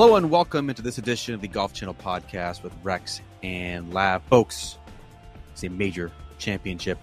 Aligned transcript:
Hello 0.00 0.16
and 0.16 0.30
welcome 0.30 0.70
into 0.70 0.80
this 0.80 0.96
edition 0.96 1.34
of 1.34 1.42
the 1.42 1.46
Golf 1.46 1.74
Channel 1.74 1.94
podcast 1.94 2.62
with 2.62 2.72
Rex 2.82 3.20
and 3.42 3.92
Lav. 3.92 4.22
Folks, 4.30 4.78
it's 5.52 5.62
a 5.62 5.68
major 5.68 6.10
championship 6.38 6.96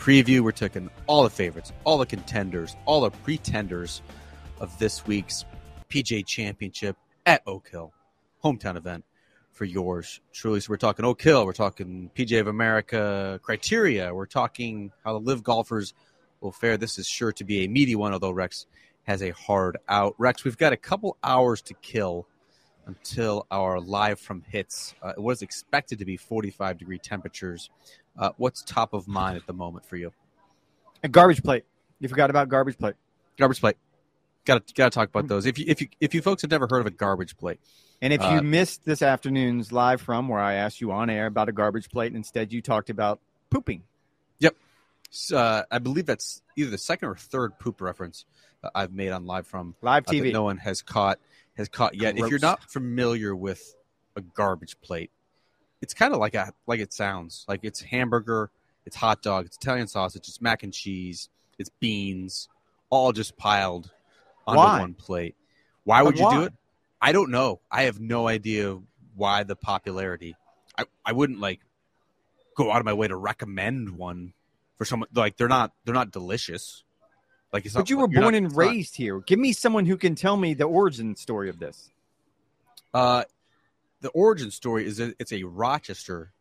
preview. 0.00 0.40
We're 0.40 0.50
taking 0.50 0.90
all 1.06 1.22
the 1.22 1.30
favorites, 1.30 1.72
all 1.84 1.96
the 1.96 2.06
contenders, 2.06 2.74
all 2.86 3.02
the 3.02 3.10
pretenders 3.10 4.02
of 4.58 4.76
this 4.80 5.06
week's 5.06 5.44
PGA 5.90 6.26
Championship 6.26 6.96
at 7.24 7.40
Oak 7.46 7.68
Hill, 7.68 7.92
hometown 8.42 8.76
event 8.76 9.04
for 9.52 9.64
yours 9.64 10.20
truly. 10.32 10.58
So 10.58 10.70
we're 10.70 10.76
talking 10.78 11.04
Oak 11.04 11.22
Hill, 11.22 11.46
we're 11.46 11.52
talking 11.52 12.10
PGA 12.16 12.40
of 12.40 12.48
America 12.48 13.38
criteria, 13.44 14.12
we're 14.12 14.26
talking 14.26 14.90
how 15.04 15.12
the 15.12 15.24
LIV 15.24 15.44
golfers 15.44 15.94
will 16.40 16.50
fare. 16.50 16.76
This 16.76 16.98
is 16.98 17.06
sure 17.06 17.30
to 17.30 17.44
be 17.44 17.64
a 17.64 17.68
meaty 17.68 17.94
one, 17.94 18.12
although 18.12 18.32
Rex 18.32 18.66
has 19.04 19.22
a 19.22 19.30
hard 19.30 19.76
out. 19.88 20.16
Rex, 20.18 20.42
we've 20.42 20.58
got 20.58 20.72
a 20.72 20.76
couple 20.76 21.16
hours 21.22 21.62
to 21.62 21.74
kill 21.74 22.26
until 22.90 23.46
our 23.50 23.80
live 23.80 24.18
from 24.20 24.42
hits. 24.48 24.94
Uh, 25.02 25.10
it 25.16 25.22
was 25.22 25.42
expected 25.42 25.98
to 26.00 26.04
be 26.04 26.16
45 26.16 26.78
degree 26.78 26.98
temperatures. 26.98 27.70
Uh, 28.18 28.30
what's 28.36 28.62
top 28.62 28.92
of 28.92 29.06
mind 29.08 29.36
at 29.36 29.46
the 29.46 29.52
moment 29.52 29.86
for 29.86 29.96
you? 29.96 30.12
A 31.02 31.08
garbage 31.08 31.42
plate. 31.42 31.64
You 32.00 32.08
forgot 32.08 32.30
about 32.30 32.48
garbage 32.48 32.78
plate. 32.78 32.94
Garbage 33.38 33.60
plate. 33.60 33.76
Got 34.44 34.66
to 34.66 34.74
got 34.74 34.84
to 34.86 34.90
talk 34.90 35.08
about 35.08 35.28
those. 35.28 35.46
If 35.46 35.58
you 35.58 35.64
if 35.68 35.80
you 35.80 35.88
if 36.00 36.14
you 36.14 36.22
folks 36.22 36.42
have 36.42 36.50
never 36.50 36.66
heard 36.68 36.80
of 36.80 36.86
a 36.86 36.90
garbage 36.90 37.36
plate, 37.36 37.60
And 38.02 38.12
if 38.12 38.22
Uh, 38.22 38.30
you 38.34 38.42
missed 38.42 38.84
this 38.84 39.02
afternoon's 39.02 39.70
live 39.72 40.00
from 40.00 40.28
where 40.28 40.40
I 40.40 40.54
asked 40.54 40.80
you 40.80 40.90
on 40.92 41.10
air 41.10 41.26
about 41.26 41.48
a 41.48 41.52
garbage 41.52 41.90
plate, 41.90 42.08
and 42.08 42.16
instead 42.16 42.52
you 42.52 42.60
talked 42.62 42.90
about 42.90 43.20
pooping. 43.50 43.82
s- 45.12 45.32
uh, 45.32 45.64
I 45.70 45.78
believe 45.80 46.06
that's 46.06 46.40
either 46.56 46.70
the 46.70 46.78
second 46.78 47.08
or 47.08 47.16
third 47.16 47.58
poop 47.58 47.80
reference 47.80 48.24
uh, 48.62 48.70
I've 48.76 48.92
made 48.92 49.10
on 49.10 49.26
live 49.26 49.44
from 49.46 49.74
Live 49.82 50.06
uh, 50.06 50.12
that 50.12 50.16
TV. 50.22 50.32
no 50.32 50.44
one 50.44 50.58
has 50.58 50.82
caught 50.82 51.18
has 51.60 51.68
caught 51.68 51.94
yet. 51.94 52.18
If 52.18 52.28
you're 52.28 52.38
not 52.38 52.62
familiar 52.70 53.34
with 53.34 53.74
a 54.16 54.20
garbage 54.20 54.80
plate, 54.80 55.10
it's 55.80 55.94
kind 55.94 56.12
of 56.12 56.20
like 56.20 56.34
a 56.34 56.52
like 56.66 56.80
it 56.80 56.92
sounds. 56.92 57.44
Like 57.48 57.60
it's 57.62 57.80
hamburger, 57.80 58.50
it's 58.84 58.96
hot 58.96 59.22
dog, 59.22 59.46
it's 59.46 59.56
Italian 59.56 59.86
sausage, 59.86 60.28
it's 60.28 60.40
mac 60.40 60.62
and 60.62 60.72
cheese, 60.72 61.28
it's 61.58 61.70
beans, 61.80 62.48
all 62.90 63.12
just 63.12 63.36
piled 63.36 63.90
onto 64.46 64.58
Why? 64.58 64.80
one 64.80 64.94
plate. 64.94 65.36
Why 65.84 66.02
would 66.02 66.16
But 66.16 66.20
you 66.20 66.30
do 66.30 66.42
it? 66.44 66.52
I 67.00 67.12
don't 67.12 67.30
know. 67.30 67.60
I 67.70 67.84
have 67.84 68.00
no 68.00 68.28
idea 68.28 68.78
why 69.14 69.44
the 69.44 69.56
popularity. 69.56 70.36
I, 70.76 70.84
I 71.04 71.12
wouldn't 71.12 71.40
like 71.40 71.60
go 72.56 72.70
out 72.70 72.80
of 72.80 72.84
my 72.84 72.92
way 72.92 73.08
to 73.08 73.16
recommend 73.16 73.96
one 73.96 74.34
for 74.76 74.84
someone 74.84 75.08
like 75.14 75.36
they're 75.36 75.48
not 75.48 75.72
they're 75.84 75.94
not 75.94 76.10
delicious. 76.10 76.84
Like 77.52 77.66
it's 77.66 77.74
not, 77.74 77.82
But 77.82 77.90
you 77.90 77.98
were 77.98 78.08
born 78.08 78.20
not- 78.20 78.34
and 78.34 78.46
it's 78.46 78.54
not- 78.54 78.60
raised 78.60 78.96
here. 78.96 79.20
Give 79.20 79.38
me 79.38 79.52
someone 79.52 79.86
who 79.86 79.96
can 79.96 80.14
tell 80.14 80.36
me 80.36 80.54
the 80.54 80.64
origin 80.64 81.16
story 81.16 81.48
of 81.48 81.58
this. 81.58 81.90
Uh, 82.94 83.24
the 84.00 84.10
origin 84.10 84.50
story 84.50 84.86
is 84.86 84.98
that 84.98 85.14
it's 85.18 85.32
a 85.32 85.42
Rochester 85.44 86.32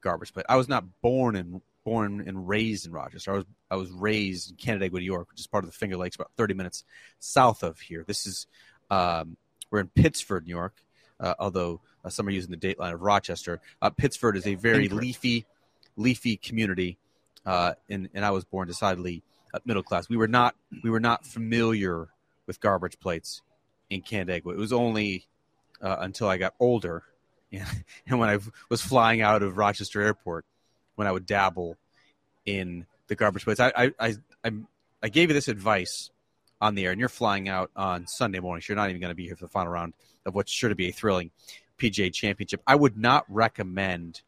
garbage 0.00 0.32
plate. 0.32 0.46
I 0.48 0.56
was 0.56 0.68
not 0.68 0.84
born 1.00 1.36
and 1.36 1.60
born 1.84 2.24
and 2.26 2.48
raised 2.48 2.86
in 2.86 2.92
Rochester. 2.92 3.32
I 3.32 3.36
was 3.36 3.44
I 3.70 3.76
was 3.76 3.90
raised 3.90 4.50
in 4.50 4.56
Canandaigua, 4.56 5.00
New 5.00 5.04
York, 5.06 5.30
which 5.30 5.40
is 5.40 5.46
part 5.46 5.64
of 5.64 5.70
the 5.70 5.76
Finger 5.76 5.96
Lakes, 5.96 6.16
about 6.16 6.30
thirty 6.36 6.54
minutes 6.54 6.84
south 7.18 7.62
of 7.62 7.80
here. 7.80 8.04
This 8.06 8.26
is 8.26 8.46
um, 8.90 9.36
we're 9.70 9.80
in 9.80 9.88
Pittsford, 9.88 10.46
New 10.46 10.50
York. 10.54 10.74
Uh, 11.20 11.34
although 11.38 11.80
uh, 12.04 12.08
some 12.08 12.26
are 12.26 12.30
using 12.30 12.50
the 12.50 12.56
date 12.56 12.78
line 12.78 12.92
of 12.92 13.00
Rochester, 13.00 13.60
uh, 13.80 13.90
Pittsford 13.90 14.36
is 14.36 14.46
a 14.46 14.54
very 14.56 14.88
leafy, 14.88 15.46
leafy 15.96 16.36
community, 16.36 16.98
uh, 17.46 17.74
and 17.88 18.08
and 18.14 18.24
I 18.24 18.30
was 18.30 18.44
born 18.44 18.66
decidedly 18.66 19.22
middle 19.64 19.82
class. 19.82 20.08
We 20.08 20.16
were 20.16 20.28
not 20.28 20.54
we 20.82 20.90
were 20.90 21.00
not 21.00 21.26
familiar 21.26 22.08
with 22.46 22.60
garbage 22.60 22.98
plates 22.98 23.42
in 23.90 24.02
Canandaigua. 24.02 24.52
It 24.52 24.58
was 24.58 24.72
only 24.72 25.26
uh, 25.82 25.96
until 26.00 26.28
I 26.28 26.36
got 26.36 26.54
older, 26.60 27.02
and, 27.52 27.84
and 28.06 28.18
when 28.18 28.28
I 28.28 28.38
was 28.68 28.80
flying 28.80 29.20
out 29.20 29.42
of 29.42 29.56
Rochester 29.56 30.00
Airport, 30.00 30.44
when 30.96 31.06
I 31.06 31.12
would 31.12 31.26
dabble 31.26 31.76
in 32.46 32.86
the 33.08 33.14
garbage 33.14 33.44
plates. 33.44 33.60
I 33.60 33.72
I 33.76 33.92
I, 33.98 34.14
I, 34.44 34.50
I 35.02 35.08
gave 35.08 35.30
you 35.30 35.34
this 35.34 35.48
advice 35.48 36.10
on 36.60 36.74
the 36.74 36.86
air, 36.86 36.92
and 36.92 37.00
you're 37.00 37.08
flying 37.08 37.48
out 37.48 37.70
on 37.76 38.06
Sunday 38.06 38.40
morning, 38.40 38.62
so 38.62 38.72
you're 38.72 38.76
not 38.76 38.88
even 38.88 39.00
going 39.00 39.10
to 39.10 39.16
be 39.16 39.26
here 39.26 39.36
for 39.36 39.44
the 39.44 39.50
final 39.50 39.70
round 39.70 39.94
of 40.24 40.34
what's 40.34 40.52
sure 40.52 40.68
to 40.68 40.74
be 40.74 40.88
a 40.88 40.92
thrilling 40.92 41.30
PGA 41.78 42.12
Championship. 42.12 42.62
I 42.66 42.74
would 42.76 42.96
not 42.96 43.24
recommend 43.28 44.22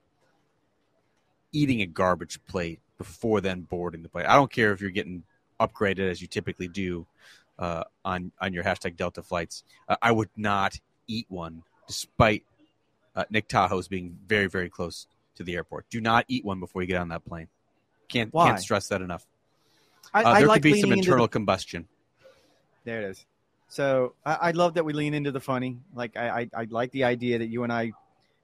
eating 1.53 1.81
a 1.81 1.87
garbage 1.87 2.45
plate 2.47 2.81
before 2.99 3.41
then 3.41 3.63
boarding 3.63 4.03
the 4.03 4.09
plane. 4.09 4.27
I 4.27 4.35
don't 4.35 4.51
care 4.51 4.73
if 4.73 4.81
you're 4.81 4.91
getting 4.91 5.23
upgraded 5.61 6.11
as 6.11 6.21
you 6.21 6.27
typically 6.29 6.69
do 6.69 7.07
uh, 7.59 7.85
on 8.05 8.33
on 8.41 8.53
your 8.53 8.65
hashtag 8.65 8.97
Delta 8.97 9.23
flights. 9.23 9.65
Uh, 9.89 9.97
I 10.03 10.13
would 10.13 10.31
not 10.37 10.79
eat 11.07 11.27
one, 11.29 11.63
despite 11.87 12.45
uh, 13.15 13.25
Nick 13.31 13.49
Tahou's 13.49 13.89
being 13.89 14.19
very 14.27 14.47
very 14.49 14.69
close 14.69 15.07
to 15.37 15.43
the 15.43 15.55
airport. 15.55 15.89
Do 15.91 16.01
not 16.01 16.25
eat 16.29 16.45
one 16.45 16.61
before 16.61 16.83
you 16.83 16.89
get 16.89 16.99
on 17.01 17.09
that 17.09 17.25
plane. 17.25 17.49
Can't 18.09 18.33
Why? 18.33 18.49
can't 18.49 18.61
stress 18.61 18.89
that 18.89 19.03
enough. 19.03 19.27
I, 20.15 20.23
Uh, 20.23 20.29
I 20.31 20.39
there 20.41 20.49
like 20.49 20.63
could 20.63 20.73
be 20.73 20.81
some 20.81 20.93
internal 20.93 21.27
the- 21.27 21.31
combustion. 21.31 21.89
There 22.85 23.03
it 23.03 23.11
is. 23.11 23.25
So 23.69 24.15
I, 24.25 24.35
I 24.35 24.51
love 24.53 24.75
that 24.75 24.85
we 24.85 24.93
lean 24.93 25.13
into 25.13 25.33
the 25.33 25.41
funny. 25.41 25.79
Like 25.95 26.17
I, 26.17 26.29
I, 26.43 26.51
I 26.63 26.67
like 26.71 26.93
the 26.93 27.05
idea 27.05 27.39
that 27.39 27.49
you 27.49 27.65
and 27.65 27.73
I 27.73 27.93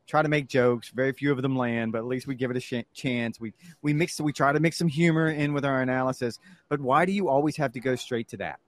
try 0.07 0.23
to 0.23 0.29
make 0.29 0.49
jokes. 0.49 0.91
Very 0.91 1.13
few 1.13 1.33
of 1.33 1.41
them 1.43 1.57
land, 1.57 1.93
but 1.93 1.99
at 1.99 2.07
least 2.07 2.27
we 2.27 2.35
give 2.35 2.51
it 2.51 2.57
a 2.57 2.61
sh- 2.61 2.85
chance. 2.95 3.41
We 3.41 3.53
we 3.83 3.93
mix. 3.93 4.21
We 4.21 4.33
try 4.33 4.53
to 4.53 4.61
mix 4.61 4.79
some 4.79 4.89
humor 4.89 5.29
in 5.29 5.53
with 5.53 5.65
our 5.65 5.81
analysis. 5.81 6.39
But 6.69 6.81
why 6.81 7.05
do 7.05 7.13
you 7.13 7.29
always 7.29 7.57
have 7.57 7.73
to 7.73 7.81
go 7.81 7.97
straight 7.97 8.29
to 8.29 8.37
that? 8.39 8.61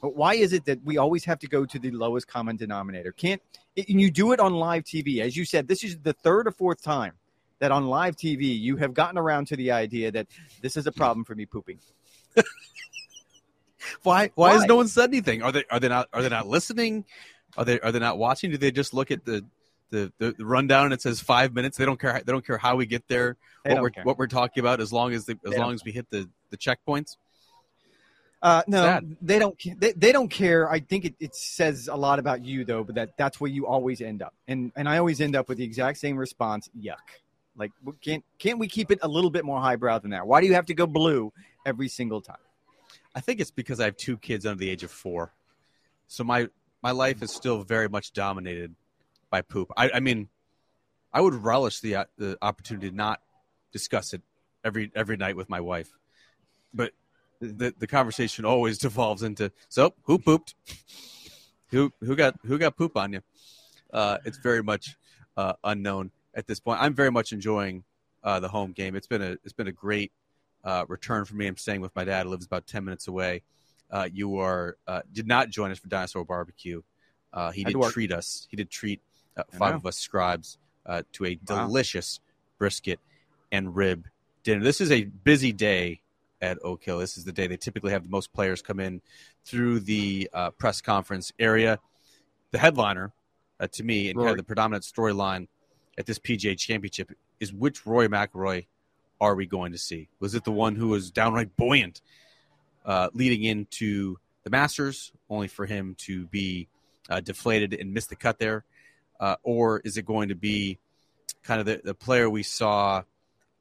But 0.00 0.16
why 0.16 0.34
is 0.34 0.52
it 0.52 0.64
that 0.64 0.84
we 0.84 0.98
always 0.98 1.24
have 1.26 1.38
to 1.40 1.46
go 1.46 1.64
to 1.64 1.78
the 1.78 1.92
lowest 1.92 2.26
common 2.26 2.56
denominator? 2.56 3.12
Can't 3.12 3.40
and 3.76 4.00
you 4.00 4.10
do 4.10 4.32
it 4.32 4.40
on 4.40 4.52
live 4.54 4.84
TV? 4.84 5.20
As 5.20 5.36
you 5.36 5.44
said, 5.44 5.68
this 5.68 5.84
is 5.84 5.98
the 5.98 6.12
third 6.12 6.48
or 6.48 6.50
fourth 6.50 6.82
time 6.82 7.12
that 7.60 7.70
on 7.70 7.86
live 7.86 8.16
TV 8.16 8.58
you 8.58 8.76
have 8.78 8.94
gotten 8.94 9.16
around 9.16 9.46
to 9.46 9.56
the 9.56 9.70
idea 9.70 10.10
that 10.10 10.26
this 10.60 10.76
is 10.76 10.88
a 10.88 10.92
problem 10.92 11.24
for 11.24 11.36
me 11.36 11.46
pooping. 11.46 11.78
Why, 14.02 14.30
why? 14.34 14.52
has 14.52 14.64
no 14.64 14.76
one 14.76 14.88
said 14.88 15.10
anything? 15.10 15.42
Are 15.42 15.52
they 15.52 15.64
are 15.70 15.80
they 15.80 15.88
not 15.88 16.08
are 16.12 16.22
they 16.22 16.28
not 16.28 16.46
listening? 16.46 17.04
Are 17.56 17.64
they 17.64 17.80
are 17.80 17.92
they 17.92 17.98
not 17.98 18.16
watching? 18.18 18.50
Do 18.50 18.58
they 18.58 18.70
just 18.70 18.94
look 18.94 19.10
at 19.10 19.24
the 19.24 19.44
the, 19.92 20.12
the 20.18 20.44
rundown 20.44 20.86
and 20.86 20.94
it 20.94 21.02
says 21.02 21.20
five 21.20 21.54
minutes? 21.54 21.76
They 21.76 21.84
don't 21.84 22.00
care. 22.00 22.20
They 22.24 22.32
don't 22.32 22.44
care 22.44 22.58
how 22.58 22.76
we 22.76 22.86
get 22.86 23.06
there. 23.06 23.36
They 23.64 23.74
what 23.74 23.82
we're 23.82 23.90
care. 23.90 24.04
what 24.04 24.18
we're 24.18 24.26
talking 24.26 24.60
about 24.60 24.80
as 24.80 24.92
long 24.92 25.12
as 25.12 25.26
the, 25.26 25.38
as 25.44 25.52
They 25.52 25.58
long 25.58 25.74
as 25.74 25.84
we 25.84 25.92
hit 25.92 26.10
the 26.10 26.28
the 26.50 26.56
checkpoints. 26.56 27.16
Uh, 28.42 28.62
no, 28.66 28.82
Sad. 28.82 29.16
they 29.22 29.38
don't. 29.38 29.56
They, 29.78 29.92
they 29.92 30.10
don't 30.10 30.28
care. 30.28 30.68
I 30.68 30.80
think 30.80 31.04
it, 31.04 31.14
it 31.20 31.36
says 31.36 31.86
a 31.86 31.94
lot 31.94 32.18
about 32.18 32.44
you, 32.44 32.64
though. 32.64 32.82
But 32.82 32.96
that 32.96 33.16
that's 33.16 33.40
where 33.40 33.50
you 33.50 33.68
always 33.68 34.00
end 34.00 34.20
up, 34.20 34.34
and 34.48 34.72
and 34.74 34.88
I 34.88 34.98
always 34.98 35.20
end 35.20 35.36
up 35.36 35.48
with 35.48 35.58
the 35.58 35.64
exact 35.64 35.98
same 35.98 36.16
response. 36.16 36.68
Yuck. 36.76 36.96
Like, 37.54 37.70
can't 38.00 38.24
can't 38.38 38.58
we 38.58 38.66
keep 38.66 38.90
it 38.90 38.98
a 39.02 39.08
little 39.08 39.30
bit 39.30 39.44
more 39.44 39.60
highbrow 39.60 40.00
than 40.00 40.10
that? 40.10 40.26
Why 40.26 40.40
do 40.40 40.48
you 40.48 40.54
have 40.54 40.66
to 40.66 40.74
go 40.74 40.86
blue 40.86 41.32
every 41.64 41.88
single 41.88 42.20
time? 42.20 42.36
I 43.14 43.20
think 43.20 43.40
it's 43.40 43.50
because 43.50 43.78
I 43.78 43.84
have 43.84 43.96
two 43.96 44.16
kids 44.16 44.44
under 44.44 44.58
the 44.58 44.70
age 44.70 44.82
of 44.82 44.90
four, 44.90 45.34
so 46.08 46.24
my 46.24 46.48
my 46.82 46.90
life 46.90 47.22
is 47.22 47.30
still 47.30 47.62
very 47.62 47.88
much 47.88 48.12
dominated 48.12 48.74
by 49.32 49.42
poop. 49.42 49.72
I, 49.76 49.90
I 49.94 50.00
mean, 50.00 50.28
I 51.12 51.20
would 51.20 51.34
relish 51.34 51.80
the 51.80 51.96
uh, 51.96 52.04
the 52.16 52.38
opportunity 52.40 52.90
to 52.90 52.94
not 52.94 53.20
discuss 53.72 54.12
it 54.12 54.22
every 54.62 54.92
every 54.94 55.16
night 55.16 55.34
with 55.34 55.48
my 55.48 55.60
wife, 55.60 55.90
but 56.72 56.92
the 57.40 57.74
the 57.76 57.88
conversation 57.88 58.44
always 58.44 58.78
devolves 58.86 59.24
into 59.24 59.50
so 59.68 59.94
who 60.04 60.20
pooped, 60.20 60.54
who 61.72 61.92
who 62.00 62.14
got 62.14 62.36
who 62.44 62.58
got 62.58 62.76
poop 62.76 62.96
on 62.96 63.14
you. 63.14 63.22
Uh, 63.92 64.18
it's 64.24 64.38
very 64.38 64.62
much 64.62 64.96
uh, 65.36 65.54
unknown 65.64 66.12
at 66.34 66.46
this 66.46 66.60
point. 66.60 66.80
I'm 66.80 66.94
very 66.94 67.10
much 67.10 67.32
enjoying 67.32 67.82
uh, 68.22 68.38
the 68.38 68.48
home 68.48 68.72
game. 68.72 68.94
It's 68.94 69.08
been 69.08 69.22
a 69.22 69.32
it's 69.44 69.54
been 69.54 69.68
a 69.68 69.72
great 69.72 70.12
uh, 70.62 70.84
return 70.88 71.24
for 71.24 71.34
me. 71.34 71.46
I'm 71.46 71.56
staying 71.56 71.80
with 71.80 71.96
my 71.96 72.04
dad, 72.04 72.24
who 72.24 72.30
lives 72.30 72.46
about 72.46 72.66
ten 72.66 72.84
minutes 72.84 73.08
away. 73.08 73.42
Uh, 73.90 74.08
you 74.12 74.38
are 74.38 74.76
uh, 74.86 75.00
did 75.10 75.26
not 75.26 75.50
join 75.50 75.70
us 75.70 75.78
for 75.78 75.88
Dinosaur 75.88 76.24
Barbecue. 76.24 76.82
Uh, 77.32 77.50
he 77.50 77.64
did 77.64 77.80
treat 77.84 78.12
us. 78.12 78.46
He 78.50 78.56
did 78.56 78.70
treat 78.70 79.00
uh, 79.36 79.42
five 79.58 79.74
of 79.74 79.86
us 79.86 79.98
scribes 79.98 80.58
uh, 80.86 81.02
to 81.12 81.26
a 81.26 81.38
Wow. 81.48 81.66
delicious 81.66 82.20
brisket 82.58 83.00
and 83.50 83.74
rib 83.74 84.06
dinner. 84.42 84.62
This 84.62 84.80
is 84.80 84.90
a 84.90 85.04
busy 85.04 85.52
day 85.52 86.00
at 86.40 86.58
Oak 86.62 86.82
Hill. 86.84 86.98
This 86.98 87.16
is 87.16 87.24
the 87.24 87.32
day 87.32 87.46
they 87.46 87.56
typically 87.56 87.92
have 87.92 88.02
the 88.02 88.08
most 88.10 88.32
players 88.32 88.62
come 88.62 88.80
in 88.80 89.00
through 89.44 89.80
the 89.80 90.28
uh, 90.32 90.50
press 90.50 90.80
conference 90.80 91.32
area. 91.38 91.78
The 92.50 92.58
headliner, 92.58 93.12
uh, 93.60 93.68
to 93.72 93.84
me, 93.84 94.10
and 94.10 94.18
kind 94.18 94.30
of 94.30 94.36
the 94.36 94.42
predominant 94.42 94.84
storyline 94.84 95.48
at 95.96 96.06
this 96.06 96.18
PGA 96.18 96.58
Championship 96.58 97.12
is 97.40 97.52
which 97.52 97.86
Rory 97.86 98.08
McIlroy 98.08 98.66
are 99.20 99.34
we 99.36 99.46
going 99.46 99.72
to 99.72 99.78
see? 99.78 100.08
Was 100.18 100.34
it 100.34 100.44
the 100.44 100.50
one 100.52 100.74
who 100.74 100.88
was 100.88 101.10
downright 101.12 101.56
buoyant 101.56 102.00
uh, 102.84 103.08
leading 103.14 103.44
into 103.44 104.16
the 104.42 104.50
Masters, 104.50 105.12
only 105.30 105.46
for 105.46 105.64
him 105.66 105.94
to 105.98 106.26
be 106.26 106.66
uh, 107.08 107.20
deflated 107.20 107.72
and 107.74 107.94
miss 107.94 108.06
the 108.06 108.16
cut 108.16 108.38
there? 108.40 108.64
Uh, 109.22 109.36
or 109.44 109.78
is 109.84 109.96
it 109.96 110.04
going 110.04 110.30
to 110.30 110.34
be 110.34 110.78
kind 111.44 111.60
of 111.60 111.66
the, 111.66 111.80
the 111.84 111.94
player 111.94 112.28
we 112.28 112.42
saw 112.42 113.04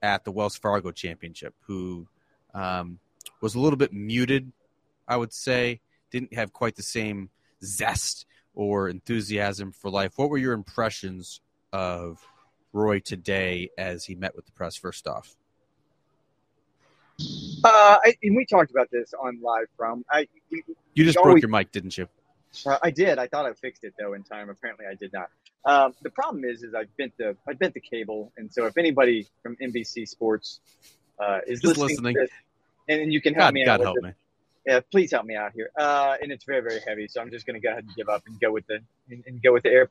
at 0.02 0.26
the 0.26 0.32
Wells 0.32 0.58
Fargo 0.58 0.90
Championship, 0.90 1.54
who 1.68 2.08
um, 2.56 2.98
was 3.42 3.54
a 3.54 3.60
little 3.60 3.78
bit 3.78 3.94
muted, 3.94 4.52
I 5.08 5.18
would 5.18 5.32
say, 5.32 5.80
didn't 6.10 6.34
have 6.34 6.52
quite 6.52 6.78
the 6.78 6.82
same 6.82 7.30
zest 7.64 8.26
or 8.56 8.90
enthusiasm 8.90 9.72
for 9.72 9.92
life. 9.92 10.14
What 10.16 10.32
were 10.32 10.40
your 10.40 10.54
impressions 10.54 11.42
of 11.72 12.28
Rory 12.74 13.00
today 13.00 13.70
as 13.78 14.04
he 14.04 14.16
met 14.16 14.36
with 14.36 14.48
the 14.48 14.52
press? 14.54 14.76
First 14.76 15.08
off, 15.08 15.36
uh, 17.64 17.98
I, 18.04 18.16
and 18.24 18.36
we 18.36 18.48
talked 18.48 18.72
about 18.72 18.90
this 18.90 19.14
on 19.14 19.40
live 19.44 19.68
from. 19.78 20.06
I 20.10 20.28
we, 20.52 20.64
you 20.96 21.06
just 21.06 21.18
broke 21.18 21.28
always, 21.28 21.44
your 21.44 21.52
mic, 21.52 21.72
didn't 21.72 22.00
you? 22.00 22.08
Uh, 22.66 22.80
I 22.82 22.90
did. 22.90 23.20
I 23.20 23.28
thought 23.28 23.46
I 23.46 23.54
fixed 23.54 23.84
it 23.84 23.94
though 24.00 24.14
in 24.14 24.24
time. 24.24 24.50
Apparently, 24.50 24.88
I 24.88 24.96
did 24.96 25.14
not. 25.14 25.30
Um, 25.64 25.94
the 26.02 26.10
problem 26.10 26.44
is, 26.44 26.64
is 26.64 26.74
I 26.74 26.86
bent 26.98 27.14
the 27.18 27.36
I 27.48 27.54
bent 27.54 27.74
the 27.74 27.80
cable, 27.80 28.32
and 28.38 28.52
so 28.52 28.66
if 28.66 28.78
anybody 28.78 29.28
from 29.44 29.56
NBC 29.58 30.08
Sports 30.08 30.60
uh, 31.20 31.40
is 31.46 31.62
just 31.62 31.78
listening, 31.78 32.16
this, 32.16 32.30
and 32.88 33.14
you 33.14 33.22
can 33.22 33.34
help 33.34 33.48
God, 33.48 33.54
me 33.54 33.66
God 33.66 33.80
out. 33.80 33.86
help 33.86 33.98
me. 34.02 34.12
Yeah, 34.66 34.80
please 34.92 35.12
help 35.12 35.26
me 35.26 35.36
out 35.36 35.54
here. 35.54 35.72
Uh, 35.76 36.18
and 36.22 36.32
it's 36.32 36.46
very, 36.46 36.62
very 36.62 36.80
heavy, 36.86 37.08
so 37.08 37.22
I'm 37.22 37.32
just 37.32 37.48
going 37.48 37.60
to 37.60 37.66
go 37.66 37.72
ahead 37.72 37.84
and 37.84 37.96
give 37.96 38.10
up 38.10 38.24
and 38.28 38.40
go 38.40 38.52
with 38.52 38.66
the 38.68 38.80
and, 39.10 39.24
and 39.26 39.42
go 39.42 39.54
with 39.54 39.64
the 39.64 39.70
air. 39.70 39.90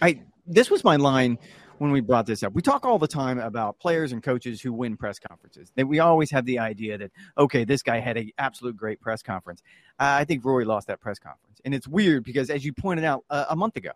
I 0.00 0.20
this 0.46 0.70
was 0.70 0.84
my 0.84 0.96
line 0.96 1.38
when 1.78 1.90
we 1.90 2.00
brought 2.00 2.26
this 2.26 2.42
up. 2.42 2.52
We 2.52 2.62
talk 2.62 2.84
all 2.84 2.98
the 2.98 3.08
time 3.08 3.38
about 3.38 3.78
players 3.78 4.12
and 4.12 4.22
coaches 4.22 4.60
who 4.60 4.72
win 4.72 4.96
press 4.96 5.18
conferences. 5.18 5.70
That 5.76 5.86
we 5.86 5.98
always 5.98 6.30
have 6.30 6.44
the 6.44 6.58
idea 6.58 6.98
that 6.98 7.10
okay, 7.36 7.64
this 7.64 7.82
guy 7.82 8.00
had 8.00 8.16
an 8.16 8.30
absolute 8.38 8.76
great 8.76 9.00
press 9.00 9.22
conference. 9.22 9.62
I 9.98 10.24
think 10.24 10.44
Rory 10.44 10.64
lost 10.64 10.88
that 10.88 11.00
press 11.00 11.18
conference, 11.18 11.60
and 11.64 11.74
it's 11.74 11.88
weird 11.88 12.24
because 12.24 12.50
as 12.50 12.64
you 12.64 12.72
pointed 12.72 13.04
out 13.04 13.24
uh, 13.30 13.46
a 13.50 13.56
month 13.56 13.76
ago 13.76 13.90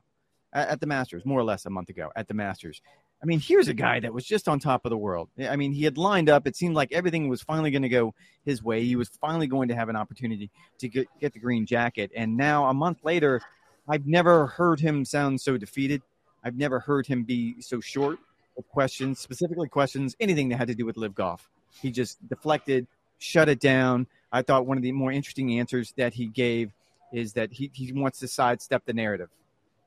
at 0.53 0.81
the 0.81 0.87
Masters, 0.87 1.25
more 1.25 1.38
or 1.38 1.44
less 1.44 1.65
a 1.67 1.71
month 1.71 1.88
ago 1.91 2.11
at 2.17 2.29
the 2.29 2.35
Masters. 2.35 2.82
I 3.23 3.27
mean, 3.27 3.38
here's 3.38 3.69
a 3.69 3.75
guy 3.75 4.00
that 4.00 4.15
was 4.15 4.25
just 4.25 4.49
on 4.49 4.61
top 4.61 4.87
of 4.87 4.91
the 4.91 4.97
world. 4.97 5.29
I 5.38 5.56
mean, 5.56 5.73
he 5.73 5.85
had 5.85 5.99
lined 5.99 6.31
up. 6.31 6.47
It 6.47 6.56
seemed 6.56 6.75
like 6.75 6.91
everything 6.91 7.29
was 7.29 7.43
finally 7.43 7.71
going 7.71 7.82
to 7.82 7.88
go 7.91 8.15
his 8.47 8.62
way. 8.62 8.82
He 8.82 8.97
was 8.97 9.11
finally 9.21 9.47
going 9.47 9.69
to 9.69 9.75
have 9.75 9.91
an 9.91 9.97
opportunity 9.97 10.50
to 10.79 10.88
get, 10.88 11.06
get 11.21 11.35
the 11.35 11.38
green 11.38 11.67
jacket. 11.67 12.11
And 12.17 12.38
now, 12.38 12.65
a 12.67 12.75
month 12.75 13.05
later, 13.05 13.43
I've 13.87 14.06
never 14.06 14.47
heard 14.47 14.81
him 14.81 15.05
sound 15.05 15.41
so 15.43 15.59
defeated. 15.59 16.00
I've 16.42 16.56
never 16.56 16.81
heard 16.81 17.06
him 17.06 17.25
be 17.25 17.60
so 17.60 17.81
short 17.81 18.19
of 18.56 18.69
questions, 18.69 19.19
specifically 19.19 19.69
questions, 19.69 20.16
anything 20.20 20.48
that 20.50 20.56
had 20.56 20.69
to 20.69 20.75
do 20.75 20.87
with 20.87 20.96
LIV 20.96 21.14
golf. 21.14 21.50
He 21.81 21.90
just 21.90 22.26
deflected, 22.28 22.87
shut 23.19 23.48
it 23.48 23.60
down. 23.60 24.06
I 24.32 24.42
thought 24.42 24.66
one 24.66 24.76
of 24.76 24.82
the 24.82 24.92
more 24.92 25.12
interesting 25.12 25.58
answers 25.58 25.92
that 25.96 26.14
he 26.14 26.26
gave 26.26 26.72
is 27.12 27.32
that 27.34 27.52
he, 27.52 27.70
he 27.75 27.92
wants 27.92 28.20
to 28.20 28.28
sidestep 28.28 28.84
the 28.84 28.92
narrative. 28.92 29.28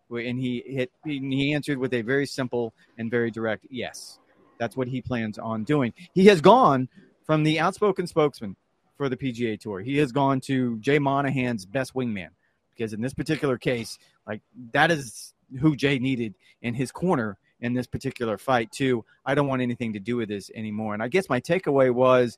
And 0.09 0.39
he 0.39 0.63
hit 0.65 0.91
he 1.03 1.53
answered 1.53 1.79
with 1.79 1.93
a 1.93 2.01
very 2.01 2.27
simple 2.27 2.73
and 2.99 3.09
very 3.09 3.31
direct 3.31 3.65
yes. 3.71 4.19
That's 4.59 4.77
what 4.77 4.87
he 4.87 5.01
plans 5.01 5.39
on 5.39 5.63
doing. 5.63 5.93
He 6.13 6.27
has 6.27 6.39
gone 6.39 6.87
from 7.25 7.43
the 7.43 7.59
outspoken 7.59 8.05
spokesman 8.05 8.55
for 8.95 9.09
the 9.09 9.17
PGA 9.17 9.59
Tour. 9.59 9.79
He 9.79 9.97
has 9.97 10.11
gone 10.11 10.39
to 10.41 10.77
Jay 10.79 10.99
Monahan's 10.99 11.65
best 11.65 11.95
wingman 11.95 12.29
because 12.75 12.93
in 12.93 13.01
this 13.01 13.13
particular 13.13 13.57
case, 13.57 13.97
like 14.27 14.41
that 14.73 14.91
is 14.91 15.32
who 15.59 15.75
Jay 15.75 15.99
needed 15.99 16.35
in 16.61 16.73
his 16.73 16.91
corner 16.91 17.37
in 17.59 17.73
this 17.73 17.87
particular 17.87 18.37
fight 18.37 18.71
too. 18.71 19.05
I 19.25 19.35
don't 19.35 19.47
want 19.47 19.61
anything 19.61 19.93
to 19.93 19.99
do 19.99 20.17
with 20.17 20.29
this 20.29 20.51
anymore. 20.53 20.93
And 20.93 21.01
I 21.01 21.07
guess 21.07 21.29
my 21.29 21.39
takeaway 21.39 21.91
was 21.91 22.37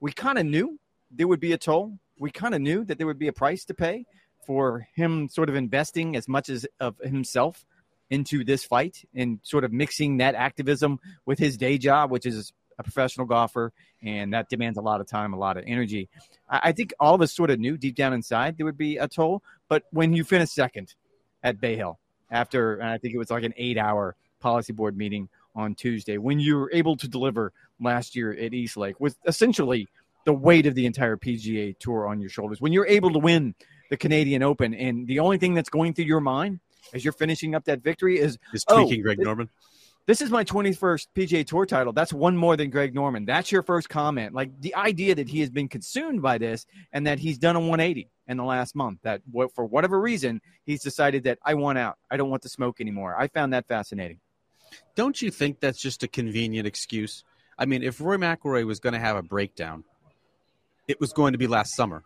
we 0.00 0.12
kind 0.12 0.38
of 0.38 0.46
knew 0.46 0.78
there 1.10 1.26
would 1.26 1.40
be 1.40 1.52
a 1.52 1.58
toll. 1.58 1.98
We 2.18 2.30
kind 2.30 2.54
of 2.54 2.60
knew 2.60 2.84
that 2.84 2.98
there 2.98 3.06
would 3.06 3.18
be 3.18 3.28
a 3.28 3.32
price 3.32 3.64
to 3.66 3.74
pay 3.74 4.04
for 4.46 4.86
him 4.94 5.28
sort 5.28 5.48
of 5.48 5.54
investing 5.54 6.16
as 6.16 6.28
much 6.28 6.48
as 6.48 6.66
of 6.80 6.96
himself 7.02 7.64
into 8.10 8.44
this 8.44 8.64
fight 8.64 9.04
and 9.14 9.38
sort 9.42 9.64
of 9.64 9.72
mixing 9.72 10.18
that 10.18 10.34
activism 10.34 10.98
with 11.26 11.38
his 11.38 11.56
day 11.56 11.78
job, 11.78 12.10
which 12.10 12.26
is 12.26 12.52
a 12.78 12.82
professional 12.82 13.26
golfer, 13.26 13.72
and 14.02 14.32
that 14.32 14.48
demands 14.48 14.78
a 14.78 14.82
lot 14.82 15.00
of 15.00 15.06
time, 15.06 15.32
a 15.32 15.38
lot 15.38 15.56
of 15.56 15.64
energy. 15.66 16.08
I, 16.48 16.72
think 16.72 16.94
all 17.00 17.14
of 17.14 17.20
us 17.20 17.34
sort 17.34 17.50
of 17.50 17.58
knew 17.58 17.76
deep 17.76 17.96
down 17.96 18.12
inside 18.12 18.56
there 18.56 18.66
would 18.66 18.78
be 18.78 18.96
a 18.96 19.08
toll, 19.08 19.42
but 19.68 19.84
when 19.90 20.14
you 20.14 20.24
finish 20.24 20.50
second 20.50 20.94
at 21.42 21.60
Bay 21.60 21.76
Hill, 21.76 21.98
after 22.30 22.82
I 22.82 22.98
think 22.98 23.14
it 23.14 23.18
was 23.18 23.30
like 23.30 23.44
an 23.44 23.54
eight 23.56 23.78
hour 23.78 24.16
policy 24.40 24.72
board 24.72 24.96
meeting 24.96 25.28
on 25.54 25.74
Tuesday 25.74 26.18
when 26.18 26.38
you 26.38 26.56
were 26.56 26.70
able 26.72 26.96
to 26.96 27.08
deliver 27.08 27.52
last 27.80 28.14
year 28.14 28.32
at 28.32 28.54
East 28.54 28.76
Lake 28.76 29.00
with 29.00 29.16
essentially 29.26 29.88
the 30.24 30.32
weight 30.32 30.66
of 30.66 30.74
the 30.74 30.86
entire 30.86 31.16
PGA 31.16 31.76
tour 31.78 32.06
on 32.06 32.20
your 32.20 32.30
shoulders. 32.30 32.60
When 32.60 32.72
you're 32.72 32.86
able 32.86 33.12
to 33.12 33.18
win 33.18 33.54
the 33.90 33.96
Canadian 33.96 34.42
Open 34.42 34.74
and 34.74 35.06
the 35.06 35.20
only 35.20 35.38
thing 35.38 35.54
that's 35.54 35.70
going 35.70 35.94
through 35.94 36.04
your 36.04 36.20
mind 36.20 36.60
as 36.94 37.04
you're 37.04 37.12
finishing 37.12 37.54
up 37.54 37.64
that 37.64 37.82
victory 37.82 38.18
is 38.18 38.38
is 38.52 38.64
oh, 38.68 38.82
tweaking 38.82 39.00
oh, 39.00 39.02
Greg 39.04 39.18
Norman. 39.18 39.48
This 40.08 40.22
is 40.22 40.30
my 40.30 40.42
21st 40.42 41.08
PGA 41.14 41.46
Tour 41.46 41.66
title. 41.66 41.92
That's 41.92 42.14
one 42.14 42.34
more 42.34 42.56
than 42.56 42.70
Greg 42.70 42.94
Norman. 42.94 43.26
That's 43.26 43.52
your 43.52 43.62
first 43.62 43.90
comment. 43.90 44.32
Like 44.32 44.58
the 44.58 44.74
idea 44.74 45.14
that 45.14 45.28
he 45.28 45.40
has 45.40 45.50
been 45.50 45.68
consumed 45.68 46.22
by 46.22 46.38
this 46.38 46.64
and 46.94 47.06
that 47.06 47.18
he's 47.18 47.36
done 47.36 47.56
a 47.56 47.60
180 47.60 48.08
in 48.26 48.38
the 48.38 48.42
last 48.42 48.74
month. 48.74 49.00
That 49.02 49.20
for 49.54 49.66
whatever 49.66 50.00
reason 50.00 50.40
he's 50.64 50.82
decided 50.82 51.24
that 51.24 51.38
I 51.44 51.52
want 51.52 51.76
out. 51.76 51.98
I 52.10 52.16
don't 52.16 52.30
want 52.30 52.40
to 52.44 52.48
smoke 52.48 52.80
anymore. 52.80 53.20
I 53.20 53.28
found 53.28 53.52
that 53.52 53.68
fascinating. 53.68 54.18
Don't 54.94 55.20
you 55.20 55.30
think 55.30 55.60
that's 55.60 55.78
just 55.78 56.02
a 56.02 56.08
convenient 56.08 56.66
excuse? 56.66 57.22
I 57.58 57.66
mean, 57.66 57.82
if 57.82 58.00
Rory 58.00 58.16
McIlroy 58.16 58.64
was 58.64 58.80
going 58.80 58.94
to 58.94 58.98
have 58.98 59.16
a 59.18 59.22
breakdown, 59.22 59.84
it 60.86 60.98
was 61.00 61.12
going 61.12 61.32
to 61.32 61.38
be 61.38 61.48
last 61.48 61.76
summer, 61.76 62.02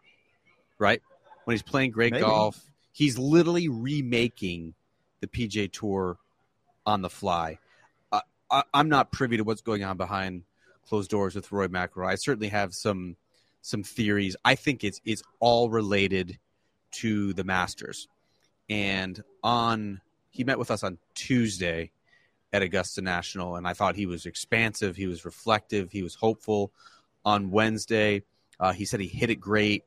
right? 0.76 1.00
When 1.44 1.54
he's 1.54 1.62
playing 1.62 1.92
great 1.92 2.10
Maybe. 2.10 2.24
golf, 2.24 2.60
he's 2.90 3.16
literally 3.16 3.68
remaking 3.68 4.74
the 5.20 5.28
PGA 5.28 5.70
Tour 5.70 6.18
on 6.84 7.02
the 7.02 7.10
fly. 7.10 7.60
I, 8.52 8.62
am 8.74 8.88
not 8.88 9.10
privy 9.10 9.38
to 9.38 9.44
what's 9.44 9.62
going 9.62 9.82
on 9.82 9.96
behind 9.96 10.42
closed 10.86 11.10
doors 11.10 11.34
with 11.34 11.50
Rory 11.50 11.68
McIlroy. 11.68 12.06
I 12.06 12.14
certainly 12.16 12.48
have 12.48 12.74
some 12.74 13.16
some 13.62 13.82
theories. 13.82 14.36
I 14.44 14.54
think 14.54 14.84
it's 14.84 15.00
it's 15.04 15.22
all 15.40 15.70
related 15.70 16.38
to 16.92 17.32
the 17.32 17.44
Masters. 17.44 18.08
And 18.68 19.22
on 19.42 20.00
he 20.30 20.44
met 20.44 20.58
with 20.58 20.70
us 20.70 20.84
on 20.84 20.98
Tuesday 21.14 21.90
at 22.52 22.62
Augusta 22.62 23.00
National, 23.00 23.56
and 23.56 23.66
I 23.66 23.72
thought 23.72 23.96
he 23.96 24.06
was 24.06 24.26
expansive, 24.26 24.96
he 24.96 25.06
was 25.06 25.24
reflective, 25.24 25.90
he 25.90 26.02
was 26.02 26.14
hopeful. 26.14 26.70
On 27.24 27.50
Wednesday, 27.50 28.22
uh, 28.60 28.72
he 28.72 28.84
said 28.84 29.00
he 29.00 29.06
hit 29.06 29.30
it 29.30 29.36
great, 29.36 29.84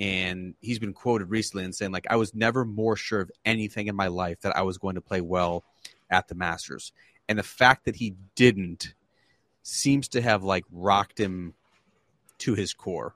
and 0.00 0.54
he's 0.60 0.78
been 0.78 0.94
quoted 0.94 1.30
recently 1.30 1.64
and 1.64 1.74
saying 1.74 1.92
like 1.92 2.06
I 2.10 2.16
was 2.16 2.34
never 2.34 2.64
more 2.64 2.96
sure 2.96 3.20
of 3.20 3.30
anything 3.44 3.86
in 3.86 3.94
my 3.94 4.08
life 4.08 4.40
that 4.40 4.56
I 4.56 4.62
was 4.62 4.78
going 4.78 4.96
to 4.96 5.00
play 5.00 5.20
well 5.20 5.62
at 6.10 6.26
the 6.26 6.34
Masters 6.34 6.92
and 7.30 7.38
the 7.38 7.44
fact 7.44 7.84
that 7.84 7.94
he 7.94 8.16
didn't 8.34 8.92
seems 9.62 10.08
to 10.08 10.20
have 10.20 10.42
like 10.42 10.64
rocked 10.72 11.18
him 11.18 11.54
to 12.38 12.54
his 12.54 12.74
core. 12.74 13.14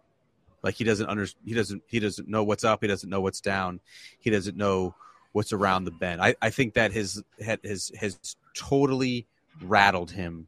Like 0.62 0.76
he 0.76 0.85
doesn't 0.85 1.09
under 1.09 1.26
he 1.44 1.52
doesn't 1.52 1.83
he 1.88 1.99
doesn't 1.99 2.28
know 2.28 2.44
what's 2.44 2.64
up 2.64 2.80
he 2.80 2.87
doesn't 2.87 3.11
know 3.11 3.21
what's 3.21 3.40
down 3.40 3.80
he 4.21 4.30
doesn't 4.30 4.56
know 4.56 4.94
what's 5.33 5.52
around 5.52 5.85
the 5.85 5.90
bend. 5.90 6.23
I, 6.23 6.37
I 6.40 6.50
think 6.50 6.75
that 6.75 6.92
his 6.92 7.23
has 7.44 7.90
has 7.99 8.37
totally 8.54 9.26
rattled 9.61 10.12
him. 10.12 10.47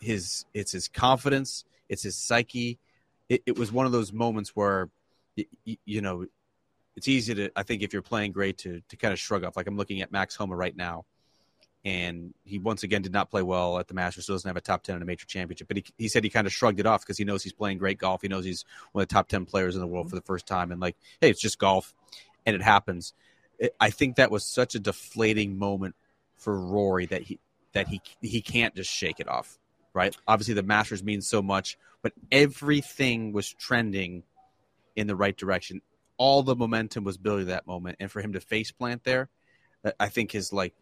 His 0.00 0.46
it's 0.54 0.72
his 0.72 0.88
confidence 0.88 1.64
it's 1.90 2.02
his 2.02 2.16
psyche. 2.16 2.78
It, 3.28 3.42
it 3.44 3.58
was 3.58 3.70
one 3.70 3.84
of 3.84 3.92
those 3.92 4.10
moments 4.10 4.56
where 4.56 4.88
you, 5.36 5.76
you 5.84 6.00
know 6.00 6.26
it's 6.96 7.08
easy 7.08 7.34
to 7.34 7.50
i 7.56 7.62
think 7.64 7.82
if 7.82 7.92
you're 7.92 8.02
playing 8.02 8.30
great 8.30 8.56
to 8.58 8.80
to 8.88 8.96
kind 8.96 9.12
of 9.12 9.18
shrug 9.18 9.44
off. 9.44 9.54
Like 9.54 9.66
i'm 9.66 9.76
looking 9.76 10.00
at 10.00 10.10
Max 10.10 10.34
Homa 10.34 10.56
right 10.56 10.74
now 10.74 11.04
Mm-hmm. 11.84 11.96
and 11.96 12.34
he 12.44 12.58
once 12.58 12.82
again 12.82 13.02
did 13.02 13.12
not 13.12 13.30
play 13.30 13.42
well 13.42 13.78
at 13.78 13.88
the 13.88 13.94
Masters, 13.94 14.26
so 14.26 14.32
doesn't 14.32 14.48
have 14.48 14.56
a 14.56 14.60
top 14.60 14.82
10 14.82 14.96
in 14.96 15.02
a 15.02 15.04
major 15.04 15.26
championship. 15.26 15.68
But 15.68 15.78
he, 15.78 15.84
he 15.98 16.08
said 16.08 16.24
he 16.24 16.30
kind 16.30 16.46
of 16.46 16.52
shrugged 16.52 16.80
it 16.80 16.86
off 16.86 17.02
because 17.02 17.18
he 17.18 17.24
knows 17.24 17.42
he's 17.42 17.52
playing 17.52 17.78
great 17.78 17.98
golf. 17.98 18.22
He 18.22 18.28
knows 18.28 18.44
he's 18.44 18.64
one 18.92 19.02
of 19.02 19.08
the 19.08 19.14
top 19.14 19.28
10 19.28 19.44
players 19.44 19.74
in 19.74 19.80
the 19.80 19.86
world 19.86 20.06
mm-hmm. 20.06 20.10
for 20.10 20.16
the 20.16 20.26
first 20.26 20.46
time. 20.46 20.72
And, 20.72 20.80
like, 20.80 20.96
hey, 21.20 21.30
it's 21.30 21.40
just 21.40 21.58
golf, 21.58 21.94
and 22.46 22.56
it 22.56 22.62
happens. 22.62 23.12
It, 23.58 23.74
I 23.80 23.90
think 23.90 24.16
that 24.16 24.30
was 24.30 24.44
such 24.44 24.74
a 24.74 24.80
deflating 24.80 25.58
moment 25.58 25.94
for 26.36 26.58
Rory 26.58 27.06
that 27.06 27.22
he 27.22 27.38
that 27.72 27.88
he 27.88 28.00
he 28.20 28.40
can't 28.40 28.74
just 28.74 28.90
shake 28.90 29.20
it 29.20 29.28
off, 29.28 29.58
right? 29.92 30.16
Obviously, 30.26 30.54
the 30.54 30.62
Masters 30.62 31.02
means 31.02 31.28
so 31.28 31.42
much, 31.42 31.76
but 32.02 32.12
everything 32.32 33.32
was 33.32 33.52
trending 33.52 34.22
in 34.96 35.06
the 35.06 35.16
right 35.16 35.36
direction. 35.36 35.80
All 36.16 36.42
the 36.42 36.54
momentum 36.54 37.04
was 37.04 37.18
building 37.18 37.46
that 37.46 37.66
moment, 37.66 37.96
and 38.00 38.10
for 38.10 38.20
him 38.20 38.34
to 38.34 38.40
face 38.40 38.70
plant 38.70 39.04
there, 39.04 39.28
I 39.98 40.08
think 40.08 40.32
his 40.32 40.52
like 40.52 40.74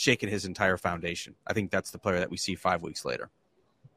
shaken 0.00 0.28
his 0.28 0.44
entire 0.44 0.76
foundation. 0.76 1.34
I 1.46 1.52
think 1.52 1.70
that's 1.70 1.90
the 1.90 1.98
player 1.98 2.18
that 2.18 2.30
we 2.30 2.36
see 2.36 2.54
five 2.54 2.82
weeks 2.82 3.04
later. 3.04 3.30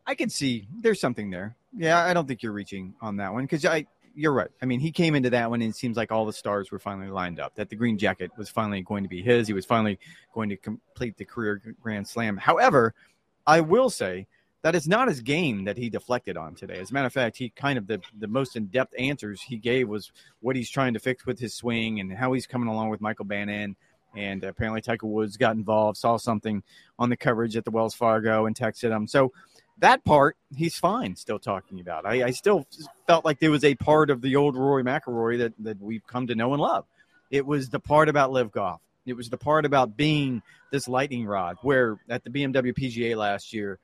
I 0.05 0.15
can 0.15 0.29
see 0.29 0.67
there's 0.81 0.99
something 0.99 1.29
there. 1.29 1.55
Yeah, 1.75 2.03
I 2.03 2.13
don't 2.13 2.27
think 2.27 2.43
you're 2.43 2.51
reaching 2.51 2.93
on 3.01 3.17
that 3.17 3.33
one 3.33 3.43
because 3.43 3.65
I 3.65 3.87
you're 4.15 4.33
right. 4.33 4.51
I 4.61 4.65
mean, 4.65 4.79
he 4.79 4.91
came 4.91 5.15
into 5.15 5.31
that 5.31 5.49
one 5.49 5.61
and 5.61 5.71
it 5.71 5.75
seems 5.75 5.97
like 5.97 6.11
all 6.11 6.25
the 6.25 6.33
stars 6.33 6.71
were 6.71 6.79
finally 6.79 7.09
lined 7.09 7.39
up. 7.39 7.55
That 7.55 7.69
the 7.69 7.75
green 7.75 7.97
jacket 7.97 8.31
was 8.37 8.49
finally 8.49 8.81
going 8.81 9.03
to 9.03 9.09
be 9.09 9.21
his. 9.21 9.47
He 9.47 9.53
was 9.53 9.65
finally 9.65 9.97
going 10.33 10.49
to 10.49 10.57
complete 10.57 11.17
the 11.17 11.25
career 11.25 11.61
grand 11.81 12.07
slam. 12.07 12.37
However, 12.37 12.93
I 13.47 13.61
will 13.61 13.89
say 13.89 14.27
that 14.61 14.75
it's 14.75 14.87
not 14.87 15.07
his 15.07 15.19
game 15.19 15.65
that 15.65 15.77
he 15.77 15.89
deflected 15.89 16.37
on 16.37 16.55
today. 16.55 16.79
As 16.79 16.91
a 16.91 16.93
matter 16.93 17.07
of 17.07 17.13
fact, 17.13 17.37
he 17.37 17.49
kind 17.49 17.77
of 17.77 17.87
the, 17.87 18.01
the 18.17 18.27
most 18.27 18.55
in 18.55 18.67
depth 18.67 18.93
answers 18.97 19.41
he 19.41 19.57
gave 19.57 19.89
was 19.89 20.11
what 20.41 20.55
he's 20.55 20.69
trying 20.69 20.93
to 20.93 20.99
fix 20.99 21.25
with 21.25 21.39
his 21.39 21.53
swing 21.53 21.99
and 21.99 22.13
how 22.13 22.33
he's 22.33 22.47
coming 22.47 22.69
along 22.69 22.89
with 22.89 23.01
Michael 23.01 23.25
Bannon 23.25 23.75
and 24.15 24.43
apparently 24.43 24.81
Tiger 24.81 25.07
Woods 25.07 25.37
got 25.37 25.55
involved, 25.55 25.97
saw 25.97 26.17
something 26.17 26.63
on 26.99 27.09
the 27.09 27.17
coverage 27.17 27.55
at 27.55 27.65
the 27.65 27.71
Wells 27.71 27.95
Fargo 27.95 28.45
and 28.45 28.55
texted 28.55 28.95
him. 28.95 29.07
So 29.07 29.31
that 29.79 30.03
part 30.03 30.37
he's 30.55 30.77
fine 30.77 31.15
still 31.15 31.39
talking 31.39 31.79
about. 31.79 32.05
I, 32.05 32.27
I 32.27 32.31
still 32.31 32.65
felt 33.07 33.25
like 33.25 33.39
there 33.39 33.51
was 33.51 33.63
a 33.63 33.75
part 33.75 34.09
of 34.09 34.21
the 34.21 34.35
old 34.35 34.55
Rory 34.55 34.83
McIlroy 34.83 35.39
that, 35.39 35.53
that 35.59 35.81
we've 35.81 36.05
come 36.05 36.27
to 36.27 36.35
know 36.35 36.53
and 36.53 36.61
love. 36.61 36.85
It 37.31 37.45
was 37.45 37.69
the 37.69 37.79
part 37.79 38.09
about 38.09 38.31
LIV 38.31 38.51
Golf. 38.51 38.81
It 39.05 39.13
was 39.13 39.29
the 39.29 39.37
part 39.37 39.65
about 39.65 39.97
being 39.97 40.41
this 40.71 40.87
lightning 40.87 41.25
rod. 41.25 41.57
Where 41.61 41.97
at 42.09 42.23
the 42.23 42.29
BMW 42.29 42.73
PGA 42.73 43.17
last 43.17 43.53
year, 43.53 43.79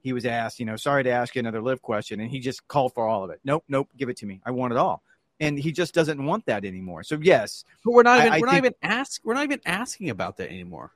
he 0.00 0.12
was 0.12 0.26
asked, 0.26 0.60
you 0.60 0.66
know, 0.66 0.76
sorry 0.76 1.04
to 1.04 1.10
ask 1.10 1.34
you 1.34 1.40
another 1.40 1.62
LIV 1.62 1.82
question, 1.82 2.20
and 2.20 2.30
he 2.30 2.40
just 2.40 2.66
called 2.68 2.92
for 2.94 3.06
all 3.06 3.24
of 3.24 3.30
it. 3.30 3.40
Nope, 3.44 3.64
nope, 3.68 3.88
give 3.96 4.08
it 4.08 4.16
to 4.18 4.26
me. 4.26 4.40
I 4.44 4.50
want 4.50 4.72
it 4.72 4.78
all. 4.78 5.02
And 5.40 5.58
he 5.58 5.70
just 5.72 5.94
doesn't 5.94 6.24
want 6.24 6.46
that 6.46 6.64
anymore. 6.64 7.02
So 7.04 7.18
yes, 7.20 7.64
but 7.84 7.92
we're 7.92 8.02
not 8.02 8.18
even 8.20 8.32
I- 8.32 8.36
I 8.36 8.40
we're 8.40 8.46
not 8.46 8.56
even 8.56 8.74
ask 8.82 9.20
we're 9.24 9.34
not 9.34 9.44
even 9.44 9.60
asking 9.64 10.10
about 10.10 10.36
that 10.38 10.50
anymore. 10.50 10.90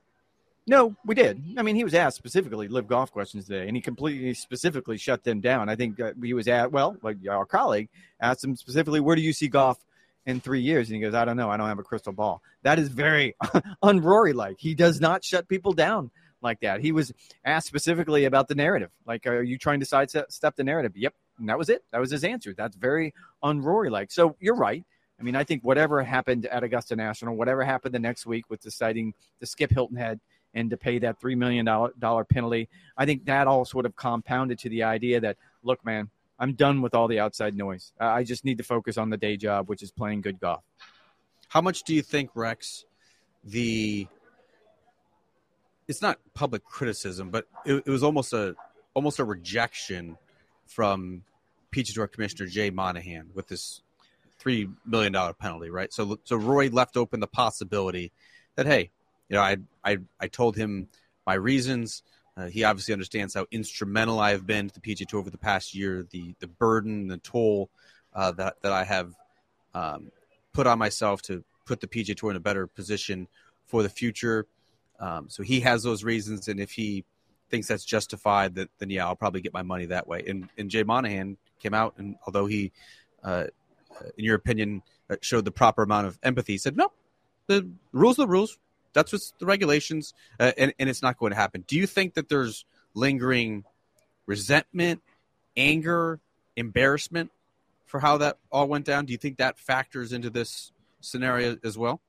no, 0.67 0.95
we 1.05 1.15
did. 1.15 1.41
I 1.57 1.61
mean, 1.61 1.75
he 1.75 1.83
was 1.83 1.93
asked 1.93 2.17
specifically 2.17 2.67
LIV 2.67 2.87
golf 2.87 3.11
questions 3.11 3.45
today, 3.47 3.67
and 3.67 3.75
he 3.75 3.81
completely 3.81 4.33
specifically 4.33 4.97
shut 4.97 5.23
them 5.23 5.39
down. 5.41 5.69
I 5.69 5.75
think 5.75 5.99
uh, 5.99 6.11
he 6.21 6.33
was 6.33 6.47
at 6.47 6.71
well, 6.71 6.97
like 7.01 7.17
our 7.29 7.45
colleague 7.45 7.89
asked 8.19 8.43
him 8.43 8.55
specifically, 8.55 8.99
where 8.99 9.15
do 9.15 9.21
you 9.21 9.33
see 9.33 9.47
golf 9.47 9.77
in 10.25 10.39
three 10.41 10.61
years? 10.61 10.89
And 10.89 10.95
he 10.95 11.01
goes, 11.01 11.13
I 11.13 11.25
don't 11.25 11.37
know. 11.37 11.49
I 11.49 11.57
don't 11.57 11.67
have 11.67 11.79
a 11.79 11.83
crystal 11.83 12.13
ball. 12.13 12.41
That 12.63 12.79
is 12.79 12.89
very 12.89 13.35
unrory 13.83 14.33
like. 14.33 14.57
He 14.59 14.73
does 14.75 14.99
not 15.01 15.23
shut 15.23 15.47
people 15.49 15.73
down 15.73 16.11
like 16.41 16.59
that. 16.61 16.81
He 16.81 16.91
was 16.91 17.13
asked 17.45 17.67
specifically 17.67 18.25
about 18.25 18.47
the 18.49 18.55
narrative. 18.55 18.89
Like, 19.05 19.25
are 19.27 19.41
you 19.41 19.57
trying 19.57 19.79
to 19.81 19.85
sidestep 19.85 20.55
the 20.55 20.63
narrative? 20.63 20.93
Yep. 20.95 21.13
And 21.39 21.49
that 21.49 21.57
was 21.57 21.69
it. 21.69 21.83
That 21.91 21.99
was 21.99 22.11
his 22.11 22.23
answer. 22.23 22.53
That's 22.53 22.75
very 22.75 23.13
unrory 23.41 23.89
like. 23.89 24.11
So 24.11 24.35
you're 24.39 24.55
right. 24.55 24.83
I 25.19 25.23
mean, 25.23 25.35
I 25.35 25.43
think 25.43 25.63
whatever 25.63 26.03
happened 26.03 26.45
at 26.47 26.63
Augusta 26.63 26.95
National, 26.95 27.35
whatever 27.35 27.63
happened 27.63 27.93
the 27.93 27.99
next 27.99 28.25
week 28.25 28.49
with 28.49 28.61
deciding 28.61 29.13
to 29.39 29.45
skip 29.45 29.71
Hilton 29.71 29.97
Head 29.97 30.19
and 30.53 30.69
to 30.69 30.77
pay 30.77 30.99
that 30.99 31.19
$3 31.21 31.37
million 31.37 31.65
penalty, 32.25 32.69
I 32.97 33.05
think 33.05 33.25
that 33.25 33.47
all 33.47 33.65
sort 33.65 33.85
of 33.85 33.95
compounded 33.95 34.59
to 34.59 34.69
the 34.69 34.83
idea 34.83 35.19
that, 35.21 35.37
look, 35.63 35.83
man, 35.85 36.09
I'm 36.39 36.53
done 36.53 36.81
with 36.81 36.93
all 36.93 37.07
the 37.07 37.19
outside 37.19 37.55
noise. 37.55 37.93
I 37.99 38.23
just 38.23 38.43
need 38.43 38.57
to 38.57 38.63
focus 38.63 38.97
on 38.97 39.09
the 39.09 39.17
day 39.17 39.37
job, 39.37 39.69
which 39.69 39.81
is 39.81 39.91
playing 39.91 40.21
good 40.21 40.39
golf. 40.39 40.63
How 41.47 41.61
much 41.61 41.83
do 41.83 41.93
you 41.93 42.01
think, 42.01 42.31
Rex, 42.35 42.85
the 43.43 44.07
it's 45.87 46.01
not 46.01 46.19
public 46.33 46.63
criticism, 46.63 47.29
but 47.29 47.45
it, 47.65 47.83
it 47.85 47.89
was 47.89 48.03
almost 48.03 48.33
a 48.33 48.55
almost 48.93 49.19
a 49.19 49.23
rejection 49.23 50.17
from 50.65 51.23
Tour 51.71 52.07
Commissioner 52.07 52.47
Jay 52.47 52.69
Monahan 52.69 53.29
with 53.33 53.47
this 53.47 53.81
three 54.39 54.69
million 54.85 55.11
dollar 55.11 55.33
penalty, 55.33 55.69
right? 55.69 55.91
So 55.93 56.19
so 56.23 56.35
Rory 56.35 56.69
left 56.69 56.97
open 56.97 57.19
the 57.19 57.27
possibility 57.27 58.11
that 58.55 58.65
hey, 58.65 58.91
you 59.29 59.35
know, 59.35 59.41
I 59.41 59.57
I 59.83 59.97
I 60.19 60.27
told 60.27 60.55
him 60.55 60.87
my 61.25 61.33
reasons. 61.33 62.03
Uh, 62.35 62.47
he 62.47 62.63
obviously 62.63 62.93
understands 62.93 63.35
how 63.35 63.45
instrumental 63.51 64.19
I 64.19 64.31
have 64.31 64.47
been 64.47 64.67
to 64.67 64.73
the 64.73 64.81
PGA 64.81 65.07
Tour 65.07 65.19
over 65.19 65.29
the 65.29 65.37
past 65.37 65.75
year, 65.75 66.05
the 66.11 66.33
the 66.39 66.47
burden, 66.47 67.07
the 67.07 67.17
toll 67.17 67.69
uh, 68.13 68.31
that 68.33 68.61
that 68.61 68.71
I 68.71 68.83
have 68.83 69.13
um, 69.73 70.11
put 70.51 70.67
on 70.67 70.79
myself 70.79 71.21
to 71.23 71.43
put 71.65 71.79
the 71.79 71.87
PGA 71.87 72.15
Tour 72.15 72.31
in 72.31 72.35
a 72.35 72.41
better 72.41 72.67
position 72.67 73.27
for 73.65 73.83
the 73.83 73.89
future. 73.89 74.45
Um, 74.99 75.29
so 75.29 75.43
he 75.43 75.59
has 75.61 75.83
those 75.83 76.03
reasons, 76.03 76.47
and 76.47 76.59
if 76.59 76.71
he 76.71 77.05
thinks 77.53 77.67
that's 77.67 77.85
justified, 77.85 78.55
that 78.55 78.69
then 78.79 78.89
yeah, 78.89 79.05
I'll 79.05 79.15
probably 79.15 79.39
get 79.39 79.53
my 79.53 79.61
money 79.61 79.85
that 79.85 80.07
way. 80.07 80.23
And 80.27 80.49
and 80.57 80.71
Jay 80.71 80.81
Monahan 80.81 81.37
came 81.61 81.75
out, 81.75 81.93
and 81.97 82.15
although 82.25 82.47
he, 82.47 82.71
uh, 83.23 83.45
in 84.17 84.25
your 84.25 84.33
opinion, 84.33 84.81
uh, 85.07 85.17
showed 85.21 85.45
the 85.45 85.51
proper 85.51 85.83
amount 85.83 86.07
of 86.07 86.17
empathy, 86.23 86.57
said 86.57 86.75
no, 86.75 86.91
the 87.45 87.69
rules 87.91 88.15
the 88.15 88.25
rules. 88.25 88.57
That's 88.93 89.11
what's 89.13 89.33
the 89.37 89.45
regulations, 89.45 90.15
uh, 90.39 90.51
and 90.57 90.73
and 90.79 90.89
it's 90.89 91.03
not 91.03 91.19
going 91.19 91.29
to 91.29 91.35
happen. 91.35 91.63
Do 91.67 91.75
you 91.75 91.85
think 91.85 92.15
that 92.15 92.27
there's 92.27 92.65
lingering 92.95 93.65
resentment, 94.25 95.03
anger, 95.55 96.19
embarrassment 96.55 97.31
for 97.85 97.99
how 97.99 98.17
that 98.17 98.39
all 98.51 98.67
went 98.67 98.85
down? 98.85 99.05
Do 99.05 99.11
you 99.11 99.19
think 99.19 99.37
that 99.37 99.59
factors 99.59 100.11
into 100.11 100.31
this 100.31 100.71
scenario 101.01 101.57
as 101.63 101.77
well? 101.77 102.01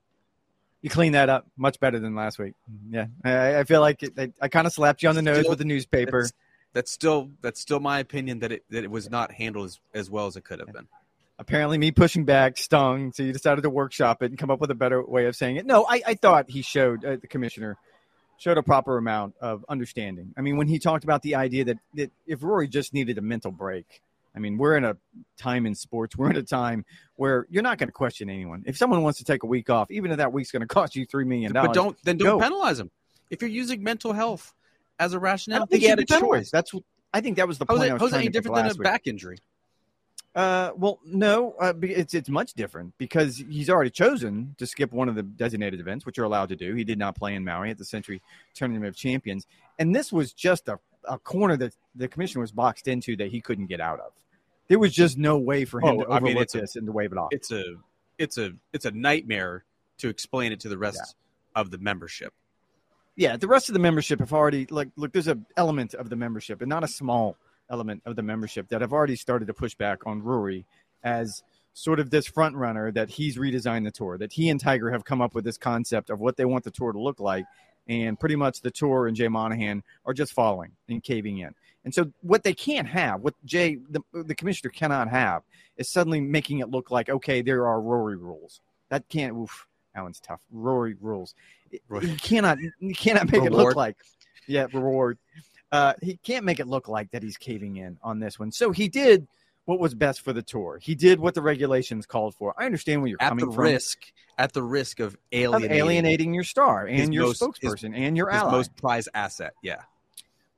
You 0.84 0.90
clean 0.90 1.12
that 1.12 1.30
up 1.30 1.46
much 1.56 1.80
better 1.80 1.98
than 1.98 2.14
last 2.14 2.38
week. 2.38 2.52
Yeah, 2.90 3.06
I, 3.24 3.60
I 3.60 3.64
feel 3.64 3.80
like 3.80 4.02
it, 4.02 4.12
I, 4.18 4.30
I 4.38 4.48
kind 4.48 4.66
of 4.66 4.72
slapped 4.74 5.02
you 5.02 5.08
on 5.08 5.14
the 5.14 5.22
nose 5.22 5.38
Still- 5.38 5.52
with 5.52 5.58
the 5.58 5.64
newspaper. 5.64 6.24
That's, 6.24 6.32
that's 6.74 6.92
still 6.92 7.30
that's 7.40 7.58
still 7.58 7.80
my 7.80 8.00
opinion 8.00 8.40
that 8.40 8.52
it 8.52 8.64
that 8.68 8.84
it 8.84 8.90
was 8.90 9.08
not 9.08 9.32
handled 9.32 9.64
as, 9.64 9.80
as 9.94 10.10
well 10.10 10.26
as 10.26 10.36
it 10.36 10.44
could 10.44 10.58
have 10.58 10.70
been. 10.74 10.86
apparently 11.38 11.78
me 11.78 11.90
pushing 11.90 12.26
back 12.26 12.58
stung 12.58 13.12
so 13.12 13.22
you 13.22 13.32
decided 13.32 13.62
to 13.62 13.70
workshop 13.70 14.22
it 14.22 14.30
and 14.30 14.38
come 14.38 14.50
up 14.50 14.60
with 14.60 14.70
a 14.70 14.74
better 14.74 15.02
way 15.02 15.24
of 15.24 15.34
saying 15.34 15.56
it 15.56 15.64
no 15.64 15.86
i, 15.88 16.02
I 16.06 16.14
thought 16.14 16.50
he 16.50 16.60
showed 16.62 17.02
uh, 17.04 17.16
the 17.16 17.28
commissioner 17.28 17.76
showed 18.38 18.58
a 18.58 18.62
proper 18.62 18.98
amount 18.98 19.36
of 19.40 19.64
understanding 19.68 20.34
i 20.36 20.40
mean 20.42 20.56
when 20.56 20.66
he 20.68 20.78
talked 20.80 21.04
about 21.04 21.22
the 21.22 21.36
idea 21.36 21.64
that, 21.64 21.78
that 21.94 22.10
if 22.26 22.42
rory 22.42 22.66
just 22.68 22.92
needed 22.92 23.16
a 23.18 23.22
mental 23.22 23.52
break 23.52 24.02
i 24.34 24.38
mean 24.38 24.56
we're 24.56 24.76
in 24.76 24.84
a 24.84 24.96
time 25.36 25.66
in 25.66 25.74
sports 25.74 26.16
we're 26.18 26.30
in 26.30 26.36
a 26.36 26.42
time 26.42 26.84
where 27.16 27.46
you're 27.50 27.62
not 27.62 27.78
going 27.78 27.88
to 27.88 27.92
question 27.92 28.28
anyone 28.30 28.62
if 28.66 28.76
someone 28.76 29.02
wants 29.02 29.18
to 29.18 29.24
take 29.24 29.42
a 29.42 29.46
week 29.46 29.70
off 29.70 29.90
even 29.90 30.10
if 30.10 30.16
that 30.16 30.32
week's 30.32 30.50
going 30.50 30.60
to 30.66 30.66
cost 30.66 30.96
you 30.96 31.06
$3 31.06 31.26
million 31.26 31.52
But 31.52 31.72
don't 31.72 31.96
then 32.04 32.16
don't 32.16 32.38
Go. 32.38 32.40
penalize 32.40 32.78
them. 32.78 32.90
if 33.30 33.40
you're 33.40 33.50
using 33.50 33.82
mental 33.82 34.12
health 34.12 34.54
as 34.98 35.12
a 35.12 35.18
rationale. 35.18 35.60
don't 35.60 35.70
think 35.70 35.80
he 35.80 35.86
he 35.86 35.90
had 35.90 35.98
a 35.98 36.04
choice. 36.04 36.50
that's 36.50 36.72
what 36.72 36.82
i 37.12 37.20
think 37.20 37.36
that 37.36 37.48
was 37.48 37.58
the 37.58 37.66
point 37.66 37.82
it, 37.82 37.90
I 37.90 37.92
was 37.94 38.00
how 38.00 38.06
is 38.06 38.12
it 38.12 38.14
trying 38.14 38.22
any 38.26 38.32
different 38.32 38.56
than 38.56 38.66
a 38.66 38.68
week. 38.70 38.82
back 38.82 39.06
injury? 39.06 39.38
Uh, 40.34 40.72
well, 40.76 40.98
no, 41.04 41.54
uh, 41.60 41.72
it's 41.82 42.12
it's 42.12 42.28
much 42.28 42.54
different 42.54 42.92
because 42.98 43.36
he's 43.36 43.70
already 43.70 43.90
chosen 43.90 44.52
to 44.58 44.66
skip 44.66 44.92
one 44.92 45.08
of 45.08 45.14
the 45.14 45.22
designated 45.22 45.78
events, 45.78 46.04
which 46.04 46.16
you're 46.16 46.26
allowed 46.26 46.48
to 46.48 46.56
do. 46.56 46.74
He 46.74 46.82
did 46.82 46.98
not 46.98 47.14
play 47.14 47.36
in 47.36 47.44
Maui 47.44 47.70
at 47.70 47.78
the 47.78 47.84
Sentry 47.84 48.20
Tournament 48.52 48.86
of 48.86 48.96
Champions, 48.96 49.46
and 49.78 49.94
this 49.94 50.12
was 50.12 50.32
just 50.32 50.66
a, 50.68 50.80
a 51.08 51.20
corner 51.20 51.56
that 51.58 51.76
the 51.94 52.08
commissioner 52.08 52.40
was 52.40 52.50
boxed 52.50 52.88
into 52.88 53.14
that 53.16 53.30
he 53.30 53.40
couldn't 53.40 53.66
get 53.66 53.80
out 53.80 54.00
of. 54.00 54.10
There 54.68 54.78
was 54.78 54.92
just 54.94 55.18
no 55.18 55.38
way 55.38 55.64
for 55.64 55.80
him 55.80 55.88
Oh, 56.00 56.04
to 56.04 56.10
I 56.10 56.20
mean, 56.20 56.32
overlook 56.32 56.42
it's 56.42 56.54
a- 56.54 56.60
this 56.60 56.76
and 56.76 56.86
to 56.86 56.92
wave 56.92 57.12
it 57.12 57.18
off. 57.18 57.28
It's 57.32 57.50
a 57.50 57.62
it's 58.18 58.38
a 58.38 58.52
it's 58.72 58.84
a 58.84 58.90
nightmare 58.90 59.64
to 59.98 60.08
explain 60.08 60.52
it 60.52 60.60
to 60.60 60.68
the 60.68 60.78
rest 60.78 61.16
of 61.54 61.70
the 61.70 61.78
membership. 61.78 62.32
yeah, 63.16 63.36
the 63.36 63.46
rest 63.46 63.68
of 63.68 63.74
the 63.74 63.78
membership 63.78 64.18
have 64.20 64.32
already 64.32 64.66
like 64.70 64.88
look. 64.96 65.12
There's 65.12 65.28
a 65.28 65.38
element 65.56 65.94
of 65.94 66.08
the 66.10 66.16
membership, 66.16 66.60
and 66.62 66.68
not 66.68 66.82
a 66.84 66.88
small 66.88 67.36
element 67.70 68.02
of 68.06 68.16
the 68.16 68.22
membership 68.22 68.68
that 68.68 68.80
have 68.80 68.92
already 68.92 69.16
started 69.16 69.46
to 69.46 69.54
push 69.54 69.74
back 69.74 70.06
on 70.06 70.22
Rory 70.22 70.64
as 71.02 71.42
sort 71.74 71.98
of 72.00 72.10
this 72.10 72.26
front 72.26 72.54
runner 72.56 72.90
that 72.92 73.10
he's 73.10 73.36
redesigned 73.36 73.84
the 73.84 73.90
tour. 73.90 74.16
That 74.18 74.32
he 74.32 74.48
and 74.48 74.60
Tiger 74.60 74.90
have 74.90 75.04
come 75.04 75.20
up 75.20 75.34
with 75.34 75.44
this 75.44 75.58
concept 75.58 76.08
of 76.10 76.20
what 76.20 76.36
they 76.36 76.44
want 76.44 76.64
the 76.64 76.70
tour 76.70 76.92
to 76.92 77.00
look 77.00 77.20
like, 77.20 77.44
and 77.88 78.18
pretty 78.18 78.36
much 78.36 78.60
the 78.60 78.70
tour 78.70 79.06
and 79.06 79.16
Jay 79.16 79.28
Monahan 79.28 79.82
are 80.06 80.14
just 80.14 80.32
following 80.32 80.72
and 80.88 81.02
caving 81.02 81.38
in. 81.38 81.54
And 81.84 81.94
so, 81.94 82.10
what 82.22 82.42
they 82.42 82.54
can't 82.54 82.88
have, 82.88 83.20
what 83.20 83.34
Jay, 83.44 83.76
the, 83.90 84.00
the 84.12 84.34
commissioner 84.34 84.70
cannot 84.70 85.08
have, 85.08 85.42
is 85.76 85.88
suddenly 85.88 86.20
making 86.20 86.60
it 86.60 86.70
look 86.70 86.90
like 86.90 87.10
okay, 87.10 87.42
there 87.42 87.66
are 87.66 87.80
Rory 87.80 88.16
rules. 88.16 88.60
That 88.88 89.08
can't. 89.08 89.36
Oof, 89.36 89.66
that 89.94 90.02
one's 90.02 90.20
tough. 90.20 90.40
Rory 90.50 90.96
rules. 91.00 91.34
Rory. 91.88 92.08
He 92.08 92.16
cannot. 92.16 92.58
He 92.80 92.94
cannot 92.94 93.30
make 93.30 93.42
it 93.42 93.52
look 93.52 93.76
like. 93.76 93.96
Yeah, 94.46 94.66
reward. 94.72 95.18
Uh, 95.72 95.94
he 96.00 96.16
can't 96.22 96.44
make 96.44 96.60
it 96.60 96.68
look 96.68 96.88
like 96.88 97.10
that 97.10 97.22
he's 97.22 97.36
caving 97.36 97.76
in 97.76 97.98
on 98.02 98.20
this 98.20 98.38
one. 98.38 98.52
So 98.52 98.70
he 98.70 98.88
did 98.88 99.26
what 99.66 99.80
was 99.80 99.94
best 99.94 100.20
for 100.20 100.32
the 100.32 100.42
tour. 100.42 100.78
He 100.82 100.94
did 100.94 101.18
what 101.18 101.34
the 101.34 101.42
regulations 101.42 102.04
called 102.06 102.34
for. 102.34 102.54
I 102.58 102.66
understand 102.66 103.00
where 103.02 103.08
you're 103.08 103.18
At 103.22 103.30
coming 103.30 103.46
the 103.48 103.52
from. 103.54 103.64
risk 103.64 103.98
at 104.36 104.52
the 104.52 104.62
risk 104.62 105.00
of 105.00 105.14
of 105.14 105.16
alienating, 105.32 105.76
alienating 105.76 106.34
your 106.34 106.44
star 106.44 106.86
and 106.86 107.14
your 107.14 107.26
most- 107.28 107.40
his- 107.40 107.48
spokesperson 107.48 107.96
and 107.96 108.16
your 108.16 108.30
ally. 108.30 108.50
most 108.50 108.76
prized 108.76 109.08
asset. 109.14 109.54
Yeah. 109.62 109.82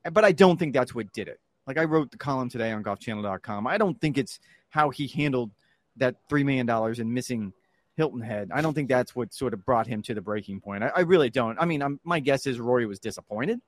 Uh, 0.04 0.10
but 0.10 0.24
I 0.24 0.32
don't 0.32 0.56
think 0.58 0.72
that's 0.72 0.94
what 0.94 1.12
did 1.12 1.28
it. 1.28 1.40
Like 1.66 1.78
I 1.78 1.84
wrote 1.84 2.10
the 2.10 2.16
column 2.18 2.48
today 2.48 2.72
on 2.72 2.82
golfchannel.com. 2.82 3.66
I 3.66 3.76
don't 3.78 4.00
think 4.00 4.18
it's 4.18 4.40
how 4.70 4.90
he 4.90 5.06
handled 5.08 5.50
that 5.96 6.16
$3 6.28 6.44
million 6.44 6.68
and 6.68 7.12
missing 7.14 7.52
Hilton 7.96 8.20
Head. 8.20 8.50
I 8.52 8.60
don't 8.60 8.74
think 8.74 8.88
that's 8.88 9.14
what 9.16 9.32
sort 9.32 9.52
of 9.54 9.64
brought 9.64 9.86
him 9.86 10.02
to 10.02 10.14
the 10.14 10.20
breaking 10.20 10.60
point. 10.60 10.84
I, 10.84 10.88
I 10.96 11.00
really 11.00 11.30
don't. 11.30 11.58
I 11.58 11.64
mean, 11.64 11.82
I'm, 11.82 11.98
my 12.04 12.20
guess 12.20 12.46
is 12.46 12.60
Rory 12.60 12.86
was 12.86 12.98
disappointed 12.98 13.60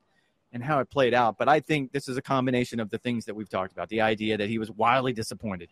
in 0.52 0.60
how 0.60 0.80
it 0.80 0.90
played 0.90 1.14
out, 1.14 1.36
but 1.38 1.48
I 1.48 1.60
think 1.60 1.92
this 1.92 2.08
is 2.08 2.16
a 2.16 2.22
combination 2.22 2.80
of 2.80 2.90
the 2.90 2.98
things 2.98 3.26
that 3.26 3.34
we've 3.34 3.48
talked 3.48 3.72
about. 3.72 3.88
The 3.88 4.00
idea 4.00 4.38
that 4.38 4.48
he 4.48 4.58
was 4.58 4.70
wildly 4.70 5.12
disappointed 5.12 5.68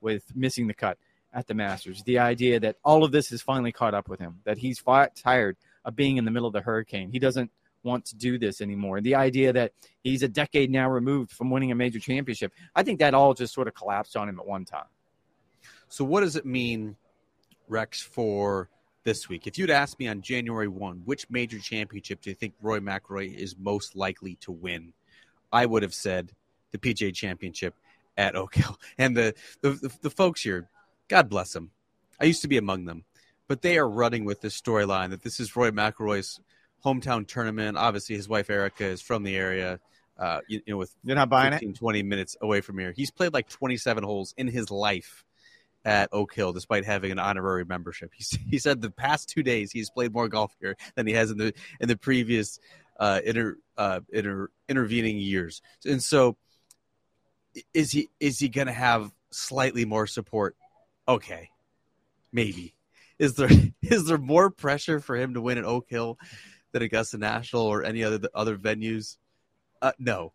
with 0.00 0.24
missing 0.34 0.66
the 0.66 0.74
cut 0.74 0.98
at 1.32 1.46
the 1.46 1.54
Masters. 1.54 2.02
The 2.02 2.18
idea 2.18 2.58
that 2.60 2.76
all 2.84 3.04
of 3.04 3.12
this 3.12 3.30
has 3.30 3.42
finally 3.42 3.72
caught 3.72 3.94
up 3.94 4.08
with 4.08 4.18
him, 4.18 4.40
that 4.44 4.58
he's 4.58 4.82
tired 5.14 5.56
of 5.84 5.94
being 5.94 6.16
in 6.16 6.24
the 6.24 6.30
middle 6.30 6.48
of 6.48 6.52
the 6.52 6.60
hurricane. 6.60 7.10
He 7.12 7.18
doesn't 7.18 7.50
want 7.84 8.06
to 8.06 8.16
do 8.16 8.38
this 8.38 8.60
anymore. 8.60 9.00
The 9.00 9.14
idea 9.14 9.52
that 9.52 9.72
he's 10.02 10.22
a 10.22 10.28
decade 10.28 10.70
now 10.70 10.90
removed 10.90 11.30
from 11.30 11.50
winning 11.50 11.70
a 11.70 11.76
major 11.76 12.00
championship. 12.00 12.52
I 12.74 12.82
think 12.82 12.98
that 12.98 13.14
all 13.14 13.34
just 13.34 13.54
sort 13.54 13.68
of 13.68 13.74
collapsed 13.74 14.16
on 14.16 14.28
him 14.28 14.40
at 14.40 14.46
one 14.46 14.64
time. 14.64 14.86
So 15.88 16.04
what 16.04 16.20
does 16.20 16.34
it 16.34 16.44
mean, 16.44 16.96
Rex, 17.68 18.00
for 18.02 18.68
this 19.08 19.26
week? 19.26 19.46
If 19.46 19.56
you'd 19.56 19.70
asked 19.70 19.98
me 19.98 20.06
on 20.06 20.20
January 20.20 20.68
one, 20.68 21.00
which 21.06 21.30
major 21.30 21.58
championship 21.58 22.20
do 22.20 22.28
you 22.28 22.36
think 22.36 22.52
Rory 22.60 22.82
McIlroy 22.82 23.34
is 23.34 23.56
most 23.58 23.96
likely 23.96 24.34
to 24.42 24.52
win? 24.52 24.92
I 25.50 25.64
would 25.64 25.82
have 25.82 25.94
said 25.94 26.32
the 26.72 26.78
PGA 26.78 27.14
Championship 27.14 27.74
at 28.18 28.36
Oak 28.36 28.56
Hill. 28.56 28.78
And 28.98 29.16
the 29.16 29.34
the, 29.62 29.70
the, 29.70 29.90
the 30.02 30.10
folks 30.10 30.42
here, 30.42 30.68
God 31.08 31.30
bless 31.30 31.54
them. 31.54 31.70
I 32.20 32.26
used 32.26 32.42
to 32.42 32.48
be 32.48 32.58
among 32.58 32.84
them, 32.84 33.04
but 33.46 33.62
they 33.62 33.78
are 33.78 33.88
running 33.88 34.26
with 34.26 34.42
this 34.42 34.60
storyline 34.60 35.08
that 35.10 35.22
this 35.22 35.40
is 35.40 35.56
Rory 35.56 35.72
McIlroy's 35.72 36.38
hometown 36.84 37.26
tournament. 37.26 37.78
Obviously, 37.78 38.14
his 38.14 38.28
wife 38.28 38.50
Erica 38.50 38.84
is 38.84 39.00
from 39.00 39.22
the 39.22 39.36
area. 39.36 39.80
Uh, 40.18 40.40
you, 40.48 40.60
you 40.66 40.74
know, 40.74 40.76
with 40.76 40.94
You're 41.02 41.16
not 41.16 41.30
buying 41.30 41.52
15, 41.52 41.72
20 41.72 42.02
minutes 42.02 42.36
away 42.42 42.60
from 42.60 42.76
here. 42.78 42.92
He's 42.94 43.10
played 43.10 43.32
like 43.32 43.48
27 43.48 44.04
holes 44.04 44.34
in 44.36 44.48
his 44.48 44.70
life 44.70 45.24
at 45.84 46.08
Oak 46.12 46.34
Hill 46.34 46.52
despite 46.52 46.84
having 46.84 47.10
an 47.12 47.18
honorary 47.18 47.64
membership. 47.64 48.12
He, 48.18 48.24
he 48.50 48.58
said 48.58 48.80
the 48.80 48.90
past 48.90 49.28
two 49.28 49.42
days 49.42 49.70
he's 49.72 49.90
played 49.90 50.12
more 50.12 50.28
golf 50.28 50.54
here 50.60 50.76
than 50.94 51.06
he 51.06 51.14
has 51.14 51.30
in 51.30 51.38
the 51.38 51.54
in 51.80 51.88
the 51.88 51.96
previous 51.96 52.58
uh, 52.98 53.20
inter, 53.24 53.56
uh, 53.76 54.00
inter, 54.12 54.50
intervening 54.68 55.18
years. 55.18 55.62
And 55.84 56.02
so, 56.02 56.36
is 57.72 57.92
he 57.92 58.08
is 58.20 58.38
he 58.38 58.48
going 58.48 58.66
to 58.66 58.72
have 58.72 59.12
slightly 59.30 59.84
more 59.84 60.06
support? 60.06 60.56
Okay, 61.06 61.50
maybe. 62.32 62.74
Is 63.18 63.34
there 63.34 63.50
is 63.82 64.06
there 64.06 64.18
more 64.18 64.50
pressure 64.50 65.00
for 65.00 65.16
him 65.16 65.34
to 65.34 65.40
win 65.40 65.58
at 65.58 65.64
Oak 65.64 65.86
Hill 65.88 66.18
than 66.72 66.82
Augusta 66.82 67.18
National 67.18 67.62
or 67.62 67.84
any 67.84 68.02
other 68.04 68.28
other 68.34 68.56
venues? 68.56 69.16
Uh, 69.80 69.92
no, 69.98 70.32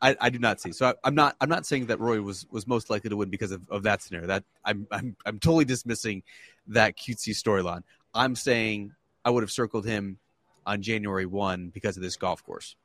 I, 0.00 0.16
I 0.20 0.30
do 0.30 0.38
not 0.38 0.60
see. 0.60 0.72
So 0.72 0.94
I, 1.04 1.08
am 1.08 1.14
not 1.14 1.36
I'm 1.40 1.48
not 1.48 1.66
saying 1.66 1.86
that 1.86 1.98
Rory 2.00 2.20
was 2.20 2.46
was 2.50 2.66
most 2.66 2.90
likely 2.90 3.10
to 3.10 3.16
win 3.16 3.30
because 3.30 3.50
of, 3.50 3.62
of 3.68 3.82
that 3.84 4.02
scenario. 4.02 4.28
That 4.28 4.44
I'm 4.64 4.86
I'm 4.90 5.16
I'm 5.26 5.38
totally 5.38 5.64
dismissing 5.64 6.22
that 6.68 6.96
cutesy 6.96 7.34
storyline. 7.34 7.82
I'm 8.14 8.36
saying 8.36 8.92
I 9.24 9.30
would 9.30 9.42
have 9.42 9.50
circled 9.50 9.84
him 9.84 10.18
on 10.66 10.82
January 10.82 11.26
one 11.26 11.68
because 11.68 11.96
of 11.96 12.02
this 12.02 12.16
golf 12.16 12.44
course. 12.44 12.76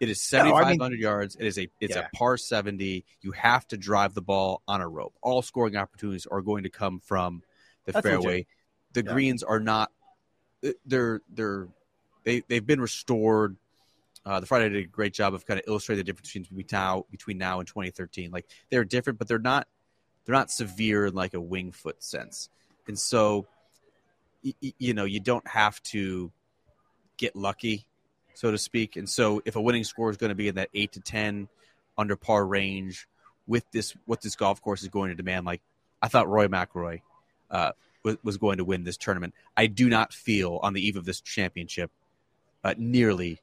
It 0.00 0.08
is 0.08 0.20
7,500 0.20 0.78
no, 0.78 0.84
I 0.84 0.88
mean, 0.88 0.98
yards. 1.00 1.36
It 1.36 1.46
is 1.46 1.58
a 1.58 1.68
it's 1.80 1.94
yeah. 1.94 2.08
a 2.12 2.16
par 2.16 2.36
70. 2.36 3.04
You 3.20 3.32
have 3.32 3.66
to 3.68 3.76
drive 3.76 4.14
the 4.14 4.20
ball 4.20 4.62
on 4.66 4.80
a 4.80 4.88
rope. 4.88 5.14
All 5.22 5.42
scoring 5.42 5.76
opportunities 5.76 6.26
are 6.26 6.42
going 6.42 6.64
to 6.64 6.70
come 6.70 6.98
from 6.98 7.42
the 7.84 7.92
That's 7.92 8.06
fairway. 8.06 8.32
Legit. 8.32 8.46
The 8.94 9.04
yeah. 9.04 9.12
greens 9.12 9.42
are 9.42 9.60
not. 9.60 9.92
They're 10.84 11.20
they're 11.32 11.68
they 12.24 12.42
they've 12.48 12.66
been 12.66 12.80
restored. 12.80 13.56
Uh, 14.24 14.40
the 14.40 14.46
Friday 14.46 14.68
did 14.68 14.84
a 14.84 14.86
great 14.86 15.12
job 15.12 15.34
of 15.34 15.44
kind 15.46 15.58
of 15.58 15.64
illustrating 15.66 15.98
the 15.98 16.04
difference 16.04 16.28
between 16.32 16.66
now 16.70 17.06
between 17.10 17.38
now 17.38 17.58
and 17.58 17.66
2013. 17.66 18.30
Like 18.30 18.46
they're 18.70 18.84
different, 18.84 19.18
but 19.18 19.28
they're 19.28 19.38
not 19.38 19.66
they're 20.24 20.34
not 20.34 20.50
severe 20.50 21.06
in 21.06 21.14
like 21.14 21.34
a 21.34 21.40
Winged 21.40 21.74
Foot 21.74 22.02
sense. 22.02 22.48
And 22.86 22.98
so, 22.98 23.46
y- 24.44 24.74
you 24.78 24.94
know, 24.94 25.04
you 25.04 25.20
don't 25.20 25.46
have 25.48 25.82
to 25.84 26.30
get 27.16 27.34
lucky, 27.34 27.86
so 28.34 28.50
to 28.50 28.58
speak. 28.58 28.96
And 28.96 29.08
so, 29.08 29.42
if 29.44 29.56
a 29.56 29.60
winning 29.60 29.84
score 29.84 30.10
is 30.10 30.16
going 30.16 30.30
to 30.30 30.36
be 30.36 30.48
in 30.48 30.54
that 30.54 30.68
eight 30.74 30.92
to 30.92 31.00
ten 31.00 31.48
under 31.98 32.16
par 32.16 32.46
range, 32.46 33.08
with 33.46 33.64
this 33.72 33.94
what 34.06 34.20
this 34.20 34.36
golf 34.36 34.62
course 34.62 34.82
is 34.82 34.88
going 34.88 35.10
to 35.10 35.16
demand, 35.16 35.46
like 35.46 35.62
I 36.00 36.08
thought 36.08 36.28
Rory 36.28 36.48
McIlroy 36.48 37.00
uh, 37.50 37.72
was, 38.02 38.16
was 38.22 38.36
going 38.36 38.58
to 38.58 38.64
win 38.64 38.84
this 38.84 38.96
tournament. 38.96 39.34
I 39.56 39.66
do 39.66 39.88
not 39.88 40.12
feel 40.12 40.60
on 40.62 40.74
the 40.74 40.86
eve 40.86 40.96
of 40.96 41.04
this 41.04 41.20
championship 41.20 41.90
uh, 42.64 42.74
nearly 42.78 43.40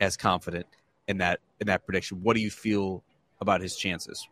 as 0.00 0.16
confident 0.16 0.66
in 1.06 1.18
that 1.18 1.40
in 1.60 1.66
that 1.66 1.84
prediction. 1.84 2.22
What 2.22 2.34
do 2.34 2.42
you 2.42 2.50
feel 2.50 3.02
about 3.40 3.60
his 3.60 3.76
chances? 3.76 4.26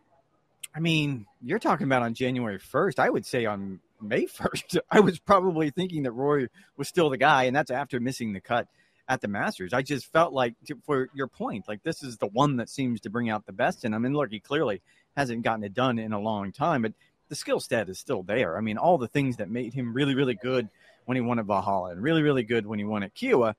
I 0.73 0.79
mean, 0.79 1.25
you're 1.41 1.59
talking 1.59 1.85
about 1.85 2.03
on 2.03 2.13
January 2.13 2.59
1st. 2.59 2.99
I 2.99 3.09
would 3.09 3.25
say 3.25 3.45
on 3.45 3.79
May 4.01 4.25
1st, 4.25 4.79
I 4.91 4.99
was 4.99 5.19
probably 5.19 5.71
thinking 5.71 6.03
that 6.03 6.11
Rory 6.11 6.49
was 6.77 6.87
still 6.87 7.09
the 7.09 7.17
guy, 7.17 7.45
and 7.45 7.55
that's 7.55 7.71
after 7.71 7.99
missing 7.99 8.33
the 8.33 8.39
cut 8.39 8.67
at 9.07 9.21
the 9.21 9.27
Masters. 9.27 9.73
I 9.73 9.81
just 9.81 10.11
felt 10.11 10.31
like, 10.31 10.53
for 10.85 11.09
your 11.13 11.27
point, 11.27 11.67
like 11.67 11.81
this 11.83 12.03
is 12.03 12.17
the 12.17 12.27
one 12.27 12.57
that 12.57 12.69
seems 12.69 13.01
to 13.01 13.09
bring 13.09 13.29
out 13.29 13.45
the 13.45 13.51
best 13.51 13.83
in 13.83 13.93
him. 13.93 14.05
And 14.05 14.15
look, 14.15 14.29
he 14.29 14.39
clearly 14.39 14.81
hasn't 15.17 15.43
gotten 15.43 15.63
it 15.63 15.73
done 15.73 15.97
in 15.97 16.13
a 16.13 16.19
long 16.19 16.51
time, 16.51 16.83
but 16.83 16.93
the 17.29 17.35
skill 17.35 17.59
set 17.59 17.89
is 17.89 17.99
still 17.99 18.21
there. 18.21 18.57
I 18.57 18.61
mean, 18.61 18.77
all 18.77 18.97
the 18.97 19.07
things 19.07 19.37
that 19.37 19.49
made 19.49 19.73
him 19.73 19.93
really, 19.93 20.15
really 20.15 20.35
good 20.35 20.69
when 21.05 21.15
he 21.15 21.21
won 21.21 21.39
at 21.39 21.45
Valhalla 21.45 21.91
and 21.91 22.01
really, 22.03 22.21
really 22.21 22.43
good 22.43 22.67
when 22.67 22.77
he 22.77 22.85
won 22.85 23.01
at 23.01 23.15
Kiawah, 23.15 23.55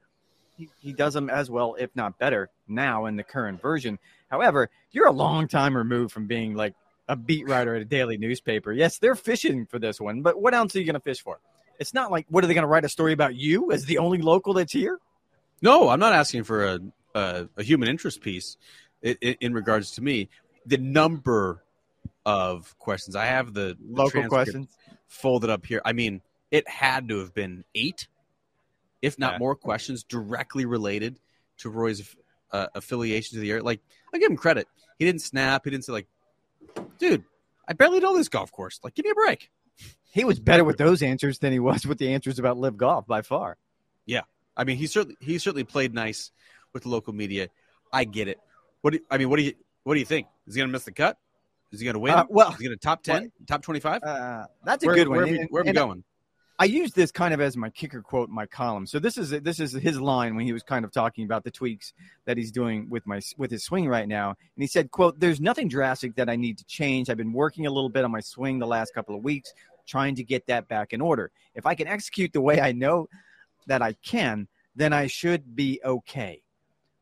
he, 0.60 0.68
he 0.88 0.92
does 0.92 1.14
them 1.14 1.30
as 1.30 1.50
well, 1.50 1.76
if 1.78 1.94
not 1.94 2.18
better, 2.18 2.50
now 2.68 3.06
in 3.06 3.16
the 3.16 3.24
current 3.24 3.60
version. 3.60 3.98
However, 4.30 4.70
you're 4.92 5.08
a 5.08 5.12
long 5.12 5.48
time 5.48 5.76
removed 5.76 6.12
from 6.12 6.26
being 6.26 6.54
like 6.54 6.74
a 7.08 7.16
beat 7.16 7.48
writer 7.48 7.74
at 7.74 7.82
a 7.82 7.84
daily 7.84 8.16
newspaper. 8.16 8.72
Yes, 8.72 8.98
they're 8.98 9.14
fishing 9.14 9.66
for 9.66 9.78
this 9.78 10.00
one, 10.00 10.22
but 10.22 10.40
what 10.40 10.54
else 10.54 10.74
are 10.76 10.78
you 10.78 10.86
going 10.86 10.94
to 10.94 11.00
fish 11.00 11.20
for? 11.20 11.40
It's 11.78 11.94
not 11.94 12.10
like 12.10 12.26
what 12.28 12.44
are 12.44 12.46
they 12.46 12.54
going 12.54 12.62
to 12.62 12.68
write 12.68 12.84
a 12.84 12.88
story 12.88 13.12
about 13.12 13.34
you 13.34 13.72
as 13.72 13.86
the 13.86 13.98
only 13.98 14.18
local 14.18 14.54
that's 14.54 14.72
here? 14.72 14.98
No, 15.62 15.88
I'm 15.88 16.00
not 16.00 16.12
asking 16.12 16.44
for 16.44 16.64
a 16.66 16.80
a, 17.14 17.48
a 17.56 17.62
human 17.62 17.88
interest 17.88 18.20
piece 18.20 18.56
in, 19.02 19.16
in, 19.20 19.36
in 19.40 19.54
regards 19.54 19.92
to 19.92 20.02
me. 20.02 20.28
The 20.66 20.78
number 20.78 21.64
of 22.26 22.78
questions. 22.78 23.16
I 23.16 23.26
have 23.26 23.54
the, 23.54 23.76
the 23.80 24.02
local 24.02 24.28
questions 24.28 24.68
folded 25.08 25.50
up 25.50 25.64
here. 25.66 25.80
I 25.84 25.92
mean, 25.92 26.20
it 26.50 26.68
had 26.68 27.08
to 27.08 27.18
have 27.18 27.34
been 27.34 27.64
eight, 27.74 28.08
if 29.02 29.18
not 29.18 29.32
yeah. 29.34 29.38
more, 29.38 29.54
questions 29.54 30.04
directly 30.04 30.64
related 30.64 31.18
to 31.58 31.70
Rory's 31.70 32.14
uh, 32.52 32.66
affiliation 32.74 33.36
to 33.36 33.40
the 33.40 33.50
area. 33.50 33.62
Like, 33.62 33.80
I 34.14 34.18
give 34.18 34.30
him 34.30 34.36
credit. 34.36 34.66
He 34.98 35.04
didn't 35.04 35.22
snap. 35.22 35.62
He 35.64 35.70
didn't 35.70 35.84
say 35.84 35.92
like, 35.92 36.08
"Dude, 36.98 37.24
I 37.66 37.72
barely 37.72 38.00
know 38.00 38.16
this 38.16 38.28
golf 38.28 38.52
course. 38.52 38.80
Like, 38.82 38.94
give 38.94 39.04
me 39.04 39.10
a 39.10 39.14
break." 39.14 39.50
He 40.12 40.24
was 40.24 40.40
better 40.40 40.64
with 40.64 40.76
those 40.76 41.02
answers 41.02 41.38
than 41.38 41.52
he 41.52 41.60
was 41.60 41.86
with 41.86 41.98
the 41.98 42.12
answers 42.12 42.38
about 42.38 42.58
LIV 42.58 42.76
golf 42.76 43.06
by 43.06 43.22
far. 43.22 43.56
Yeah, 44.06 44.22
I 44.56 44.64
mean, 44.64 44.76
he 44.76 44.86
certainly 44.86 45.16
he 45.20 45.38
certainly 45.38 45.64
played 45.64 45.94
nice 45.94 46.32
with 46.72 46.82
the 46.82 46.88
local 46.88 47.12
media. 47.12 47.48
I 47.92 48.04
get 48.04 48.28
it. 48.28 48.38
What 48.82 48.92
do, 48.92 49.00
I 49.10 49.18
mean? 49.18 49.30
What 49.30 49.36
do 49.36 49.42
you 49.42 49.54
what 49.84 49.94
do 49.94 50.00
you 50.00 50.06
think? 50.06 50.26
Is 50.46 50.54
he 50.54 50.60
going 50.60 50.68
to 50.68 50.72
miss 50.72 50.84
the 50.84 50.92
cut? 50.92 51.16
Is 51.72 51.80
he 51.80 51.84
going 51.84 51.94
to 51.94 52.00
win? 52.00 52.12
Uh, 52.12 52.24
well, 52.28 52.50
is 52.50 52.58
he 52.58 52.64
going 52.64 52.76
to 52.76 52.82
top 52.82 53.02
ten, 53.02 53.30
top 53.46 53.62
twenty 53.62 53.80
five? 53.80 54.02
Uh, 54.02 54.46
that's 54.64 54.82
a 54.82 54.86
where, 54.86 54.96
good 54.96 55.08
one. 55.08 55.18
Where 55.18 55.26
are 55.26 55.30
we, 55.30 55.46
where 55.50 55.62
are 55.62 55.66
we 55.66 55.72
going? 55.72 56.04
I, 56.60 56.64
use 56.64 56.92
this 56.92 57.10
kind 57.10 57.32
of 57.32 57.40
as 57.40 57.56
my 57.56 57.70
kicker 57.70 58.02
quote 58.02 58.28
in 58.28 58.34
my 58.34 58.44
column. 58.44 58.86
So 58.86 58.98
this 58.98 59.16
is 59.16 59.30
this 59.30 59.60
is 59.60 59.72
his 59.72 59.98
line 59.98 60.36
when 60.36 60.44
he 60.44 60.52
was 60.52 60.62
kind 60.62 60.84
of 60.84 60.92
talking 60.92 61.24
about 61.24 61.42
the 61.42 61.50
tweaks 61.50 61.94
that 62.26 62.36
he's 62.36 62.52
doing 62.52 62.86
with 62.90 63.06
my 63.06 63.20
with 63.38 63.50
his 63.50 63.64
swing 63.64 63.88
right 63.88 64.06
now. 64.06 64.28
And 64.28 64.62
he 64.62 64.66
said, 64.66 64.90
"quote 64.90 65.18
There's 65.18 65.40
nothing 65.40 65.68
drastic 65.68 66.14
that 66.16 66.28
I 66.28 66.36
need 66.36 66.58
to 66.58 66.64
change. 66.66 67.08
I've 67.08 67.16
been 67.16 67.32
working 67.32 67.66
a 67.66 67.70
little 67.70 67.88
bit 67.88 68.04
on 68.04 68.10
my 68.10 68.20
swing 68.20 68.58
the 68.58 68.66
last 68.66 68.92
couple 68.92 69.16
of 69.16 69.24
weeks, 69.24 69.54
trying 69.86 70.14
to 70.16 70.22
get 70.22 70.46
that 70.48 70.68
back 70.68 70.92
in 70.92 71.00
order. 71.00 71.30
If 71.54 71.64
I 71.64 71.74
can 71.74 71.88
execute 71.88 72.34
the 72.34 72.42
way 72.42 72.60
I 72.60 72.72
know 72.72 73.08
that 73.66 73.80
I 73.80 73.94
can, 74.04 74.46
then 74.76 74.92
I 74.92 75.06
should 75.06 75.56
be 75.56 75.80
okay." 75.82 76.42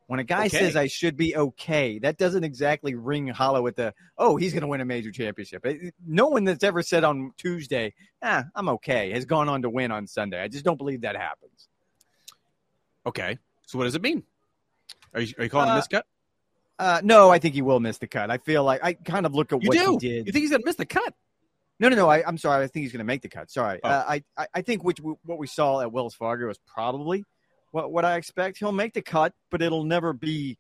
When 0.09 0.21
a 0.21 0.25
guy 0.25 0.47
okay. 0.47 0.59
says 0.59 0.75
I 0.75 0.87
should 0.87 1.18
be 1.18 1.37
okay, 1.37 1.99
that 1.99 2.16
doesn't 2.16 2.42
exactly 2.42 2.94
ring 2.94 3.29
hollow 3.29 3.61
with 3.61 3.77
the, 3.77 3.92
oh, 4.16 4.37
he's 4.37 4.55
going 4.55 4.62
to 4.62 4.66
win 4.66 4.81
a 4.81 4.87
major 4.87 5.12
championship. 5.12 5.66
No 6.03 6.29
one 6.29 6.44
that's 6.44 6.64
ever 6.64 6.81
said 6.81 7.05
on 7.05 7.35
Tuesday, 7.37 7.92
ah, 8.23 8.44
I'm 8.55 8.71
okay, 8.71 9.11
has 9.12 9.27
gone 9.27 9.51
on 9.51 9.61
to 9.62 9.71
win 9.71 9.92
on 9.92 10.07
Sunday. 10.07 10.40
I 10.40 10.49
just 10.49 10.64
don't 10.64 10.79
believe 10.79 11.03
that 11.03 11.14
happens. 11.14 11.68
Okay. 13.05 13.37
So 13.66 13.77
what 13.77 13.85
does 13.85 13.97
it 13.97 14.01
mean? 14.01 14.23
Are 15.12 15.21
you, 15.21 15.35
are 15.37 15.44
you 15.44 15.51
calling 15.51 15.68
uh, 15.68 15.77
a 15.77 15.83
miscut? 15.83 16.03
Uh, 16.79 17.03
no, 17.05 17.29
I 17.29 17.38
think 17.38 17.55
he 17.55 17.61
will 17.61 17.79
miss 17.79 17.99
the 17.99 18.07
cut. 18.07 18.31
I 18.31 18.38
feel 18.38 18.64
like 18.64 18.83
I 18.83 18.94
kind 18.94 19.27
of 19.27 19.35
look 19.35 19.53
at 19.53 19.62
you 19.62 19.68
what 19.68 19.77
do. 19.77 19.90
he 19.90 19.99
did. 19.99 20.27
You 20.27 20.33
think 20.33 20.42
he's 20.42 20.51
going 20.51 20.62
to 20.62 20.66
miss 20.66 20.77
the 20.77 20.87
cut? 20.87 21.12
No, 21.81 21.90
no, 21.90 21.97
no. 21.97 22.09
I, 22.09 22.27
am 22.27 22.38
sorry. 22.38 22.64
I 22.64 22.66
think 22.68 22.85
he's 22.85 22.92
going 22.92 23.01
to 23.01 23.05
make 23.05 23.21
the 23.21 23.29
cut. 23.29 23.51
Sorry. 23.51 23.79
Oh. 23.85 23.88
Uh, 23.90 24.18
I, 24.38 24.47
I 24.55 24.62
think 24.62 24.85
which 24.85 25.01
what 25.01 25.38
we 25.38 25.47
saw 25.47 25.83
at 25.83 25.92
Wells 25.92 26.14
Fargo 26.14 26.47
was 26.47 26.59
probably– 26.66 27.27
what 27.70 27.92
what 27.92 28.04
I 28.04 28.16
expect. 28.16 28.59
He'll 28.59 28.72
make 28.72 28.94
the 28.94 29.02
cut, 29.02 29.35
but 29.50 29.62
it'll 29.62 29.85
never 29.85 30.12
be 30.12 30.59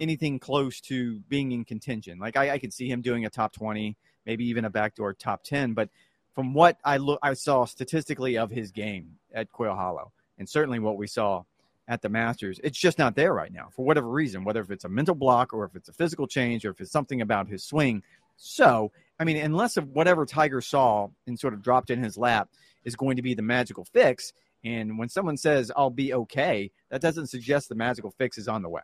anything 0.00 0.38
close 0.38 0.80
to 0.82 1.20
being 1.28 1.52
in 1.52 1.64
contention. 1.64 2.18
Like 2.18 2.36
I, 2.36 2.50
I 2.52 2.58
could 2.58 2.72
see 2.72 2.88
him 2.88 3.02
doing 3.02 3.24
a 3.24 3.30
top 3.30 3.52
twenty, 3.52 3.96
maybe 4.26 4.44
even 4.46 4.64
a 4.64 4.70
backdoor 4.70 5.14
top 5.14 5.42
ten. 5.44 5.74
But 5.74 5.88
from 6.34 6.54
what 6.54 6.78
I 6.84 6.98
look, 6.98 7.18
I 7.22 7.34
saw 7.34 7.64
statistically 7.64 8.38
of 8.38 8.50
his 8.50 8.70
game 8.70 9.16
at 9.34 9.50
Quail 9.50 9.74
Hollow, 9.74 10.12
and 10.38 10.48
certainly 10.48 10.78
what 10.78 10.96
we 10.96 11.06
saw 11.06 11.44
at 11.88 12.02
the 12.02 12.08
Masters, 12.08 12.60
it's 12.62 12.78
just 12.78 12.98
not 12.98 13.16
there 13.16 13.32
right 13.32 13.52
now 13.52 13.68
for 13.74 13.84
whatever 13.84 14.08
reason. 14.08 14.44
Whether 14.44 14.60
if 14.60 14.70
it's 14.70 14.84
a 14.84 14.90
mental 14.90 15.14
block 15.14 15.54
or 15.54 15.64
if 15.64 15.74
it's 15.74 15.88
a 15.88 15.92
physical 15.92 16.26
change 16.26 16.64
or 16.66 16.70
if 16.70 16.80
it's 16.80 16.92
something 16.92 17.22
about 17.22 17.48
his 17.48 17.64
swing. 17.64 18.02
So, 18.36 18.92
I 19.18 19.24
mean, 19.24 19.38
unless 19.38 19.76
of 19.76 19.88
whatever 19.88 20.26
Tiger 20.26 20.60
saw 20.60 21.08
and 21.26 21.40
sort 21.40 21.54
of 21.54 21.62
dropped 21.62 21.90
in 21.90 22.02
his 22.02 22.16
lap 22.16 22.50
is 22.84 22.94
going 22.94 23.16
to 23.16 23.22
be 23.22 23.34
the 23.34 23.42
magical 23.42 23.84
fix, 23.84 24.32
and 24.64 24.98
when 24.98 25.08
someone 25.08 25.36
says, 25.36 25.70
I'll 25.74 25.90
be 25.90 26.12
okay, 26.14 26.70
that 26.90 27.00
doesn't 27.00 27.28
suggest 27.28 27.68
the 27.68 27.74
magical 27.74 28.10
fix 28.10 28.38
is 28.38 28.48
on 28.48 28.62
the 28.62 28.68
way. 28.68 28.82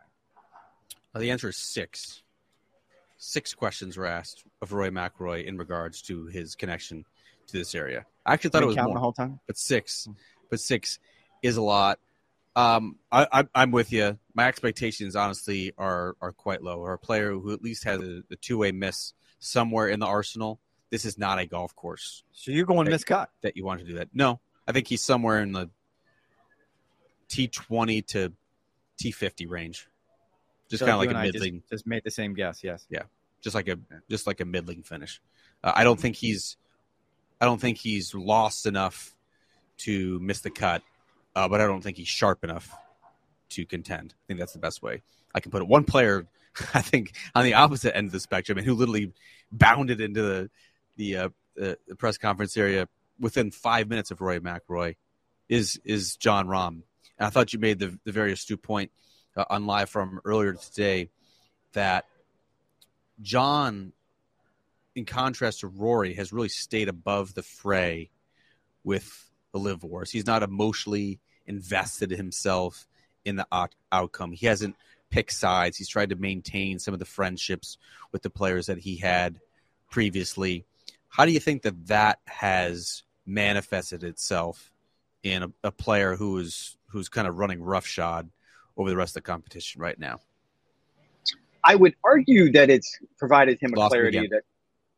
Well, 1.13 1.21
the 1.21 1.31
answer 1.31 1.49
is 1.49 1.57
six. 1.57 2.23
Six 3.17 3.53
questions 3.53 3.97
were 3.97 4.05
asked 4.05 4.43
of 4.61 4.73
Rory 4.73 4.91
McIlroy 4.91 5.45
in 5.45 5.57
regards 5.57 6.01
to 6.03 6.25
his 6.25 6.55
connection 6.55 7.05
to 7.47 7.57
this 7.57 7.75
area. 7.75 8.05
I 8.25 8.33
actually 8.33 8.49
thought 8.51 8.63
it 8.63 8.67
was 8.67 8.75
more. 8.75 8.93
the 8.93 8.99
whole 8.99 9.13
time, 9.13 9.39
but 9.47 9.57
six, 9.57 10.07
but 10.49 10.59
six 10.59 10.99
is 11.41 11.57
a 11.57 11.61
lot. 11.61 11.99
Um, 12.55 12.97
I, 13.11 13.45
am 13.53 13.71
with 13.71 13.91
you. 13.91 14.17
My 14.33 14.47
expectations, 14.47 15.15
honestly, 15.15 15.73
are 15.77 16.15
are 16.21 16.31
quite 16.31 16.61
low. 16.61 16.79
Or 16.79 16.93
a 16.93 16.97
player 16.97 17.31
who 17.31 17.53
at 17.53 17.61
least 17.61 17.83
has 17.83 18.01
a, 18.01 18.23
a 18.31 18.35
two 18.37 18.57
way 18.57 18.71
miss 18.71 19.13
somewhere 19.39 19.89
in 19.89 19.99
the 19.99 20.05
arsenal. 20.05 20.59
This 20.89 21.05
is 21.05 21.17
not 21.17 21.39
a 21.39 21.45
golf 21.45 21.75
course. 21.75 22.23
So 22.31 22.51
you're 22.51 22.65
going 22.65 22.85
that, 22.85 22.91
miss 22.91 23.03
cut 23.03 23.29
that 23.41 23.57
you 23.57 23.65
want 23.65 23.81
to 23.81 23.85
do 23.85 23.95
that? 23.95 24.09
No, 24.13 24.39
I 24.67 24.71
think 24.71 24.87
he's 24.87 25.01
somewhere 25.01 25.41
in 25.41 25.51
the 25.51 25.69
T20 27.29 28.05
to 28.07 28.33
T50 29.01 29.49
range. 29.49 29.87
Just 30.69 30.79
so 30.79 30.87
kind 30.87 30.95
of 30.95 30.99
like 30.99 31.15
a 31.15 31.31
middling. 31.31 31.59
Just, 31.61 31.71
just, 31.71 31.87
made 31.87 32.03
the 32.03 32.11
same 32.11 32.33
guess. 32.33 32.63
Yes. 32.63 32.85
Yeah. 32.89 33.03
Just 33.41 33.55
like 33.55 33.67
a 33.67 33.77
just 34.09 34.25
like 34.25 34.41
a 34.41 34.45
middling 34.45 34.81
finish. 34.81 35.21
Uh, 35.63 35.71
I 35.75 35.83
don't 35.83 35.99
think 35.99 36.15
he's 36.15 36.57
I 37.39 37.45
don't 37.45 37.61
think 37.61 37.77
he's 37.77 38.15
lost 38.15 38.65
enough 38.65 39.15
to 39.79 40.19
miss 40.19 40.41
the 40.41 40.49
cut, 40.49 40.81
uh, 41.35 41.47
but 41.47 41.61
I 41.61 41.67
don't 41.67 41.81
think 41.81 41.97
he's 41.97 42.07
sharp 42.07 42.43
enough 42.43 42.73
to 43.49 43.65
contend. 43.65 44.15
I 44.17 44.23
think 44.27 44.39
that's 44.39 44.53
the 44.53 44.59
best 44.59 44.81
way 44.81 45.03
I 45.33 45.41
can 45.41 45.51
put 45.51 45.61
it. 45.61 45.67
One 45.67 45.83
player, 45.83 46.25
I 46.73 46.81
think, 46.81 47.13
on 47.35 47.43
the 47.43 47.53
opposite 47.53 47.95
end 47.95 48.07
of 48.07 48.11
the 48.11 48.19
spectrum, 48.19 48.57
and 48.57 48.65
who 48.65 48.73
literally 48.73 49.13
bounded 49.51 50.01
into 50.01 50.21
the 50.23 50.49
the 50.95 51.17
uh, 51.17 51.29
the, 51.55 51.77
the 51.87 51.95
press 51.95 52.17
conference 52.17 52.57
area 52.57 52.87
within 53.19 53.51
five 53.51 53.89
minutes 53.89 54.11
of 54.11 54.21
Rory 54.21 54.39
McIlroy 54.39 54.95
is 55.49 55.79
is 55.83 56.15
Jon 56.15 56.47
Rahm. 56.47 56.81
And 57.17 57.27
I 57.27 57.29
thought 57.29 57.53
you 57.53 57.59
made 57.59 57.79
the, 57.79 57.97
the 58.03 58.11
very 58.11 58.33
astute 58.33 58.61
point 58.61 58.91
uh, 59.35 59.45
on 59.49 59.65
live 59.65 59.89
from 59.89 60.19
earlier 60.25 60.53
today 60.53 61.09
that 61.73 62.05
Jon, 63.21 63.93
in 64.95 65.05
contrast 65.05 65.61
to 65.61 65.67
Rory, 65.67 66.13
has 66.15 66.33
really 66.33 66.49
stayed 66.49 66.89
above 66.89 67.33
the 67.33 67.43
fray 67.43 68.09
with 68.83 69.29
the 69.53 69.59
LIV 69.59 69.83
wars. 69.83 70.11
He's 70.11 70.25
not 70.25 70.43
emotionally 70.43 71.19
invested 71.47 72.11
himself 72.11 72.87
in 73.23 73.35
the 73.37 73.47
out- 73.51 73.75
outcome. 73.91 74.31
He 74.31 74.45
hasn't 74.45 74.75
picked 75.09 75.33
sides. 75.33 75.77
He's 75.77 75.87
tried 75.87 76.09
to 76.09 76.15
maintain 76.15 76.79
some 76.79 76.93
of 76.93 76.99
the 76.99 77.05
friendships 77.05 77.77
with 78.11 78.21
the 78.21 78.29
players 78.29 78.65
that 78.67 78.79
he 78.79 78.97
had 78.97 79.39
previously. 79.89 80.65
How 81.15 81.23
do 81.25 81.31
you 81.31 81.39
think 81.39 81.61
that 81.61 81.87
that 81.87 82.19
has 82.27 83.03
manifested 83.25 84.03
itself 84.03 84.73
in 85.23 85.43
a, 85.43 85.51
a 85.63 85.71
player 85.71 86.15
who 86.15 86.37
is 86.39 86.77
who's 86.87 87.07
kind 87.07 87.25
of 87.25 87.37
running 87.37 87.61
roughshod 87.61 88.29
over 88.75 88.89
the 88.89 88.97
rest 88.97 89.11
of 89.11 89.23
the 89.23 89.27
competition 89.27 89.81
right 89.81 89.97
now? 89.97 90.19
I 91.63 91.75
would 91.75 91.95
argue 92.03 92.51
that 92.51 92.69
it's 92.69 92.99
provided 93.17 93.59
him 93.61 93.71
a 93.73 93.87
clarity 93.87 94.27
that 94.27 94.43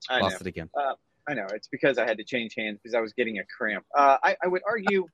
I 0.10 0.20
lost 0.20 0.34
know. 0.34 0.38
it 0.42 0.48
again. 0.48 0.70
Uh, 0.76 0.94
I 1.28 1.36
know 1.36 1.46
it's 1.54 1.68
because 1.68 2.00
I 2.00 2.06
had 2.06 2.18
to 2.18 2.24
change 2.24 2.56
hands 2.58 2.80
because 2.82 2.96
I 2.96 3.00
was 3.00 3.14
getting 3.14 3.38
a 3.38 3.44
cramp. 3.46 3.86
Uh, 3.96 4.18
I, 4.24 4.36
I 4.44 4.48
would 4.48 4.64
argue, 4.68 5.06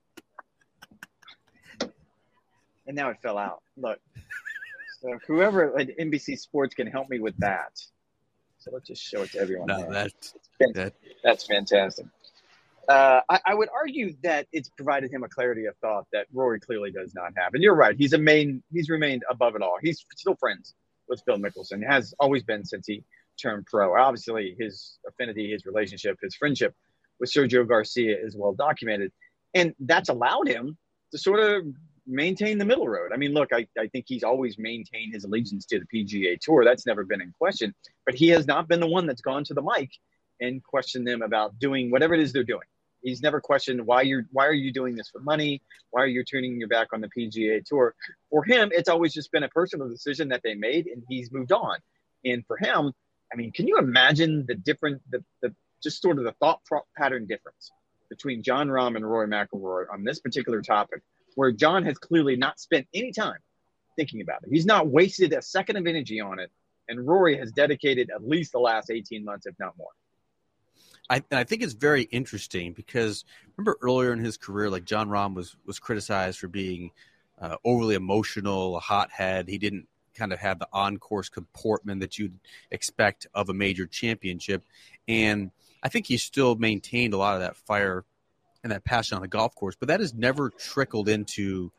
and 2.88 2.96
now 2.96 3.10
it 3.10 3.18
fell 3.22 3.38
out. 3.38 3.62
Look, 3.76 4.00
so 5.02 5.20
whoever 5.28 5.78
at 5.78 5.98
NBC 5.98 6.40
Sports 6.40 6.76
can 6.76 6.88
help 6.88 7.10
me 7.10 7.20
with 7.20 7.36
that. 7.40 7.74
So 8.64 8.72
let's 8.72 8.88
just 8.88 9.04
show 9.04 9.24
it 9.24 9.32
to 9.32 9.40
everyone. 9.40 9.68
No, 9.68 9.92
that's, 9.92 10.36
that, 10.74 10.94
that's 11.22 11.46
fantastic. 11.46 12.06
Uh, 12.88 13.20
I, 13.30 13.40
I, 13.48 13.54
would 13.54 13.68
argue 13.74 14.16
that 14.24 14.48
it's 14.54 14.70
provided 14.70 15.12
him 15.12 15.24
a 15.24 15.28
clarity 15.28 15.66
of 15.66 15.76
thought 15.78 16.06
that 16.14 16.28
Rory 16.34 16.62
clearly 16.62 16.90
does 16.90 17.14
not 17.14 17.34
have. 17.36 17.54
And 17.54 17.62
you're 17.62 17.76
right; 17.76 17.96
he's 17.98 18.14
a 18.14 18.18
main. 18.18 18.64
He's 18.72 18.90
remained 18.90 19.24
above 19.30 19.56
it 19.56 19.62
all. 19.62 19.78
He's 19.82 20.06
still 20.16 20.36
friends 20.36 20.76
with 21.10 21.22
Phil 21.26 21.38
Mickelson. 21.38 21.86
Has 21.86 22.14
always 22.20 22.44
been 22.44 22.64
since 22.64 22.88
he 22.88 23.04
turned 23.42 23.66
pro. 23.66 23.98
Obviously, 24.00 24.56
his 24.58 24.98
affinity, 25.08 25.52
his 25.52 25.66
relationship, 25.66 26.18
his 26.22 26.36
friendship 26.36 26.74
with 27.20 27.32
Sergio 27.32 27.68
Garcia 27.68 28.18
is 28.18 28.36
well 28.38 28.54
documented, 28.54 29.12
and 29.54 29.74
that's 29.82 30.08
allowed 30.08 30.48
him 30.48 30.78
to 31.12 31.18
sort 31.18 31.42
of 31.42 31.66
maintain 32.06 32.58
the 32.58 32.66
middle 32.66 32.88
road. 32.88 33.12
I 33.14 33.18
mean, 33.18 33.34
look, 33.34 33.50
I, 33.54 33.68
I 33.80 33.88
think 33.88 34.06
he's 34.08 34.24
always 34.24 34.58
maintained 34.58 35.14
his 35.14 35.24
allegiance 35.24 35.66
to 35.68 35.80
the 35.80 35.86
PGA 35.86 36.40
Tour. 36.40 36.66
That's 36.66 36.86
never 36.86 37.04
been 37.04 37.22
in 37.22 37.34
question, 37.38 37.74
but 38.06 38.16
he 38.16 38.30
has 38.30 38.48
not 38.48 38.68
been 38.68 38.80
the 38.80 38.88
one 38.88 39.06
that's 39.06 39.22
gone 39.22 39.44
to 39.46 39.54
the 39.54 39.62
mic 39.62 39.92
and 40.42 40.64
questioned 40.64 41.08
them 41.08 41.22
about 41.22 41.58
doing 41.60 41.92
whatever 41.92 42.14
it 42.14 42.20
is 42.20 42.34
they're 42.34 42.44
doing. 42.44 42.68
He's 43.02 43.22
never 43.22 43.42
questioned 43.42 43.86
why 43.86 44.04
you're 44.04 44.26
why 44.32 44.48
are 44.48 44.54
you 44.54 44.72
doing 44.72 44.96
this 44.96 45.10
for 45.10 45.20
money? 45.20 45.62
Why 45.92 46.04
are 46.04 46.08
you 46.08 46.24
turning 46.24 46.58
your 46.58 46.70
back 46.70 46.94
on 46.94 47.02
the 47.02 47.10
PGA 47.10 47.64
Tour? 47.66 47.94
For 48.30 48.46
him, 48.46 48.70
it's 48.74 48.88
always 48.88 49.14
just 49.14 49.32
been 49.32 49.44
a 49.44 49.50
personal 49.50 49.90
decision 49.90 50.30
that 50.30 50.42
they 50.42 50.56
made, 50.56 50.88
and 50.88 51.04
he's 51.10 51.32
moved 51.32 51.52
on. 51.52 51.78
And 52.24 52.46
for 52.48 52.58
him, 52.58 52.94
I 53.32 53.36
mean, 53.36 53.52
can 53.52 53.68
you 53.68 53.78
imagine 53.78 54.46
the 54.48 54.56
different 54.56 55.02
the, 55.10 55.24
the 55.42 55.54
just 55.82 56.02
sort 56.02 56.18
of 56.18 56.24
the 56.24 56.32
thought 56.34 56.62
pattern 56.98 57.26
difference 57.26 57.72
between 58.10 58.42
Jon 58.42 58.70
Rahm 58.70 58.96
and 58.96 59.10
Rory 59.10 59.28
McIlroy 59.28 59.86
on 59.92 60.04
this 60.04 60.20
particular 60.20 60.62
topic, 60.62 61.02
where 61.36 61.52
Jon 61.52 61.86
has 61.86 61.98
clearly 61.98 62.36
not 62.36 62.60
spent 62.60 62.88
any 62.94 63.12
time 63.12 63.38
thinking 63.96 64.22
about 64.22 64.42
it. 64.44 64.50
He's 64.52 64.66
not 64.66 64.88
wasted 64.88 65.34
a 65.34 65.42
second 65.42 65.78
of 65.78 65.88
energy 65.88 66.20
on 66.20 66.40
it, 66.40 66.52
and 66.90 67.06
Rory 67.06 67.38
has 67.38 67.52
dedicated 67.52 68.10
at 68.14 68.28
least 68.28 68.52
the 68.52 68.60
last 68.60 68.92
18 68.92 69.24
months, 69.24 69.46
if 69.46 69.56
not 69.60 69.78
more. 69.78 69.90
I, 71.10 71.24
I 71.32 71.44
think 71.44 71.62
it's 71.62 71.74
very 71.74 72.04
interesting 72.04 72.74
because 72.74 73.26
remember 73.58 73.78
earlier 73.82 74.14
in 74.14 74.20
his 74.20 74.38
career, 74.38 74.70
like 74.70 74.86
Jon 74.86 75.10
Rahm 75.10 75.36
was 75.36 75.56
was 75.66 75.80
criticized 75.80 76.40
for 76.40 76.48
being 76.48 76.92
uh, 77.42 77.58
overly 77.66 77.96
emotional, 77.96 78.78
a 78.78 78.80
hothead. 78.80 79.50
He 79.50 79.58
didn't 79.58 79.88
kind 80.16 80.32
of 80.32 80.40
have 80.40 80.60
the 80.60 80.68
on 80.72 80.98
course 80.98 81.28
comportment 81.28 82.00
that 82.02 82.18
you'd 82.18 82.40
expect 82.72 83.28
of 83.34 83.50
a 83.50 83.54
major 83.54 83.86
championship, 83.86 84.64
and 85.08 85.52
I 85.84 85.90
think 85.90 86.08
he 86.08 86.18
still 86.18 86.56
maintained 86.56 87.14
a 87.14 87.18
lot 87.18 87.36
of 87.36 87.42
that 87.42 87.58
fire 87.58 88.06
and 88.64 88.72
that 88.72 88.84
passion 88.84 89.16
on 89.16 89.22
the 89.22 89.28
golf 89.28 89.54
course, 89.56 89.76
but 89.78 89.90
that 89.90 90.00
has 90.00 90.14
never 90.14 90.50
trickled 90.50 91.10
into 91.10 91.72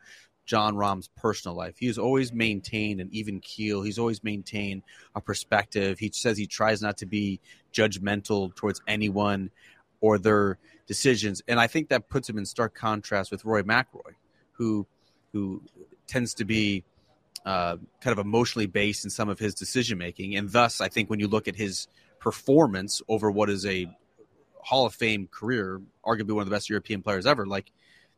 Jon 0.45 0.75
Rahm's 0.75 1.09
personal 1.17 1.57
life. 1.57 1.75
He's 1.79 1.97
always 1.97 2.31
maintained 2.31 3.01
an 3.01 3.09
even 3.11 3.39
keel. 3.39 3.81
He's 3.81 3.97
always 3.97 4.23
maintained 4.23 4.83
a 5.15 5.21
perspective. 5.21 5.97
He 5.97 6.11
says 6.13 6.37
he 6.37 6.45
tries 6.45 6.81
not 6.81 6.97
to 6.97 7.05
be 7.05 7.39
judgmental 7.73 8.55
towards 8.55 8.81
anyone 8.87 9.49
or 10.01 10.19
their 10.19 10.59
decisions, 10.87 11.41
and 11.47 11.59
I 11.59 11.67
think 11.67 11.89
that 11.89 12.09
puts 12.09 12.29
him 12.29 12.37
in 12.37 12.45
stark 12.45 12.75
contrast 12.75 13.31
with 13.31 13.43
Rory 13.43 13.63
McIlroy, 13.63 14.13
who 14.53 14.85
who 15.33 15.63
tends 16.05 16.35
to 16.35 16.45
be 16.45 16.83
uh, 17.45 17.77
kind 18.01 18.17
of 18.17 18.23
emotionally 18.23 18.67
based 18.67 19.03
in 19.03 19.09
some 19.09 19.29
of 19.29 19.39
his 19.39 19.55
decision 19.55 19.97
making, 19.97 20.35
and 20.35 20.51
thus 20.51 20.79
I 20.79 20.89
think 20.89 21.09
when 21.09 21.19
you 21.19 21.27
look 21.27 21.47
at 21.47 21.55
his 21.55 21.87
performance 22.19 23.01
over 23.07 23.31
what 23.31 23.49
is 23.49 23.65
a 23.65 23.87
Hall 24.65 24.85
of 24.85 24.93
Fame 24.93 25.27
career, 25.31 25.81
arguably 26.05 26.31
one 26.31 26.41
of 26.41 26.49
the 26.49 26.55
best 26.55 26.69
European 26.69 27.01
players 27.01 27.25
ever, 27.25 27.45
like 27.45 27.71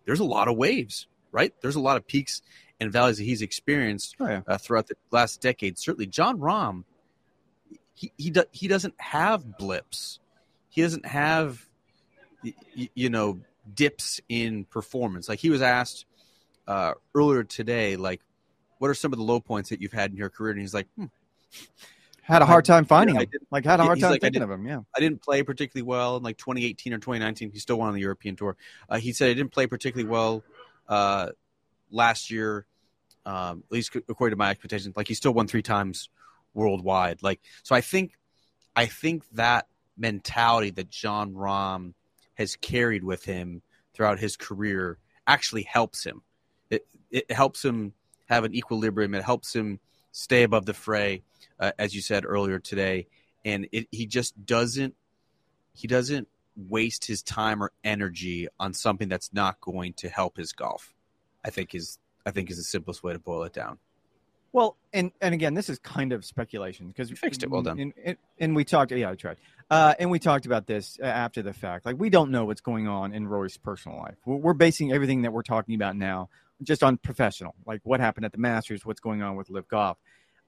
there's 0.05 0.21
a 0.21 0.25
lot 0.25 0.47
of 0.47 0.55
waves 0.55 1.07
right? 1.31 1.53
There's 1.61 1.75
a 1.75 1.79
lot 1.79 1.97
of 1.97 2.07
peaks 2.07 2.41
and 2.79 2.91
valleys 2.91 3.17
that 3.17 3.23
he's 3.23 3.41
experienced 3.41 4.15
oh, 4.19 4.27
yeah. 4.27 4.41
uh, 4.47 4.57
throughout 4.57 4.87
the 4.87 4.95
last 5.11 5.41
decade. 5.41 5.77
Certainly, 5.77 6.07
Jon 6.07 6.39
Rahm, 6.39 6.83
he 7.93 8.11
he, 8.17 8.29
do, 8.29 8.43
he 8.51 8.67
doesn't 8.67 8.95
have 8.97 9.57
blips. 9.57 10.19
He 10.69 10.81
doesn't 10.81 11.05
have, 11.05 11.65
you 12.63 13.09
know, 13.09 13.39
dips 13.73 14.21
in 14.29 14.65
performance. 14.65 15.27
Like 15.27 15.39
he 15.39 15.49
was 15.49 15.61
asked 15.61 16.05
uh, 16.67 16.93
earlier 17.15 17.43
today, 17.43 17.95
like, 17.95 18.21
what 18.77 18.89
are 18.89 18.93
some 18.93 19.11
of 19.11 19.17
the 19.17 19.25
low 19.25 19.39
points 19.39 19.69
that 19.69 19.81
you've 19.81 19.93
had 19.93 20.11
in 20.11 20.17
your 20.17 20.29
career? 20.29 20.51
And 20.51 20.59
he's 20.59 20.73
like, 20.73 20.87
hmm, 20.95 21.05
had 22.27 22.41
a 22.41 22.45
hard 22.45 22.65
time 22.65 22.83
finding 22.83 23.15
yeah, 23.15 23.21
him. 23.21 23.29
Like 23.49 23.63
had 23.63 23.79
a 23.79 23.83
hard 23.83 23.99
time 23.99 24.11
like, 24.11 24.21
thinking 24.21 24.41
of 24.41 24.51
him. 24.51 24.67
Yeah, 24.67 24.81
I 24.95 24.99
didn't 24.99 25.21
play 25.21 25.43
particularly 25.43 25.87
well 25.87 26.17
in 26.17 26.23
like 26.23 26.37
2018 26.37 26.93
or 26.93 26.97
2019. 26.97 27.51
He 27.51 27.59
still 27.59 27.77
won 27.77 27.87
on 27.87 27.93
the 27.93 28.01
European 28.01 28.35
tour. 28.35 28.57
Uh, 28.89 28.97
he 28.97 29.13
said 29.13 29.29
I 29.29 29.33
didn't 29.33 29.53
play 29.53 29.65
particularly 29.65 30.09
well 30.09 30.43
uh, 30.89 31.29
last 31.89 32.29
year, 32.29 32.65
um, 33.25 33.63
at 33.65 33.71
least 33.71 33.95
according 33.95 34.33
to 34.33 34.37
my 34.37 34.49
expectations. 34.49 34.95
Like 34.97 35.07
he 35.07 35.13
still 35.13 35.33
won 35.33 35.47
three 35.47 35.61
times 35.61 36.09
worldwide. 36.53 37.23
Like 37.23 37.39
so, 37.63 37.75
I 37.75 37.81
think 37.81 38.13
I 38.75 38.87
think 38.87 39.23
that 39.33 39.67
mentality 39.97 40.71
that 40.71 40.89
Jon 40.89 41.33
Rahm 41.33 41.93
has 42.33 42.57
carried 42.57 43.05
with 43.05 43.23
him 43.23 43.61
throughout 43.93 44.19
his 44.19 44.35
career 44.35 44.97
actually 45.25 45.63
helps 45.63 46.03
him. 46.05 46.23
It 46.69 46.85
it 47.09 47.31
helps 47.31 47.63
him 47.63 47.93
have 48.25 48.43
an 48.43 48.53
equilibrium. 48.53 49.15
It 49.15 49.23
helps 49.23 49.55
him 49.55 49.79
stay 50.17 50.41
above 50.41 50.65
the 50.65 50.73
fray, 50.73 51.21
uh, 51.59 51.71
as 51.77 51.93
you 51.93 52.01
said 52.01 52.25
earlier 52.25 52.57
today. 52.57 53.05
And 53.45 53.67
it, 53.71 53.87
he 53.91 54.07
just 54.07 54.45
doesn't 54.45 54.95
he 55.73 55.87
doesn't 55.87 56.27
waste 56.55 57.05
his 57.05 57.21
time 57.21 57.61
or 57.61 57.71
energy 57.83 58.47
on 58.59 58.73
something 58.73 59.07
that's 59.07 59.31
not 59.31 59.61
going 59.61 59.93
to 59.93 60.09
help 60.09 60.37
his 60.37 60.53
golf. 60.53 60.95
I 61.45 61.51
think 61.51 61.75
is 61.75 61.99
I 62.25 62.31
think 62.31 62.49
is 62.49 62.57
the 62.57 62.63
simplest 62.63 63.03
way 63.03 63.13
to 63.13 63.19
boil 63.19 63.43
it 63.43 63.53
down. 63.53 63.77
Well, 64.53 64.75
and 64.91 65.11
and 65.21 65.35
again, 65.35 65.53
this 65.53 65.69
is 65.69 65.77
kind 65.77 66.11
of 66.11 66.25
speculation 66.25 66.87
because 66.87 67.11
we 67.11 67.15
fixed 67.15 67.43
it. 67.43 67.51
Well 67.51 67.61
done. 67.61 67.79
And, 67.79 67.93
and, 68.03 68.17
and 68.39 68.55
we 68.55 68.65
talked. 68.65 68.91
Yeah, 68.91 69.11
I 69.11 69.15
tried. 69.15 69.37
Uh, 69.69 69.93
and 69.99 70.09
we 70.09 70.17
talked 70.17 70.47
about 70.47 70.65
this 70.65 70.97
after 70.99 71.43
the 71.43 71.53
fact. 71.53 71.85
Like 71.85 71.99
we 71.99 72.09
don't 72.09 72.31
know 72.31 72.45
what's 72.45 72.61
going 72.61 72.87
on 72.87 73.13
in 73.13 73.27
Rory's 73.27 73.57
personal 73.57 73.99
life. 73.99 74.15
We're, 74.25 74.37
we're 74.37 74.53
basing 74.53 74.91
everything 74.91 75.21
that 75.21 75.31
we're 75.31 75.43
talking 75.43 75.75
about 75.75 75.95
now 75.95 76.29
just 76.63 76.83
on 76.83 76.97
professional, 76.97 77.55
like 77.65 77.81
what 77.83 77.99
happened 77.99 78.25
at 78.25 78.31
the 78.31 78.37
Masters, 78.37 78.85
what's 78.85 78.99
going 78.99 79.21
on 79.21 79.35
with 79.35 79.49
LIV 79.49 79.67
Golf. 79.67 79.97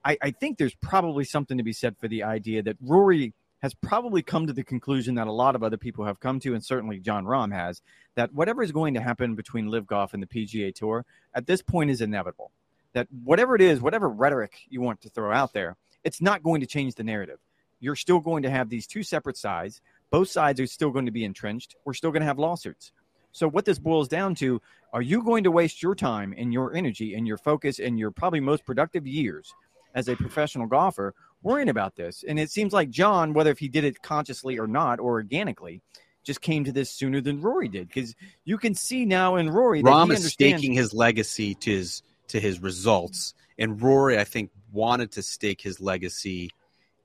I, 0.04 0.16
I 0.22 0.30
think 0.30 0.58
there's 0.58 0.74
probably 0.74 1.24
something 1.24 1.58
to 1.58 1.64
be 1.64 1.72
said 1.72 1.96
for 1.98 2.08
the 2.08 2.22
idea 2.22 2.62
that 2.62 2.76
Rory 2.80 3.34
has 3.62 3.74
probably 3.74 4.22
come 4.22 4.46
to 4.46 4.52
the 4.52 4.64
conclusion 4.64 5.16
that 5.16 5.26
a 5.26 5.32
lot 5.32 5.54
of 5.54 5.62
other 5.62 5.76
people 5.76 6.06
have 6.06 6.18
come 6.18 6.40
to, 6.40 6.54
and 6.54 6.64
certainly 6.64 6.98
Jon 6.98 7.24
Rahm 7.26 7.52
has, 7.52 7.82
that 8.14 8.32
whatever 8.32 8.62
is 8.62 8.72
going 8.72 8.94
to 8.94 9.00
happen 9.00 9.34
between 9.34 9.68
LIV 9.68 9.86
Golf 9.86 10.14
and 10.14 10.22
the 10.22 10.26
PGA 10.26 10.74
Tour 10.74 11.04
at 11.34 11.46
this 11.46 11.62
point 11.62 11.90
is 11.90 12.00
inevitable. 12.00 12.50
That 12.94 13.08
whatever 13.22 13.54
it 13.54 13.60
is, 13.60 13.80
whatever 13.80 14.08
rhetoric 14.08 14.54
you 14.68 14.80
want 14.80 15.02
to 15.02 15.10
throw 15.10 15.32
out 15.32 15.52
there, 15.52 15.76
it's 16.02 16.22
not 16.22 16.42
going 16.42 16.62
to 16.62 16.66
change 16.66 16.94
the 16.94 17.04
narrative. 17.04 17.38
You're 17.78 17.96
still 17.96 18.20
going 18.20 18.42
to 18.42 18.50
have 18.50 18.68
these 18.68 18.86
two 18.86 19.02
separate 19.02 19.36
sides. 19.36 19.80
Both 20.10 20.28
sides 20.28 20.58
are 20.60 20.66
still 20.66 20.90
going 20.90 21.06
to 21.06 21.12
be 21.12 21.24
entrenched. 21.24 21.76
We're 21.84 21.94
still 21.94 22.10
going 22.10 22.20
to 22.20 22.26
have 22.26 22.38
lawsuits. 22.38 22.92
So, 23.32 23.48
what 23.48 23.64
this 23.64 23.78
boils 23.78 24.08
down 24.08 24.34
to 24.36 24.60
are 24.92 25.02
you 25.02 25.22
going 25.22 25.44
to 25.44 25.50
waste 25.50 25.82
your 25.82 25.94
time 25.94 26.34
and 26.36 26.52
your 26.52 26.74
energy 26.74 27.14
and 27.14 27.26
your 27.26 27.36
focus 27.36 27.78
and 27.78 27.98
your 27.98 28.10
probably 28.10 28.40
most 28.40 28.64
productive 28.64 29.06
years 29.06 29.54
as 29.94 30.08
a 30.08 30.16
professional 30.16 30.66
golfer 30.66 31.14
worrying 31.42 31.68
about 31.68 31.96
this. 31.96 32.24
And 32.26 32.38
it 32.38 32.50
seems 32.50 32.72
like 32.72 32.90
Jon, 32.90 33.32
whether 33.32 33.50
if 33.50 33.58
he 33.58 33.68
did 33.68 33.84
it 33.84 34.02
consciously 34.02 34.58
or 34.58 34.66
not, 34.66 35.00
or 35.00 35.12
organically, 35.12 35.80
just 36.22 36.40
came 36.40 36.64
to 36.64 36.72
this 36.72 36.90
sooner 36.90 37.20
than 37.20 37.40
Rory 37.40 37.68
did. 37.68 37.88
Because 37.88 38.14
you 38.44 38.58
can 38.58 38.74
see 38.74 39.04
now 39.04 39.36
in 39.36 39.50
Rory 39.50 39.82
that 39.82 39.90
Rahm 39.90 40.12
is 40.12 40.26
staking 40.32 40.72
his 40.72 40.92
legacy 40.92 41.54
to 41.54 41.70
his 41.70 42.02
to 42.28 42.38
his 42.38 42.60
results, 42.60 43.34
and 43.58 43.82
Rory, 43.82 44.18
I 44.18 44.24
think, 44.24 44.50
wanted 44.72 45.12
to 45.12 45.22
stake 45.22 45.60
his 45.60 45.80
legacy 45.80 46.50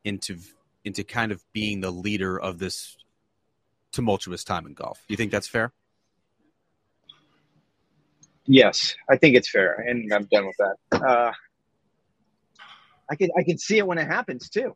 into 0.03 0.38
into 0.83 1.03
kind 1.03 1.31
of 1.31 1.43
being 1.51 1.81
the 1.81 1.91
leader 1.91 2.39
of 2.39 2.59
this 2.59 2.95
tumultuous 3.91 4.43
time 4.43 4.67
in 4.67 4.73
golf. 4.73 5.01
You 5.07 5.15
think 5.15 5.31
that's 5.31 5.47
fair? 5.47 5.71
Yes, 8.47 8.95
I 9.10 9.17
think 9.17 9.36
it's 9.36 9.49
fair, 9.49 9.73
and 9.73 10.13
I'm 10.13 10.25
done 10.25 10.45
with 10.45 10.55
that. 10.60 11.01
Uh, 11.03 11.31
I 13.10 13.15
can 13.15 13.29
I 13.38 13.43
can 13.43 13.58
see 13.58 13.77
it 13.77 13.88
when 13.88 13.97
it 13.97 14.08
happens 14.08 14.49
too. 14.49 14.75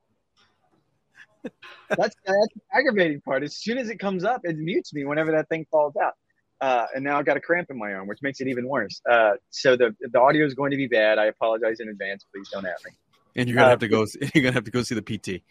That's 1.43 1.53
that's 1.89 2.15
the 2.25 2.47
aggravating 2.73 3.21
part. 3.21 3.43
As 3.43 3.57
soon 3.57 3.77
as 3.77 3.89
it 3.89 3.97
comes 3.97 4.23
up, 4.23 4.41
it 4.43 4.57
mutes 4.57 4.93
me 4.93 5.05
whenever 5.05 5.31
that 5.31 5.49
thing 5.49 5.65
falls 5.71 5.95
out. 6.01 6.13
Uh, 6.61 6.87
and 6.93 7.03
now 7.03 7.17
I've 7.17 7.25
got 7.25 7.37
a 7.37 7.41
cramp 7.41 7.69
in 7.69 7.77
my 7.77 7.93
arm, 7.93 8.07
which 8.07 8.19
makes 8.21 8.41
it 8.41 8.47
even 8.47 8.67
worse. 8.67 9.01
Uh, 9.09 9.33
so 9.49 9.75
the 9.75 9.95
the 10.01 10.19
audio 10.19 10.45
is 10.45 10.53
going 10.53 10.71
to 10.71 10.77
be 10.77 10.87
bad. 10.87 11.17
I 11.17 11.25
apologize 11.25 11.79
in 11.79 11.89
advance. 11.89 12.25
Please 12.33 12.49
don't 12.51 12.65
at 12.65 12.75
me. 12.85 12.91
And 13.35 13.47
you're 13.47 13.55
gonna 13.55 13.67
uh, 13.67 13.69
have 13.71 13.79
to 13.79 13.87
go. 13.87 14.05
You're 14.33 14.43
gonna 14.43 14.53
have 14.53 14.65
to 14.65 14.71
go 14.71 14.81
see 14.81 14.95
the 14.95 15.01
PT. 15.01 15.43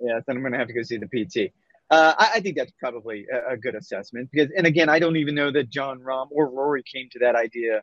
Yeah, 0.00 0.20
then 0.26 0.36
I'm 0.36 0.42
gonna 0.42 0.58
have 0.58 0.68
to 0.68 0.72
go 0.74 0.82
see 0.82 0.98
the 0.98 1.06
PT. 1.06 1.52
Uh, 1.92 2.14
I, 2.18 2.30
I, 2.36 2.40
think 2.40 2.56
that's 2.56 2.72
probably 2.80 3.26
a, 3.30 3.52
a, 3.52 3.56
good 3.58 3.74
assessment 3.74 4.30
because, 4.32 4.50
and 4.56 4.66
again, 4.66 4.88
I 4.88 4.98
don't 4.98 5.16
even 5.16 5.34
know 5.34 5.50
that 5.52 5.68
Jon 5.68 6.00
Rahm 6.00 6.28
or 6.30 6.48
Rory 6.48 6.82
came 6.82 7.10
to 7.12 7.18
that 7.18 7.34
idea 7.34 7.82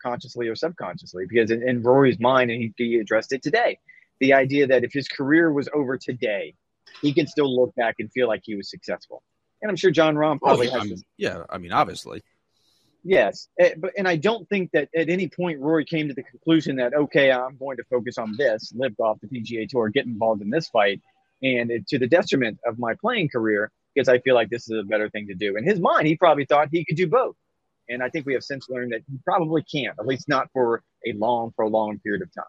consciously 0.00 0.46
or 0.46 0.54
subconsciously 0.54 1.24
because 1.28 1.50
in, 1.50 1.68
in 1.68 1.82
Rory's 1.82 2.20
mind, 2.20 2.52
and 2.52 2.62
he, 2.62 2.72
he 2.76 2.98
addressed 2.98 3.32
it 3.32 3.42
today, 3.42 3.80
the 4.20 4.34
idea 4.34 4.68
that 4.68 4.84
if 4.84 4.92
his 4.92 5.08
career 5.08 5.52
was 5.52 5.68
over 5.74 5.98
today, 5.98 6.54
he 7.02 7.12
can 7.12 7.26
still 7.26 7.52
look 7.52 7.74
back 7.74 7.96
and 7.98 8.08
feel 8.12 8.28
like 8.28 8.42
he 8.44 8.54
was 8.54 8.70
successful. 8.70 9.20
And 9.60 9.68
I'm 9.68 9.76
sure 9.76 9.90
Jon 9.90 10.16
oh, 10.16 10.38
probably 10.38 10.68
oh, 10.68 10.74
has. 10.74 10.82
I 10.82 10.84
mean, 10.84 11.02
yeah, 11.16 11.42
I 11.50 11.58
mean, 11.58 11.72
obviously. 11.72 12.22
Yes, 13.02 13.48
eh, 13.58 13.74
but 13.76 13.90
and 13.98 14.06
I 14.06 14.14
don't 14.14 14.48
think 14.48 14.70
that 14.74 14.90
at 14.94 15.08
any 15.08 15.26
point 15.26 15.58
Rory 15.58 15.84
came 15.84 16.06
to 16.06 16.14
the 16.14 16.22
conclusion 16.22 16.76
that 16.76 16.94
okay, 16.94 17.32
I'm 17.32 17.56
going 17.56 17.78
to 17.78 17.84
focus 17.90 18.16
on 18.16 18.36
this, 18.36 18.72
live 18.76 18.94
off 19.00 19.18
the 19.20 19.26
PGA 19.26 19.68
Tour, 19.68 19.88
get 19.88 20.06
involved 20.06 20.40
in 20.40 20.50
this 20.50 20.68
fight, 20.68 21.00
and 21.42 21.70
to 21.88 21.98
the 21.98 22.06
detriment 22.06 22.58
of 22.66 22.78
my 22.78 22.94
playing 23.00 23.28
career 23.28 23.70
because 23.94 24.08
I 24.08 24.18
feel 24.20 24.34
like 24.34 24.50
this 24.50 24.68
is 24.70 24.78
a 24.78 24.84
better 24.84 25.08
thing 25.10 25.26
to 25.28 25.34
do. 25.34 25.56
In 25.56 25.64
his 25.64 25.80
mind, 25.80 26.06
he 26.06 26.16
probably 26.16 26.44
thought 26.44 26.68
he 26.70 26.84
could 26.84 26.96
do 26.96 27.08
both, 27.08 27.36
and 27.88 28.02
I 28.02 28.08
think 28.08 28.26
we 28.26 28.34
have 28.34 28.44
since 28.44 28.68
learned 28.68 28.92
that 28.92 29.02
he 29.10 29.18
probably 29.24 29.62
can't, 29.62 29.98
at 29.98 30.06
least 30.06 30.28
not 30.28 30.48
for 30.52 30.82
a 31.06 31.12
long, 31.14 31.52
prolonged 31.52 32.02
period 32.02 32.22
of 32.22 32.32
time. 32.32 32.44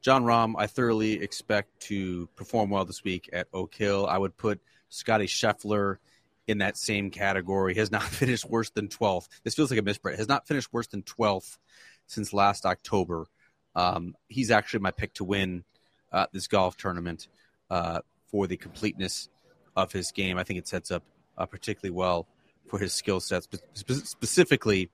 Jon 0.00 0.24
Rahm, 0.24 0.54
I 0.56 0.66
thoroughly 0.66 1.20
expect 1.20 1.80
to 1.80 2.28
perform 2.36 2.70
well 2.70 2.84
this 2.84 3.02
week 3.02 3.28
at 3.32 3.48
Oak 3.52 3.74
Hill. 3.74 4.06
I 4.06 4.16
would 4.16 4.36
put 4.36 4.60
Scottie 4.88 5.26
Scheffler 5.26 5.98
in 6.46 6.58
that 6.58 6.76
same 6.76 7.10
category. 7.10 7.74
Has 7.74 7.90
not 7.90 8.02
finished 8.04 8.48
worse 8.48 8.70
than 8.70 8.88
12th. 8.88 9.28
This 9.42 9.54
feels 9.54 9.70
like 9.70 9.80
a 9.80 9.82
misprint. 9.82 10.18
Has 10.18 10.28
not 10.28 10.46
finished 10.46 10.72
worse 10.72 10.86
than 10.86 11.02
12th 11.02 11.58
since 12.06 12.32
last 12.32 12.64
October. 12.64 13.26
Um, 13.74 14.14
he's 14.28 14.50
actually 14.50 14.80
my 14.80 14.92
pick 14.92 15.14
to 15.14 15.24
win 15.24 15.64
uh, 16.12 16.26
this 16.32 16.46
golf 16.46 16.76
tournament 16.76 17.28
uh, 17.70 18.00
for 18.30 18.46
the 18.46 18.56
completeness 18.56 19.28
of 19.76 19.92
his 19.92 20.12
game. 20.12 20.38
I 20.38 20.44
think 20.44 20.58
it 20.58 20.68
sets 20.68 20.90
up 20.90 21.02
uh, 21.36 21.46
particularly 21.46 21.94
well 21.94 22.26
for 22.68 22.78
his 22.78 22.92
skill 22.92 23.20
sets, 23.20 23.48
spe- 23.74 24.04
specifically 24.04 24.90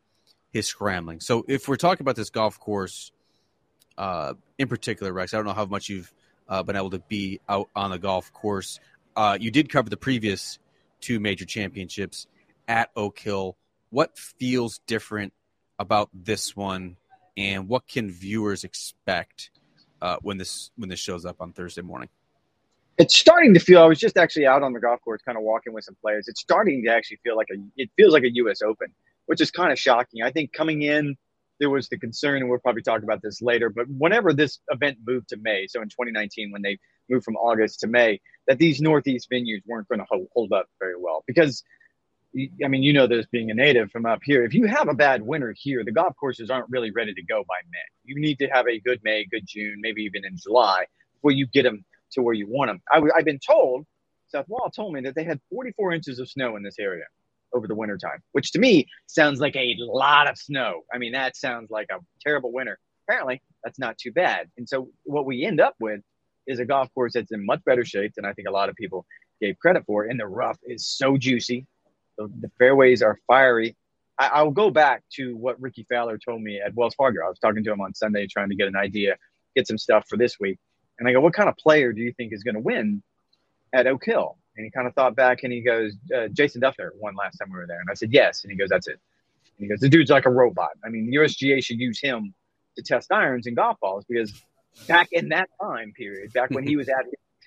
his 0.52 0.66
scrambling. 0.66 1.20
So, 1.20 1.44
if 1.48 1.68
we're 1.68 1.76
talking 1.76 2.04
about 2.04 2.16
this 2.16 2.30
golf 2.30 2.60
course 2.60 3.12
uh, 3.96 4.34
in 4.58 4.68
particular, 4.68 5.12
Rex, 5.12 5.34
I 5.34 5.36
don't 5.36 5.46
know 5.46 5.52
how 5.52 5.66
much 5.66 5.88
you've 5.88 6.12
uh, 6.48 6.62
been 6.62 6.76
able 6.76 6.90
to 6.90 6.98
be 7.00 7.40
out 7.48 7.68
on 7.74 7.90
the 7.90 7.98
golf 7.98 8.32
course. 8.32 8.80
Uh, 9.16 9.38
you 9.40 9.50
did 9.50 9.68
cover 9.68 9.88
the 9.88 9.96
previous 9.96 10.58
two 11.00 11.20
major 11.20 11.44
championships 11.44 12.26
at 12.66 12.90
Oak 12.96 13.18
Hill. 13.18 13.56
What 13.90 14.18
feels 14.18 14.80
different 14.86 15.32
about 15.78 16.10
this 16.12 16.56
one, 16.56 16.96
and 17.36 17.68
what 17.68 17.86
can 17.86 18.10
viewers 18.10 18.64
expect 18.64 19.50
uh, 20.02 20.16
when 20.22 20.38
this 20.38 20.70
when 20.76 20.88
this 20.88 21.00
shows 21.00 21.24
up 21.24 21.40
on 21.40 21.52
Thursday 21.52 21.82
morning? 21.82 22.08
It's 22.98 23.16
starting 23.16 23.54
to 23.54 23.60
feel. 23.60 23.82
I 23.82 23.86
was 23.86 23.98
just 23.98 24.16
actually 24.16 24.46
out 24.46 24.62
on 24.62 24.72
the 24.72 24.80
golf 24.80 25.00
course, 25.00 25.20
kind 25.22 25.36
of 25.36 25.42
walking 25.44 25.72
with 25.72 25.84
some 25.84 25.96
players. 26.00 26.28
It's 26.28 26.40
starting 26.40 26.84
to 26.84 26.90
actually 26.90 27.18
feel 27.24 27.36
like 27.36 27.48
a. 27.52 27.56
It 27.76 27.90
feels 27.96 28.12
like 28.12 28.22
a 28.22 28.32
U.S. 28.34 28.62
Open, 28.62 28.88
which 29.26 29.40
is 29.40 29.50
kind 29.50 29.72
of 29.72 29.78
shocking. 29.78 30.22
I 30.22 30.30
think 30.30 30.52
coming 30.52 30.82
in, 30.82 31.16
there 31.58 31.70
was 31.70 31.88
the 31.88 31.98
concern, 31.98 32.36
and 32.36 32.48
we'll 32.48 32.60
probably 32.60 32.82
talk 32.82 33.02
about 33.02 33.20
this 33.22 33.42
later. 33.42 33.68
But 33.68 33.86
whenever 33.88 34.32
this 34.32 34.60
event 34.68 34.98
moved 35.06 35.28
to 35.30 35.36
May, 35.36 35.66
so 35.66 35.82
in 35.82 35.88
2019 35.88 36.52
when 36.52 36.62
they 36.62 36.78
moved 37.08 37.24
from 37.24 37.36
August 37.36 37.80
to 37.80 37.86
May, 37.86 38.20
that 38.46 38.58
these 38.58 38.80
Northeast 38.80 39.28
venues 39.30 39.62
weren't 39.66 39.88
going 39.88 40.00
to 40.00 40.26
hold 40.32 40.52
up 40.52 40.66
very 40.80 40.96
well 40.98 41.24
because 41.26 41.64
I 42.64 42.68
mean, 42.68 42.82
you 42.82 42.92
know 42.92 43.06
this 43.06 43.26
being 43.26 43.50
a 43.50 43.54
native 43.54 43.90
from 43.92 44.06
up 44.06 44.20
here. 44.24 44.44
If 44.44 44.54
you 44.54 44.66
have 44.66 44.88
a 44.88 44.94
bad 44.94 45.22
winter 45.22 45.54
here, 45.56 45.84
the 45.84 45.92
golf 45.92 46.16
courses 46.16 46.50
aren't 46.50 46.68
really 46.68 46.90
ready 46.90 47.14
to 47.14 47.22
go 47.22 47.44
by 47.46 47.56
May. 47.70 47.78
You 48.04 48.20
need 48.20 48.38
to 48.40 48.48
have 48.48 48.66
a 48.66 48.80
good 48.80 49.00
May, 49.04 49.24
good 49.24 49.46
June, 49.46 49.76
maybe 49.80 50.02
even 50.02 50.24
in 50.24 50.36
July 50.36 50.86
before 51.14 51.30
you 51.30 51.46
get 51.46 51.62
them 51.62 51.84
to 52.14 52.22
where 52.22 52.34
you 52.34 52.46
want 52.48 52.68
them. 52.68 52.80
I, 52.90 53.00
have 53.16 53.24
been 53.24 53.40
told, 53.44 53.86
South 54.28 54.48
Wall 54.48 54.70
told 54.74 54.94
me 54.94 55.00
that 55.02 55.14
they 55.14 55.24
had 55.24 55.40
44 55.50 55.92
inches 55.92 56.18
of 56.18 56.28
snow 56.28 56.56
in 56.56 56.62
this 56.62 56.78
area 56.78 57.04
over 57.54 57.66
the 57.68 57.74
winter 57.74 57.96
time, 57.96 58.22
which 58.32 58.50
to 58.52 58.58
me 58.58 58.86
sounds 59.06 59.40
like 59.40 59.56
a 59.56 59.76
lot 59.78 60.28
of 60.28 60.36
snow. 60.36 60.82
I 60.92 60.98
mean, 60.98 61.12
that 61.12 61.36
sounds 61.36 61.70
like 61.70 61.86
a 61.90 61.98
terrible 62.20 62.52
winter. 62.52 62.78
Apparently, 63.06 63.40
that's 63.62 63.78
not 63.78 63.96
too 63.98 64.12
bad. 64.12 64.50
And 64.56 64.68
so 64.68 64.88
what 65.04 65.26
we 65.26 65.44
end 65.44 65.60
up 65.60 65.74
with 65.80 66.00
is 66.46 66.58
a 66.58 66.64
golf 66.64 66.92
course 66.94 67.12
that's 67.14 67.32
in 67.32 67.44
much 67.44 67.60
better 67.64 67.84
shape 67.84 68.12
than 68.16 68.24
I 68.24 68.32
think 68.32 68.48
a 68.48 68.50
lot 68.50 68.68
of 68.68 68.76
people 68.76 69.06
gave 69.40 69.58
credit 69.58 69.84
for. 69.86 70.04
And 70.04 70.18
the 70.18 70.26
rough 70.26 70.58
is 70.64 70.86
so 70.86 71.16
juicy. 71.16 71.66
The, 72.18 72.30
the 72.40 72.50
fairways 72.58 73.02
are 73.02 73.18
fiery. 73.26 73.76
I, 74.18 74.28
I'll 74.28 74.50
go 74.50 74.70
back 74.70 75.02
to 75.14 75.36
what 75.36 75.60
Rickie 75.60 75.86
Fowler 75.90 76.18
told 76.18 76.42
me 76.42 76.60
at 76.60 76.74
Wells 76.74 76.94
Fargo. 76.94 77.24
I 77.24 77.28
was 77.28 77.38
talking 77.38 77.64
to 77.64 77.72
him 77.72 77.80
on 77.80 77.94
Sunday 77.94 78.26
trying 78.26 78.48
to 78.50 78.56
get 78.56 78.68
an 78.68 78.76
idea, 78.76 79.16
get 79.56 79.66
some 79.66 79.78
stuff 79.78 80.06
for 80.08 80.16
this 80.16 80.38
week. 80.38 80.58
And 80.98 81.08
I 81.08 81.12
go, 81.12 81.20
what 81.20 81.34
kind 81.34 81.48
of 81.48 81.56
player 81.56 81.92
do 81.92 82.00
you 82.00 82.12
think 82.12 82.32
is 82.32 82.42
going 82.42 82.54
to 82.54 82.60
win 82.60 83.02
at 83.72 83.86
Oak 83.86 84.04
Hill? 84.04 84.36
And 84.56 84.64
he 84.64 84.70
kind 84.70 84.86
of 84.86 84.94
thought 84.94 85.16
back 85.16 85.42
and 85.42 85.52
he 85.52 85.60
goes, 85.60 85.94
uh, 86.16 86.28
Jason 86.28 86.60
Dufner 86.60 86.90
won 86.96 87.16
last 87.16 87.38
time 87.38 87.48
we 87.50 87.58
were 87.58 87.66
there. 87.66 87.80
And 87.80 87.88
I 87.90 87.94
said, 87.94 88.12
yes. 88.12 88.44
And 88.44 88.52
he 88.52 88.56
goes, 88.56 88.68
that's 88.68 88.86
it. 88.86 89.00
And 89.58 89.64
he 89.64 89.66
goes, 89.66 89.80
the 89.80 89.88
dude's 89.88 90.10
like 90.10 90.26
a 90.26 90.30
robot. 90.30 90.70
I 90.84 90.88
mean, 90.88 91.12
USGA 91.12 91.64
should 91.64 91.80
use 91.80 92.00
him 92.00 92.34
to 92.76 92.82
test 92.82 93.10
irons 93.12 93.46
and 93.46 93.56
golf 93.56 93.78
balls 93.80 94.04
because 94.08 94.32
back 94.86 95.08
in 95.12 95.28
that 95.30 95.48
time 95.60 95.92
period, 95.96 96.32
back 96.32 96.50
when 96.50 96.66
he 96.66 96.76
was 96.76 96.88
at 96.88 97.04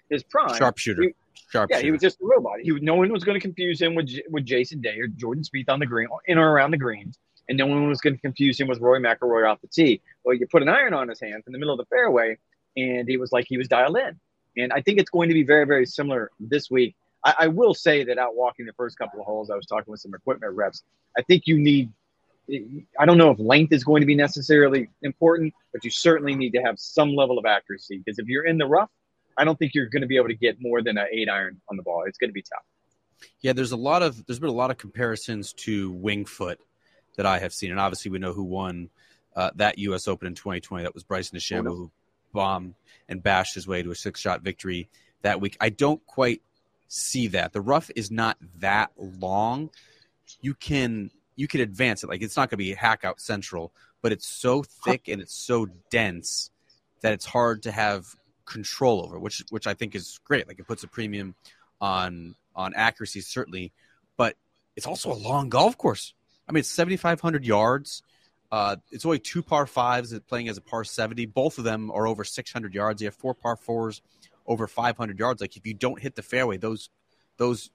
his 0.09 0.23
prime, 0.23 0.55
sharpshooter. 0.57 1.03
He, 1.03 1.09
Sharpshooter. 1.49 1.79
Yeah, 1.79 1.85
he 1.85 1.91
was 1.91 2.01
just 2.01 2.19
a 2.21 2.25
robot. 2.25 2.59
He 2.61 2.71
no 2.81 2.95
one 2.95 3.11
was 3.11 3.23
going 3.23 3.39
to 3.39 3.41
confuse 3.41 3.81
him 3.81 3.95
with 3.95 4.09
with 4.29 4.45
Jason 4.45 4.81
Day 4.81 4.99
or 4.99 5.07
Jordan 5.07 5.43
Spieth 5.43 5.69
on 5.69 5.79
the 5.79 5.85
green, 5.85 6.07
in 6.25 6.37
or 6.37 6.51
around 6.51 6.71
the 6.71 6.77
greens, 6.77 7.17
and 7.47 7.57
no 7.57 7.67
one 7.67 7.87
was 7.87 8.01
going 8.01 8.15
to 8.15 8.21
confuse 8.21 8.59
him 8.59 8.67
with 8.67 8.79
Rory 8.79 8.99
McIlroy 8.99 9.49
off 9.49 9.61
the 9.61 9.67
tee. 9.67 10.01
Well, 10.23 10.35
you 10.35 10.47
put 10.47 10.61
an 10.61 10.69
iron 10.69 10.93
on 10.93 11.07
his 11.07 11.19
hands 11.19 11.43
in 11.47 11.53
the 11.53 11.59
middle 11.59 11.73
of 11.73 11.77
the 11.77 11.85
fairway, 11.85 12.37
and 12.77 13.07
he 13.07 13.17
was 13.17 13.31
like 13.31 13.45
he 13.47 13.57
was 13.57 13.67
dialed 13.67 13.97
in. 13.97 14.17
And 14.55 14.71
I 14.71 14.81
think 14.81 14.99
it's 14.99 15.09
going 15.09 15.27
to 15.27 15.33
be 15.33 15.43
very 15.43 15.65
very 15.65 15.85
similar 15.85 16.31
this 16.39 16.71
week. 16.71 16.95
I, 17.25 17.33
I 17.39 17.47
will 17.47 17.73
say 17.73 18.03
that 18.05 18.17
out 18.17 18.35
walking 18.35 18.65
the 18.65 18.73
first 18.73 18.97
couple 18.97 19.19
of 19.19 19.25
holes, 19.25 19.49
I 19.49 19.55
was 19.55 19.65
talking 19.65 19.91
with 19.91 19.99
some 19.99 20.13
equipment 20.13 20.53
reps. 20.53 20.83
I 21.17 21.23
think 21.23 21.43
you 21.47 21.57
need 21.57 21.91
I 22.97 23.05
don't 23.05 23.17
know 23.17 23.31
if 23.31 23.39
length 23.39 23.73
is 23.73 23.83
going 23.83 24.01
to 24.01 24.05
be 24.05 24.15
necessarily 24.15 24.89
important, 25.01 25.53
but 25.73 25.83
you 25.83 25.91
certainly 25.91 26.33
need 26.33 26.51
to 26.51 26.61
have 26.61 26.79
some 26.79 27.13
level 27.13 27.37
of 27.37 27.45
accuracy 27.45 27.97
because 27.97 28.19
if 28.19 28.27
you're 28.27 28.45
in 28.45 28.57
the 28.57 28.65
rough, 28.65 28.89
I 29.37 29.43
don't 29.43 29.59
think 29.59 29.73
you're 29.75 29.87
going 29.87 30.01
to 30.01 30.07
be 30.07 30.15
able 30.15 30.29
to 30.29 30.35
get 30.35 30.61
more 30.61 30.81
than 30.81 30.97
an 30.97 31.07
eight 31.11 31.29
iron 31.29 31.59
on 31.69 31.75
the 31.75 31.83
ball. 31.83 32.05
It's 32.07 32.17
going 32.17 32.29
to 32.29 32.33
be 32.33 32.41
tough. 32.41 32.63
Yeah, 33.41 33.53
there's 33.53 33.73
a 33.73 33.77
lot 33.77 34.01
of 34.01 34.25
there's 34.25 34.39
been 34.39 34.49
a 34.49 34.53
lot 34.53 34.71
of 34.71 34.77
comparisons 34.77 35.53
to 35.53 35.91
Winged 35.91 36.29
Foot 36.29 36.59
that 37.17 37.25
I 37.25 37.39
have 37.39 37.53
seen, 37.53 37.71
and 37.71 37.79
obviously 37.79 38.11
we 38.11 38.19
know 38.19 38.31
who 38.31 38.43
won 38.43 38.89
uh, 39.35 39.51
that 39.55 39.77
U.S. 39.79 40.07
Open 40.07 40.27
in 40.27 40.35
2020. 40.35 40.83
That 40.83 40.93
was 40.93 41.03
Bryson 41.03 41.37
DeChambeau, 41.37 41.75
who 41.75 41.91
bombed 42.37 42.75
and 43.09 43.23
bashed 43.23 43.55
his 43.55 43.67
way 43.67 43.81
to 43.81 43.89
a 43.89 43.95
six 43.95 44.19
shot 44.19 44.41
victory 44.41 44.89
that 45.23 45.41
week. 45.41 45.57
I 45.59 45.69
don't 45.69 46.05
quite 46.05 46.43
see 46.87 47.29
that. 47.29 47.51
The 47.51 47.61
rough 47.61 47.89
is 47.95 48.11
not 48.11 48.37
that 48.59 48.91
long. 48.95 49.71
You 50.39 50.53
can 50.53 51.09
you 51.35 51.47
can 51.47 51.61
advance 51.61 52.03
it. 52.03 52.09
Like 52.09 52.21
it's 52.21 52.37
not 52.37 52.51
going 52.51 52.57
to 52.59 52.63
be 52.63 52.75
hack 52.75 53.03
out 53.03 53.19
central, 53.19 53.73
but 54.03 54.11
it's 54.11 54.27
so 54.27 54.61
thick 54.61 55.07
and 55.07 55.19
it's 55.19 55.33
so 55.33 55.65
dense 55.89 56.51
that 57.01 57.13
it's 57.13 57.25
hard 57.25 57.63
to 57.63 57.71
have 57.71 58.05
control 58.45 59.03
over, 59.03 59.17
which 59.17 59.43
which 59.49 59.65
I 59.65 59.73
think 59.73 59.95
is 59.95 60.19
great. 60.23 60.47
Like 60.47 60.59
it 60.59 60.67
puts 60.67 60.83
a 60.83 60.87
premium 60.87 61.33
on 61.81 62.35
on 62.55 62.75
accuracy 62.75 63.21
certainly, 63.21 63.71
but 64.15 64.35
it's 64.75 64.85
also 64.85 65.11
a 65.11 65.17
long 65.17 65.49
golf 65.49 65.75
course. 65.75 66.13
I 66.47 66.51
mean, 66.51 66.59
it's 66.59 66.69
7,500 66.69 67.43
yards. 67.43 68.03
Uh, 68.51 68.77
it's 68.91 69.05
only 69.05 69.19
two 69.19 69.41
par 69.41 69.65
fives 69.65 70.17
playing 70.27 70.47
as 70.47 70.57
a 70.57 70.61
par 70.61 70.83
70. 70.83 71.25
Both 71.27 71.57
of 71.57 71.63
them 71.63 71.91
are 71.91 72.07
over 72.07 72.23
600 72.23 72.73
yards. 72.73 73.01
You 73.01 73.07
have 73.07 73.15
four 73.15 73.33
par 73.33 73.55
fours 73.57 74.01
over 74.45 74.67
500 74.67 75.19
yards. 75.19 75.41
Like 75.41 75.57
if 75.57 75.67
you 75.67 75.73
don't 75.73 75.99
hit 75.99 76.15
the 76.15 76.21
fairway, 76.21 76.57
those 76.57 76.89
those 77.37 77.69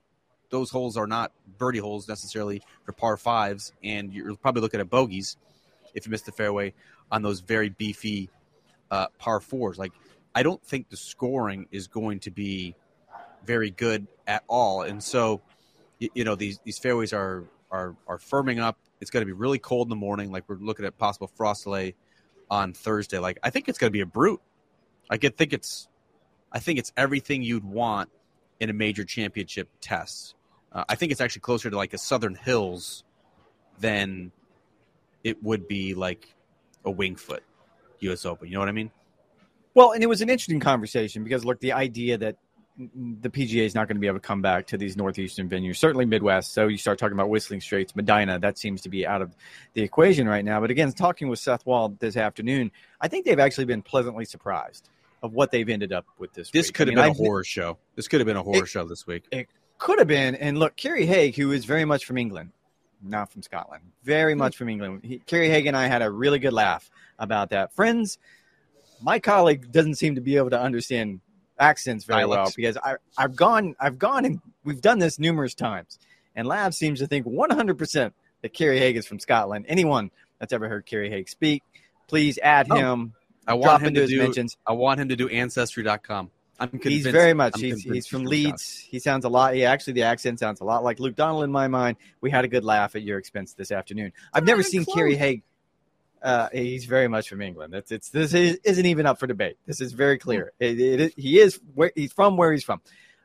those 0.51 0.71
holes 0.71 0.97
are 0.97 1.07
not 1.07 1.33
birdie 1.59 1.79
holes 1.79 2.09
necessarily 2.09 2.63
for 2.85 2.93
par 2.93 3.17
fives, 3.17 3.73
and 3.83 4.13
you're 4.13 4.35
probably 4.37 4.63
looking 4.63 4.81
at 4.81 4.91
bogeys 4.91 5.37
if 5.95 6.07
you 6.07 6.11
miss 6.11 6.23
the 6.23 6.33
fairway 6.33 6.73
on 7.11 7.23
those 7.23 7.41
very 7.41 7.69
beefy 7.69 8.31
uh, 8.91 9.07
par 9.19 9.41
fours. 9.41 9.79
Like 9.79 9.93
I 10.35 10.43
don't 10.43 10.63
think 10.65 10.89
the 10.89 10.97
scoring 10.97 11.67
is 11.71 11.87
going 11.87 12.21
to 12.21 12.31
be 12.31 12.75
very 13.45 13.71
good 13.71 14.07
at 14.27 14.45
all. 14.49 14.83
And 14.83 15.03
so, 15.03 15.43
you, 15.99 16.09
you 16.15 16.25
know, 16.25 16.35
these 16.35 16.59
these 16.65 16.79
fairways 16.79 17.13
are 17.13 17.45
are 17.71 17.97
are 18.07 18.19
firming 18.19 18.61
up. 18.61 18.79
It's 19.03 19.11
going 19.11 19.23
to 19.23 19.27
be 19.27 19.33
really 19.33 19.59
cold 19.59 19.87
in 19.87 19.91
the 19.91 19.97
morning. 19.97 20.31
Like 20.31 20.45
we're 20.49 20.57
looking 20.57 20.87
at 20.87 20.97
possible 20.97 21.27
frost 21.27 21.65
delay 21.65 21.97
on 22.49 22.73
Thursday. 22.73 23.19
Like 23.19 23.39
I 23.43 23.51
think 23.51 23.69
it's 23.69 23.77
going 23.77 23.89
to 23.89 23.93
be 23.93 24.01
a 24.01 24.07
brute. 24.07 24.41
I 25.11 25.19
could 25.19 25.37
think 25.37 25.53
it's, 25.53 25.89
I 26.53 26.61
think 26.61 26.79
it's 26.79 26.93
everything 26.97 27.43
you'd 27.43 27.65
want 27.65 28.11
in 28.61 28.71
a 28.71 28.73
major 28.73 29.05
championship 29.05 29.69
test. 29.81 30.37
Uh, 30.73 30.85
I 30.89 30.95
think 30.95 31.11
it's 31.11 31.21
actually 31.21 31.41
closer 31.41 31.69
to 31.69 31.77
like 31.77 31.93
a 31.95 31.99
Southern 31.99 32.37
Hills 32.37 33.03
than 33.81 34.31
it 35.25 35.43
would 35.43 35.67
be 35.67 35.95
like 35.95 36.33
a 36.85 36.91
Winged 36.91 37.19
Foot 37.19 37.43
U.S. 37.99 38.25
Open. 38.25 38.47
You 38.47 38.55
know 38.55 38.61
what 38.61 38.69
I 38.69 38.73
mean? 38.73 38.93
Well, 39.75 39.93
and 39.93 40.03
it 40.03 40.07
was 40.07 40.21
an 40.21 40.31
interesting 40.31 40.61
conversation 40.61 41.25
because 41.25 41.45
look, 41.45 41.59
the 41.59 41.73
idea 41.73 42.19
that 42.19 42.37
the 42.77 43.29
PGA 43.29 43.65
is 43.65 43.75
not 43.75 43.87
going 43.87 43.97
to 43.97 44.01
be 44.01 44.07
able 44.07 44.19
to 44.19 44.27
come 44.27 44.41
back 44.41 44.67
to 44.69 44.79
these 44.79 44.97
northeastern 44.97 45.49
venues, 45.49 45.77
certainly 45.77 46.07
Midwest. 46.07 46.53
So 46.53 46.69
you 46.69 46.79
start 46.79 46.99
talking 46.99 47.13
about 47.13 47.29
Whistling 47.29 47.61
Straits, 47.61 47.95
Medinah. 47.95 48.39
That 48.41 48.59
seems 48.59 48.81
to 48.83 48.89
be 48.89 49.07
out 49.07 49.21
of 49.23 49.35
the 49.75 49.83
equation 49.83 50.27
right 50.29 50.45
now. 50.45 50.61
But 50.61 50.71
again, 50.71 50.91
talking 50.93 51.29
with 51.29 51.39
Seth 51.39 51.67
Waugh 51.67 51.89
this 51.99 52.17
afternoon, 52.17 52.71
I 53.01 53.09
think 53.09 53.27
they've 53.27 53.39
actually 53.39 53.67
been 53.67 53.83
pleasantly 53.83 54.25
surprised 54.25 54.89
of 55.23 55.35
what 55.35 55.51
they've 55.51 55.69
ended 55.69 55.93
up 55.93 56.07
with 56.19 56.33
this. 56.33 56.51
This 56.51 56.69
week. 56.69 56.75
could 56.75 56.89
I 56.89 56.93
have 56.93 56.97
mean, 56.97 57.13
been 57.15 57.25
a 57.25 57.29
horror 57.29 57.45
show. 57.45 57.79
This 57.95 58.09
could 58.09 58.21
have 58.21 58.27
been 58.27 58.37
a 58.39 58.43
horror 58.43 58.65
It- 58.65 58.69
show 58.69 58.85
this 58.85 59.07
week. 59.07 59.25
It 59.31 59.49
could 59.79 59.99
have 59.99 60.09
been. 60.09 60.35
And 60.35 60.59
look, 60.59 60.75
Kerry 60.77 61.07
Haigh, 61.07 61.31
who 61.31 61.53
is 61.53 61.65
very 61.67 61.85
much 61.85 62.05
from 62.07 62.17
England, 62.19 62.53
not 63.03 63.31
from 63.31 63.43
Scotland, 63.43 63.83
very 64.03 64.35
much 64.35 64.57
from 64.57 64.69
England. 64.69 65.01
He, 65.05 65.19
Kerry 65.19 65.49
Haigh 65.51 65.67
and 65.67 65.77
I 65.77 65.89
had 65.89 66.03
a 66.03 66.11
really 66.11 66.39
good 66.39 66.53
laugh 66.53 66.91
about 67.19 67.51
that. 67.51 67.75
Friends, 67.75 68.19
my 69.03 69.19
colleague 69.19 69.71
doesn't 69.71 69.97
seem 69.97 70.15
to 70.15 70.21
be 70.21 70.37
able 70.37 70.51
to 70.51 70.61
understand 70.61 71.21
accents 71.63 72.05
very 72.05 72.27
well 72.27 72.51
because 72.55 72.77
I, 72.77 72.97
I've 73.17 73.37
gone, 73.37 73.75
I've 73.81 73.99
gone, 73.99 74.25
and 74.25 74.41
we've 74.65 74.81
done 74.81 74.99
this 74.99 75.19
numerous 75.19 75.55
times. 75.55 75.99
And 76.35 76.47
Lav 76.49 76.75
seems 76.75 76.99
to 76.99 77.07
think 77.07 77.27
100% 77.27 78.13
that 78.43 78.53
Kerry 78.53 78.79
Haigh 78.79 78.95
is 78.95 79.07
from 79.07 79.19
Scotland. 79.19 79.67
Anyone 79.69 80.11
that's 80.39 80.53
ever 80.53 80.69
heard 80.69 80.85
Kerry 80.87 81.09
Haigh 81.11 81.25
speak, 81.27 81.63
please 82.09 82.39
add 82.43 82.67
Oh, 82.71 82.75
him. 82.77 83.13
I 83.47 83.55
want 83.55 83.83
him 83.83 83.89
into 83.89 84.01
to 84.01 84.03
his 84.03 84.11
do. 84.11 84.19
mentions. 84.19 84.57
I 84.67 84.73
want 84.73 85.01
him 85.01 85.09
to 85.09 85.17
do 85.17 85.29
Ancestry.com. 85.29 86.31
I'm 86.61 86.69
convinced. 86.69 86.89
He's 87.07 87.07
very 87.09 87.35
much. 87.35 87.59
He's, 87.59 87.83
he's 87.83 88.07
from 88.07 88.25
Leeds. 88.25 88.79
He 88.89 88.99
sounds 89.01 89.25
a 89.25 89.29
lot. 89.29 89.55
He 89.55 89.65
actually 89.65 89.95
the 89.95 90.03
accent 90.05 90.39
sounds 90.39 90.61
a 90.61 90.65
lot 90.65 90.85
like 90.85 91.01
Luke 91.01 91.17
Donald 91.17 91.43
in 91.45 91.51
my 91.51 91.67
mind. 91.67 91.97
We 92.21 92.31
had 92.31 92.45
a 92.45 92.49
good 92.49 92.63
laugh 92.65 92.95
at 92.95 93.03
your 93.03 93.19
expense 93.19 93.55
this 93.55 93.73
afternoon. 93.73 94.13
I've 94.33 94.45
never 94.45 94.63
seen 94.63 94.85
close. 94.85 94.95
Kerry 94.95 95.17
Haigh. 95.17 95.43
Uh, 96.23 96.49
he's 96.53 96.85
very 96.85 97.09
much 97.09 97.29
from 97.29 97.43
England. 97.43 97.75
It's 97.75 97.91
it's 97.91 98.09
this 98.11 98.33
is, 98.33 98.59
isn't 98.65 98.87
even 98.87 99.07
up 99.07 99.19
for 99.19 99.27
debate. 99.27 99.57
This 99.67 99.81
is 99.81 99.93
very 99.93 100.19
clear. 100.19 100.53
It, 100.61 100.79
it, 100.81 101.01
is- 101.01 101.15
he 101.17 101.41
is 101.41 101.61
where 101.75 101.91
he's 101.95 102.13
from, 102.13 102.37
where 102.37 102.53
he's 102.53 102.65
from. 102.65 102.81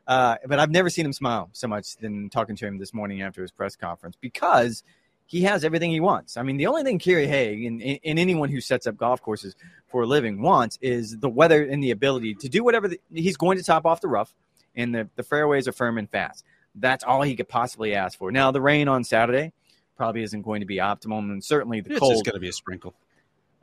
Uh, 0.06 0.36
but 0.46 0.58
I've 0.58 0.70
never 0.70 0.88
seen 0.90 1.04
him 1.06 1.12
smile 1.12 1.50
so 1.52 1.68
much 1.68 1.96
than 1.96 2.30
talking 2.30 2.56
to 2.56 2.66
him 2.66 2.78
this 2.78 2.94
morning 2.94 3.22
after 3.22 3.42
his 3.42 3.52
press 3.52 3.76
conference 3.76 4.16
because 4.20 4.82
he 5.26 5.42
has 5.42 5.62
everything 5.62 5.90
he 5.90 6.00
wants. 6.00 6.38
I 6.38 6.42
mean, 6.42 6.56
the 6.56 6.66
only 6.66 6.82
thing 6.82 6.98
Kerry 6.98 7.26
Haigh 7.26 7.66
and, 7.66 7.82
and, 7.82 8.00
and 8.02 8.18
anyone 8.18 8.48
who 8.48 8.62
sets 8.62 8.86
up 8.86 8.96
golf 8.96 9.20
courses 9.20 9.54
for 9.86 10.02
a 10.02 10.06
living 10.06 10.40
wants 10.40 10.78
is 10.80 11.18
the 11.18 11.28
weather 11.28 11.62
and 11.62 11.82
the 11.82 11.90
ability 11.90 12.34
to 12.36 12.48
do 12.48 12.64
whatever 12.64 12.88
the, 12.88 12.98
he's 13.12 13.36
going 13.36 13.58
to 13.58 13.62
top 13.62 13.84
off 13.84 14.00
the 14.00 14.08
rough, 14.08 14.34
and 14.74 14.94
the, 14.94 15.08
the 15.16 15.22
fairways 15.22 15.68
are 15.68 15.72
firm 15.72 15.98
and 15.98 16.08
fast. 16.10 16.42
That's 16.74 17.04
all 17.04 17.20
he 17.20 17.36
could 17.36 17.48
possibly 17.48 17.94
ask 17.94 18.18
for. 18.18 18.32
Now, 18.32 18.50
the 18.50 18.62
rain 18.62 18.88
on 18.88 19.04
Saturday 19.04 19.52
probably 19.98 20.22
isn't 20.22 20.40
going 20.42 20.60
to 20.60 20.66
be 20.66 20.76
optimal, 20.76 21.18
and 21.18 21.44
certainly 21.44 21.80
the 21.82 21.90
It's 21.90 21.98
cold 22.00 22.14
just 22.14 22.24
going 22.24 22.34
to 22.36 22.40
be 22.40 22.48
a 22.48 22.52
sprinkle. 22.52 22.94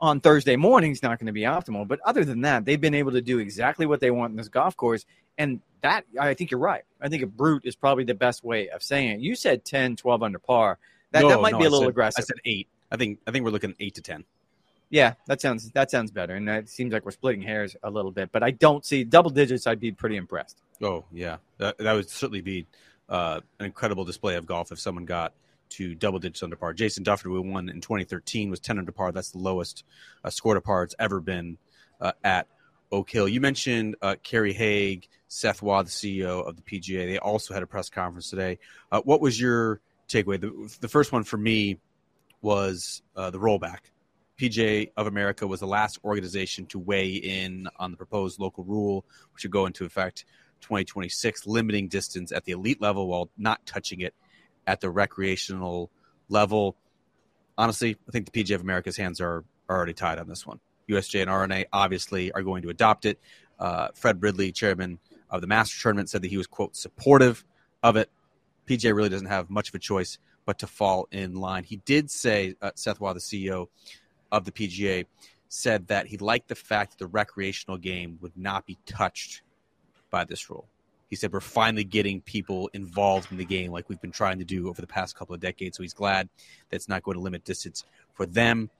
on 0.00 0.20
Thursday 0.20 0.54
morning 0.54 0.92
is 0.92 1.02
not 1.02 1.18
going 1.18 1.26
to 1.26 1.32
be 1.32 1.40
optimal. 1.42 1.88
But 1.88 1.98
other 2.04 2.24
than 2.24 2.42
that, 2.42 2.64
they've 2.64 2.80
been 2.80 2.94
able 2.94 3.12
to 3.12 3.22
do 3.22 3.38
exactly 3.40 3.86
what 3.86 3.98
they 4.00 4.10
want 4.12 4.30
in 4.30 4.36
this 4.36 4.48
golf 4.48 4.76
course. 4.76 5.04
And 5.38 5.60
that, 5.80 6.04
I 6.20 6.34
think 6.34 6.50
you're 6.52 6.60
right. 6.60 6.84
I 7.00 7.08
think 7.08 7.22
a 7.22 7.26
brute 7.26 7.62
is 7.64 7.74
probably 7.74 8.04
the 8.04 8.14
best 8.14 8.44
way 8.44 8.68
of 8.68 8.82
saying 8.82 9.10
it. 9.10 9.20
You 9.20 9.34
said 9.34 9.64
10, 9.64 9.96
12 9.96 10.22
under 10.22 10.38
par. 10.38 10.78
That, 11.12 11.22
No, 11.22 11.28
that 11.30 11.40
might 11.40 11.52
no, 11.52 11.58
be 11.58 11.64
a 11.64 11.70
little 11.70 11.80
said- 11.80 11.88
aggressive. 11.90 12.22
I 12.22 12.26
said 12.26 12.36
eight. 12.44 12.68
I 12.92 12.96
think. 12.96 13.18
I 13.26 13.32
think 13.32 13.44
we're 13.44 13.50
looking 13.50 13.70
at 13.70 13.76
eight 13.80 13.94
to 13.96 14.02
ten. 14.02 14.24
Yeah, 14.90 15.14
that 15.26 15.40
sounds 15.40 15.70
that 15.72 15.90
sounds 15.90 16.12
better, 16.12 16.34
and 16.36 16.48
it 16.48 16.68
seems 16.68 16.92
like 16.92 17.04
we're 17.04 17.10
splitting 17.10 17.42
hairs 17.42 17.74
a 17.82 17.90
little 17.90 18.12
bit. 18.12 18.30
But 18.30 18.44
I 18.44 18.52
don't 18.52 18.84
see 18.84 19.02
double 19.02 19.30
digits. 19.30 19.66
I'd 19.66 19.80
be 19.80 19.90
pretty 19.90 20.14
impressed. 20.16 20.56
Oh 20.80 21.04
yeah, 21.12 21.38
that, 21.58 21.78
that 21.78 21.92
would 21.94 22.08
certainly 22.08 22.42
be 22.42 22.66
uh, 23.08 23.40
an 23.58 23.66
incredible 23.66 24.04
display 24.04 24.36
of 24.36 24.46
golf 24.46 24.70
if 24.70 24.78
someone 24.78 25.04
got 25.04 25.32
to 25.70 25.94
double 25.94 26.18
digits 26.18 26.42
under 26.42 26.56
par. 26.56 26.72
Jason 26.72 27.04
Dufner, 27.04 27.24
who 27.24 27.42
won 27.42 27.68
in 27.68 27.80
2013, 27.80 28.50
was 28.50 28.60
10 28.60 28.78
under 28.78 28.92
par. 28.92 29.12
That's 29.12 29.30
the 29.30 29.38
lowest 29.38 29.84
uh, 30.24 30.30
score 30.30 30.54
to 30.54 30.60
par 30.60 30.82
it's 30.82 30.94
ever 30.98 31.20
been 31.20 31.58
uh, 32.00 32.12
at 32.24 32.46
Oak 32.92 33.10
Hill. 33.10 33.28
You 33.28 33.40
mentioned 33.40 33.96
uh, 34.02 34.16
Kerry 34.22 34.52
Haigh, 34.52 35.02
Seth 35.28 35.62
Waugh, 35.62 35.82
the 35.82 35.90
CEO 35.90 36.46
of 36.46 36.56
the 36.56 36.62
PGA. 36.62 37.06
They 37.06 37.18
also 37.18 37.54
had 37.54 37.62
a 37.62 37.66
press 37.66 37.90
conference 37.90 38.30
today. 38.30 38.58
Uh, 38.92 39.00
what 39.02 39.20
was 39.20 39.40
your 39.40 39.80
takeaway? 40.08 40.40
The, 40.40 40.76
the 40.80 40.88
first 40.88 41.12
one 41.12 41.24
for 41.24 41.36
me 41.36 41.78
was 42.42 43.02
uh, 43.16 43.30
the 43.30 43.38
rollback. 43.38 43.78
PGA 44.38 44.90
of 44.96 45.06
America 45.06 45.46
was 45.46 45.60
the 45.60 45.66
last 45.66 45.98
organization 46.04 46.66
to 46.66 46.78
weigh 46.78 47.08
in 47.08 47.68
on 47.76 47.90
the 47.90 47.96
proposed 47.96 48.38
local 48.38 48.64
rule, 48.64 49.04
which 49.32 49.44
would 49.44 49.50
go 49.50 49.66
into 49.66 49.84
effect 49.84 50.26
2026, 50.60 51.46
limiting 51.46 51.88
distance 51.88 52.32
at 52.32 52.44
the 52.44 52.52
elite 52.52 52.80
level 52.80 53.08
while 53.08 53.30
not 53.38 53.64
touching 53.66 54.00
it 54.00 54.14
at 54.66 54.80
the 54.80 54.90
recreational 54.90 55.90
level. 56.28 56.76
Honestly, 57.58 57.96
I 58.08 58.10
think 58.10 58.30
the 58.30 58.44
PGA 58.44 58.56
of 58.56 58.60
America's 58.60 58.96
hands 58.96 59.20
are, 59.20 59.44
are 59.68 59.76
already 59.76 59.94
tied 59.94 60.18
on 60.18 60.28
this 60.28 60.46
one. 60.46 60.60
USGA 60.88 61.22
and 61.22 61.30
R&A 61.30 61.66
obviously 61.72 62.32
are 62.32 62.42
going 62.42 62.62
to 62.62 62.68
adopt 62.68 63.04
it. 63.04 63.18
Uh, 63.58 63.88
Fred 63.94 64.22
Ridley, 64.22 64.52
chairman 64.52 64.98
of 65.30 65.40
the 65.40 65.46
Master 65.46 65.80
Tournament, 65.80 66.10
said 66.10 66.22
that 66.22 66.28
he 66.28 66.36
was, 66.36 66.46
quote, 66.46 66.76
supportive 66.76 67.44
of 67.82 67.96
it. 67.96 68.10
PGA 68.66 68.94
really 68.94 69.08
doesn't 69.08 69.28
have 69.28 69.50
much 69.50 69.68
of 69.68 69.74
a 69.74 69.78
choice 69.78 70.18
but 70.44 70.60
to 70.60 70.66
fall 70.66 71.08
in 71.10 71.34
line. 71.34 71.64
He 71.64 71.76
did 71.76 72.10
say, 72.10 72.54
uh, 72.62 72.70
Seth 72.74 73.00
Waugh, 73.00 73.14
the 73.14 73.20
CEO 73.20 73.66
of 74.30 74.44
the 74.44 74.52
PGA, 74.52 75.06
said 75.48 75.88
that 75.88 76.06
he 76.06 76.18
liked 76.18 76.48
the 76.48 76.54
fact 76.54 76.92
that 76.92 76.98
the 76.98 77.06
recreational 77.06 77.78
game 77.78 78.18
would 78.20 78.36
not 78.36 78.66
be 78.66 78.78
touched 78.86 79.42
by 80.10 80.24
this 80.24 80.50
rule. 80.50 80.68
He 81.08 81.16
said 81.16 81.32
we're 81.32 81.40
finally 81.40 81.84
getting 81.84 82.20
people 82.20 82.68
involved 82.72 83.30
in 83.30 83.38
the 83.38 83.44
game 83.44 83.70
like 83.70 83.88
we've 83.88 84.00
been 84.00 84.12
trying 84.12 84.38
to 84.38 84.44
do 84.44 84.68
over 84.68 84.80
the 84.80 84.86
past 84.86 85.16
couple 85.16 85.34
of 85.34 85.40
decades. 85.40 85.76
So 85.76 85.82
he's 85.82 85.94
glad 85.94 86.28
that's 86.70 86.88
not 86.88 87.02
going 87.02 87.16
to 87.16 87.22
limit 87.22 87.44
distance 87.44 87.84
for 88.14 88.26
them. 88.26 88.70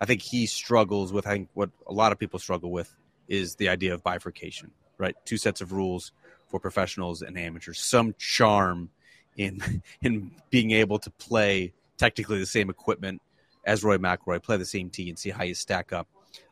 I 0.00 0.04
think 0.04 0.22
he 0.22 0.46
struggles 0.46 1.12
with 1.12 1.26
I 1.26 1.32
think 1.32 1.48
what 1.54 1.70
a 1.86 1.92
lot 1.92 2.12
of 2.12 2.18
people 2.18 2.38
struggle 2.38 2.70
with 2.70 2.94
is 3.28 3.54
the 3.56 3.68
idea 3.68 3.94
of 3.94 4.02
bifurcation, 4.02 4.70
right? 4.98 5.16
Two 5.24 5.36
sets 5.36 5.60
of 5.60 5.72
rules 5.72 6.12
for 6.48 6.60
professionals 6.60 7.22
and 7.22 7.38
amateurs. 7.38 7.80
Some 7.80 8.14
charm 8.18 8.90
in 9.36 9.82
in 10.02 10.32
being 10.50 10.72
able 10.72 10.98
to 11.00 11.10
play 11.10 11.72
technically 11.96 12.38
the 12.38 12.46
same 12.46 12.70
equipment 12.70 13.22
as 13.64 13.82
Rory 13.82 13.98
McIlroy, 13.98 14.42
play 14.42 14.56
the 14.56 14.64
same 14.64 14.90
tee, 14.90 15.08
and 15.08 15.18
see 15.18 15.30
how 15.30 15.42
you 15.42 15.54
stack 15.54 15.92
up. 15.92 16.06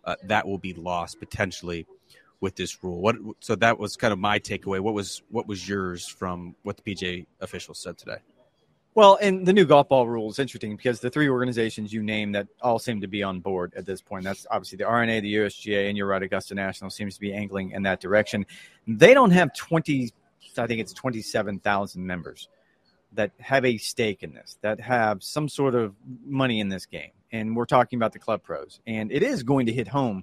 Uh, 0.04 0.16
that 0.24 0.46
will 0.46 0.58
be 0.58 0.74
lost 0.74 1.18
potentially 1.18 1.86
with 2.44 2.56
this 2.56 2.84
rule. 2.84 3.00
What? 3.00 3.16
So 3.40 3.56
that 3.56 3.78
was 3.78 3.96
kind 3.96 4.12
of 4.12 4.18
my 4.18 4.38
takeaway. 4.38 4.78
What 4.78 4.92
was 4.92 5.22
what 5.30 5.48
was 5.48 5.66
yours 5.66 6.06
from 6.06 6.54
what 6.62 6.76
the 6.76 6.82
PGA 6.82 7.26
officials 7.40 7.78
said 7.78 7.96
today? 7.96 8.18
Well, 8.94 9.18
and 9.20 9.44
the 9.44 9.52
new 9.52 9.64
golf 9.64 9.88
ball 9.88 10.06
rule 10.06 10.30
is 10.30 10.38
interesting 10.38 10.76
because 10.76 11.00
the 11.00 11.10
three 11.10 11.28
organizations 11.28 11.92
you 11.92 12.02
named 12.02 12.34
that 12.36 12.46
all 12.60 12.78
seem 12.78 13.00
to 13.00 13.08
be 13.08 13.24
on 13.24 13.40
board 13.40 13.72
at 13.74 13.86
this 13.86 14.00
point. 14.00 14.24
That's 14.24 14.46
obviously 14.50 14.76
the 14.76 14.84
R&A, 14.84 15.18
the 15.18 15.34
USGA, 15.34 15.88
and 15.88 15.96
you're 15.96 16.06
right, 16.06 16.22
Augusta 16.22 16.54
National 16.54 16.90
seems 16.90 17.14
to 17.14 17.20
be 17.20 17.32
angling 17.32 17.72
in 17.72 17.82
that 17.82 17.98
direction. 17.98 18.46
They 18.86 19.12
don't 19.12 19.32
have 19.32 19.52
20, 19.52 20.12
I 20.58 20.66
think 20.68 20.80
it's 20.80 20.92
27,000 20.92 22.06
members 22.06 22.48
that 23.14 23.32
have 23.40 23.64
a 23.64 23.78
stake 23.78 24.22
in 24.22 24.32
this, 24.32 24.58
that 24.60 24.78
have 24.78 25.24
some 25.24 25.48
sort 25.48 25.74
of 25.74 25.96
money 26.24 26.60
in 26.60 26.68
this 26.68 26.86
game. 26.86 27.10
And 27.32 27.56
we're 27.56 27.66
talking 27.66 27.98
about 27.98 28.12
the 28.12 28.20
club 28.20 28.44
pros. 28.44 28.78
And 28.86 29.10
it 29.10 29.24
is 29.24 29.42
going 29.42 29.66
to 29.66 29.72
hit 29.72 29.88
home 29.88 30.22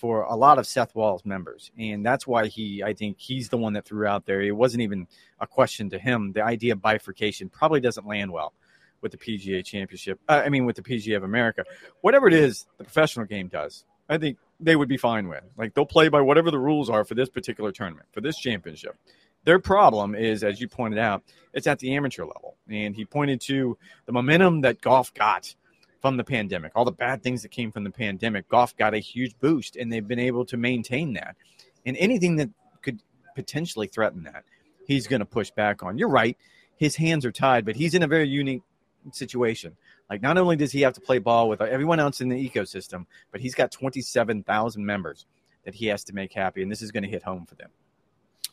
for 0.00 0.22
a 0.22 0.34
lot 0.34 0.58
of 0.58 0.66
Seth 0.66 0.94
Waugh's 0.94 1.26
members. 1.26 1.70
And 1.78 2.04
that's 2.04 2.26
why 2.26 2.46
he, 2.46 2.82
I 2.82 2.94
think 2.94 3.18
he's 3.18 3.50
the 3.50 3.58
one 3.58 3.74
that 3.74 3.84
threw 3.84 4.06
out 4.06 4.24
there. 4.24 4.40
It 4.40 4.56
wasn't 4.56 4.82
even 4.82 5.06
a 5.38 5.46
question 5.46 5.90
to 5.90 5.98
him. 5.98 6.32
The 6.32 6.42
idea 6.42 6.72
of 6.72 6.80
bifurcation 6.80 7.50
probably 7.50 7.80
doesn't 7.80 8.06
land 8.06 8.32
well 8.32 8.54
with 9.02 9.12
the 9.12 9.18
PGA 9.18 9.62
Championship. 9.62 10.18
Uh, 10.26 10.42
I 10.44 10.48
mean, 10.48 10.64
with 10.64 10.76
the 10.76 10.82
PGA 10.82 11.18
of 11.18 11.22
America. 11.22 11.64
Whatever 12.00 12.28
it 12.28 12.34
is, 12.34 12.66
the 12.78 12.84
professional 12.84 13.26
game 13.26 13.48
does. 13.48 13.84
I 14.08 14.16
think 14.16 14.38
they 14.58 14.74
would 14.74 14.88
be 14.88 14.96
fine 14.96 15.28
with. 15.28 15.44
Like 15.58 15.74
they'll 15.74 15.84
play 15.84 16.08
by 16.08 16.22
whatever 16.22 16.50
the 16.50 16.58
rules 16.58 16.88
are 16.88 17.04
for 17.04 17.14
this 17.14 17.28
particular 17.28 17.70
tournament, 17.70 18.06
for 18.12 18.22
this 18.22 18.38
championship. 18.38 18.96
Their 19.44 19.58
problem 19.58 20.14
is, 20.14 20.42
as 20.42 20.62
you 20.62 20.68
pointed 20.68 20.98
out, 20.98 21.22
it's 21.52 21.66
at 21.66 21.78
the 21.78 21.94
amateur 21.94 22.24
level. 22.24 22.56
And 22.68 22.96
he 22.96 23.04
pointed 23.04 23.42
to 23.42 23.76
the 24.06 24.12
momentum 24.12 24.62
that 24.62 24.80
golf 24.80 25.12
got 25.12 25.54
from 26.00 26.16
the 26.16 26.24
pandemic, 26.24 26.72
all 26.74 26.84
the 26.84 26.92
bad 26.92 27.22
things 27.22 27.42
that 27.42 27.50
came 27.50 27.70
from 27.70 27.84
the 27.84 27.90
pandemic. 27.90 28.48
Golf 28.48 28.76
got 28.76 28.94
a 28.94 28.98
huge 28.98 29.38
boost, 29.38 29.76
and 29.76 29.92
they've 29.92 30.06
been 30.06 30.18
able 30.18 30.44
to 30.46 30.56
maintain 30.56 31.12
that. 31.14 31.36
And 31.84 31.96
anything 31.96 32.36
that 32.36 32.50
could 32.82 33.00
potentially 33.34 33.86
threaten 33.86 34.24
that, 34.24 34.44
he's 34.86 35.06
going 35.06 35.20
to 35.20 35.26
push 35.26 35.50
back 35.50 35.82
on. 35.82 35.98
You're 35.98 36.08
right. 36.08 36.36
His 36.76 36.96
hands 36.96 37.24
are 37.26 37.32
tied, 37.32 37.64
but 37.66 37.76
he's 37.76 37.94
in 37.94 38.02
a 38.02 38.06
very 38.06 38.28
unique 38.28 38.62
situation. 39.12 39.76
Like, 40.08 40.22
not 40.22 40.38
only 40.38 40.56
does 40.56 40.72
he 40.72 40.80
have 40.80 40.94
to 40.94 41.00
play 41.00 41.18
ball 41.18 41.48
with 41.48 41.60
everyone 41.60 42.00
else 42.00 42.20
in 42.20 42.28
the 42.28 42.48
ecosystem, 42.50 43.06
but 43.30 43.40
he's 43.40 43.54
got 43.54 43.70
27,000 43.70 44.84
members 44.84 45.26
that 45.64 45.74
he 45.74 45.86
has 45.86 46.04
to 46.04 46.14
make 46.14 46.32
happy, 46.32 46.62
and 46.62 46.72
this 46.72 46.82
is 46.82 46.90
going 46.90 47.02
to 47.02 47.08
hit 47.08 47.22
home 47.22 47.44
for 47.46 47.54
them. 47.54 47.70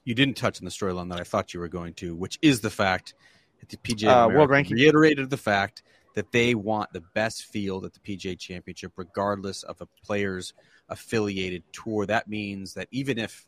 You 0.03 0.13
didn't 0.13 0.35
touch 0.35 0.59
on 0.61 0.65
the 0.65 0.71
storyline 0.71 1.09
that 1.09 1.19
I 1.19 1.23
thought 1.23 1.53
you 1.53 1.59
were 1.59 1.67
going 1.69 1.93
to, 1.95 2.15
which 2.15 2.37
is 2.41 2.61
the 2.61 2.69
fact 2.69 3.13
that 3.59 3.69
the 3.69 3.77
PGA 3.77 4.25
Uh, 4.25 4.29
world 4.29 4.49
ranking? 4.49 4.75
reiterated 4.75 5.29
the 5.29 5.37
fact 5.37 5.81
that 6.17 6.31
they 6.31 6.55
want 6.55 6.91
the 6.93 7.03
best 7.13 7.45
field 7.45 7.85
at 7.85 7.93
the 7.93 7.99
PGA 7.99 8.37
Championship, 8.39 8.91
regardless 8.95 9.61
of 9.61 9.79
a 9.81 9.85
player's 10.03 10.53
affiliated 10.89 11.61
tour. 11.71 12.07
That 12.07 12.27
means 12.27 12.73
that 12.73 12.87
even 12.89 13.19
if 13.19 13.45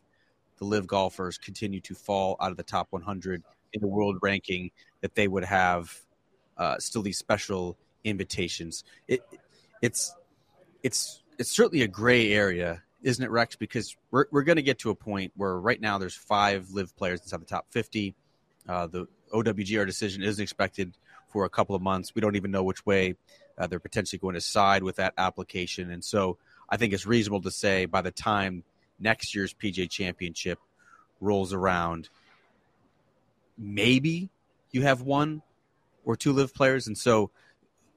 the 0.58 0.66
LIV 0.66 0.86
golfers 0.86 1.36
continue 1.36 1.80
to 1.80 1.96
fall 1.96 2.36
out 2.40 2.52
of 2.52 2.56
the 2.56 2.62
top 2.62 2.86
100, 2.90 3.42
in 3.72 3.80
the 3.80 3.88
world 3.88 4.18
ranking 4.22 4.70
that 5.00 5.16
they 5.16 5.26
would 5.26 5.44
have 5.44 5.92
uh, 6.58 6.78
still 6.78 7.02
these 7.02 7.18
special 7.18 7.76
invitations. 8.04 8.84
It 9.08 9.20
it's 9.82 10.14
it's 10.84 11.24
it's 11.38 11.50
certainly 11.50 11.82
a 11.82 11.88
gray 11.88 12.32
area, 12.32 12.84
isn't 13.02 13.24
it, 13.24 13.30
Rex? 13.30 13.56
Because 13.56 13.96
we're 14.12 14.26
we're 14.30 14.44
going 14.44 14.56
to 14.56 14.62
get 14.62 14.78
to 14.80 14.90
a 14.90 14.94
point 14.94 15.32
where 15.36 15.58
right 15.58 15.80
now 15.80 15.98
there's 15.98 16.14
five 16.14 16.70
LIV 16.70 16.96
players 16.96 17.20
inside 17.22 17.40
the 17.40 17.46
top 17.46 17.66
50. 17.70 18.14
Uh, 18.68 18.86
the 18.86 19.08
OWGR 19.32 19.86
decision 19.86 20.22
isn't 20.22 20.42
expected 20.42 20.96
for 21.30 21.44
a 21.44 21.50
couple 21.50 21.74
of 21.74 21.82
months. 21.82 22.14
We 22.14 22.20
don't 22.20 22.36
even 22.36 22.50
know 22.50 22.62
which 22.62 22.84
way 22.84 23.14
uh, 23.58 23.66
they're 23.66 23.80
potentially 23.80 24.18
going 24.18 24.34
to 24.34 24.40
side 24.40 24.82
with 24.82 24.96
that 24.96 25.14
application, 25.16 25.90
and 25.90 26.04
so 26.04 26.38
I 26.68 26.76
think 26.76 26.92
it's 26.92 27.06
reasonable 27.06 27.42
to 27.42 27.50
say 27.50 27.86
by 27.86 28.02
the 28.02 28.12
time 28.12 28.62
next 29.00 29.34
year's 29.34 29.52
PGA 29.52 29.90
Championship 29.90 30.58
rolls 31.20 31.52
around, 31.52 32.08
maybe 33.58 34.30
you 34.70 34.82
have 34.82 35.02
one 35.02 35.42
or 36.04 36.16
two 36.16 36.32
LIV 36.32 36.54
players. 36.54 36.86
And 36.86 36.96
so 36.96 37.30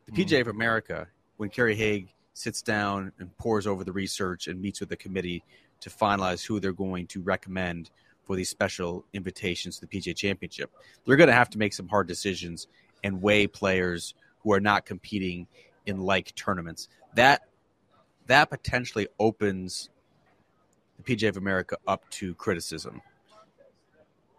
the 0.05 0.11
PGA 0.11 0.25
mm-hmm. 0.25 0.49
of 0.49 0.55
America, 0.55 1.07
when 1.37 1.49
Kerry 1.49 1.75
Haigh 1.75 2.07
sits 2.33 2.61
down 2.61 3.11
and 3.19 3.35
pores 3.37 3.67
over 3.67 3.83
the 3.83 3.91
research 3.91 4.47
and 4.47 4.59
meets 4.59 4.79
with 4.79 4.89
the 4.89 4.95
committee 4.95 5.43
to 5.81 5.89
finalize 5.89 6.45
who 6.45 6.59
they're 6.59 6.73
going 6.73 7.07
to 7.07 7.21
recommend 7.21 7.91
for 8.23 8.35
these 8.35 8.49
special 8.49 9.05
invitations 9.13 9.77
to 9.77 9.85
the 9.85 9.99
PGA 9.99 10.15
Championship, 10.15 10.71
they're 11.05 11.17
going 11.17 11.27
to 11.27 11.33
have 11.33 11.49
to 11.51 11.57
make 11.57 11.73
some 11.73 11.89
hard 11.89 12.07
decisions 12.07 12.67
and 13.03 13.21
weigh 13.21 13.47
players 13.47 14.13
who 14.39 14.53
are 14.53 14.59
not 14.59 14.85
competing 14.85 15.47
in 15.85 15.99
like 15.99 16.33
tournaments. 16.35 16.87
That 17.15 17.41
that 18.27 18.49
potentially 18.49 19.07
opens 19.19 19.89
the 20.97 21.03
PGA 21.03 21.29
of 21.29 21.37
America 21.37 21.77
up 21.87 22.09
to 22.11 22.33
criticism 22.35 23.01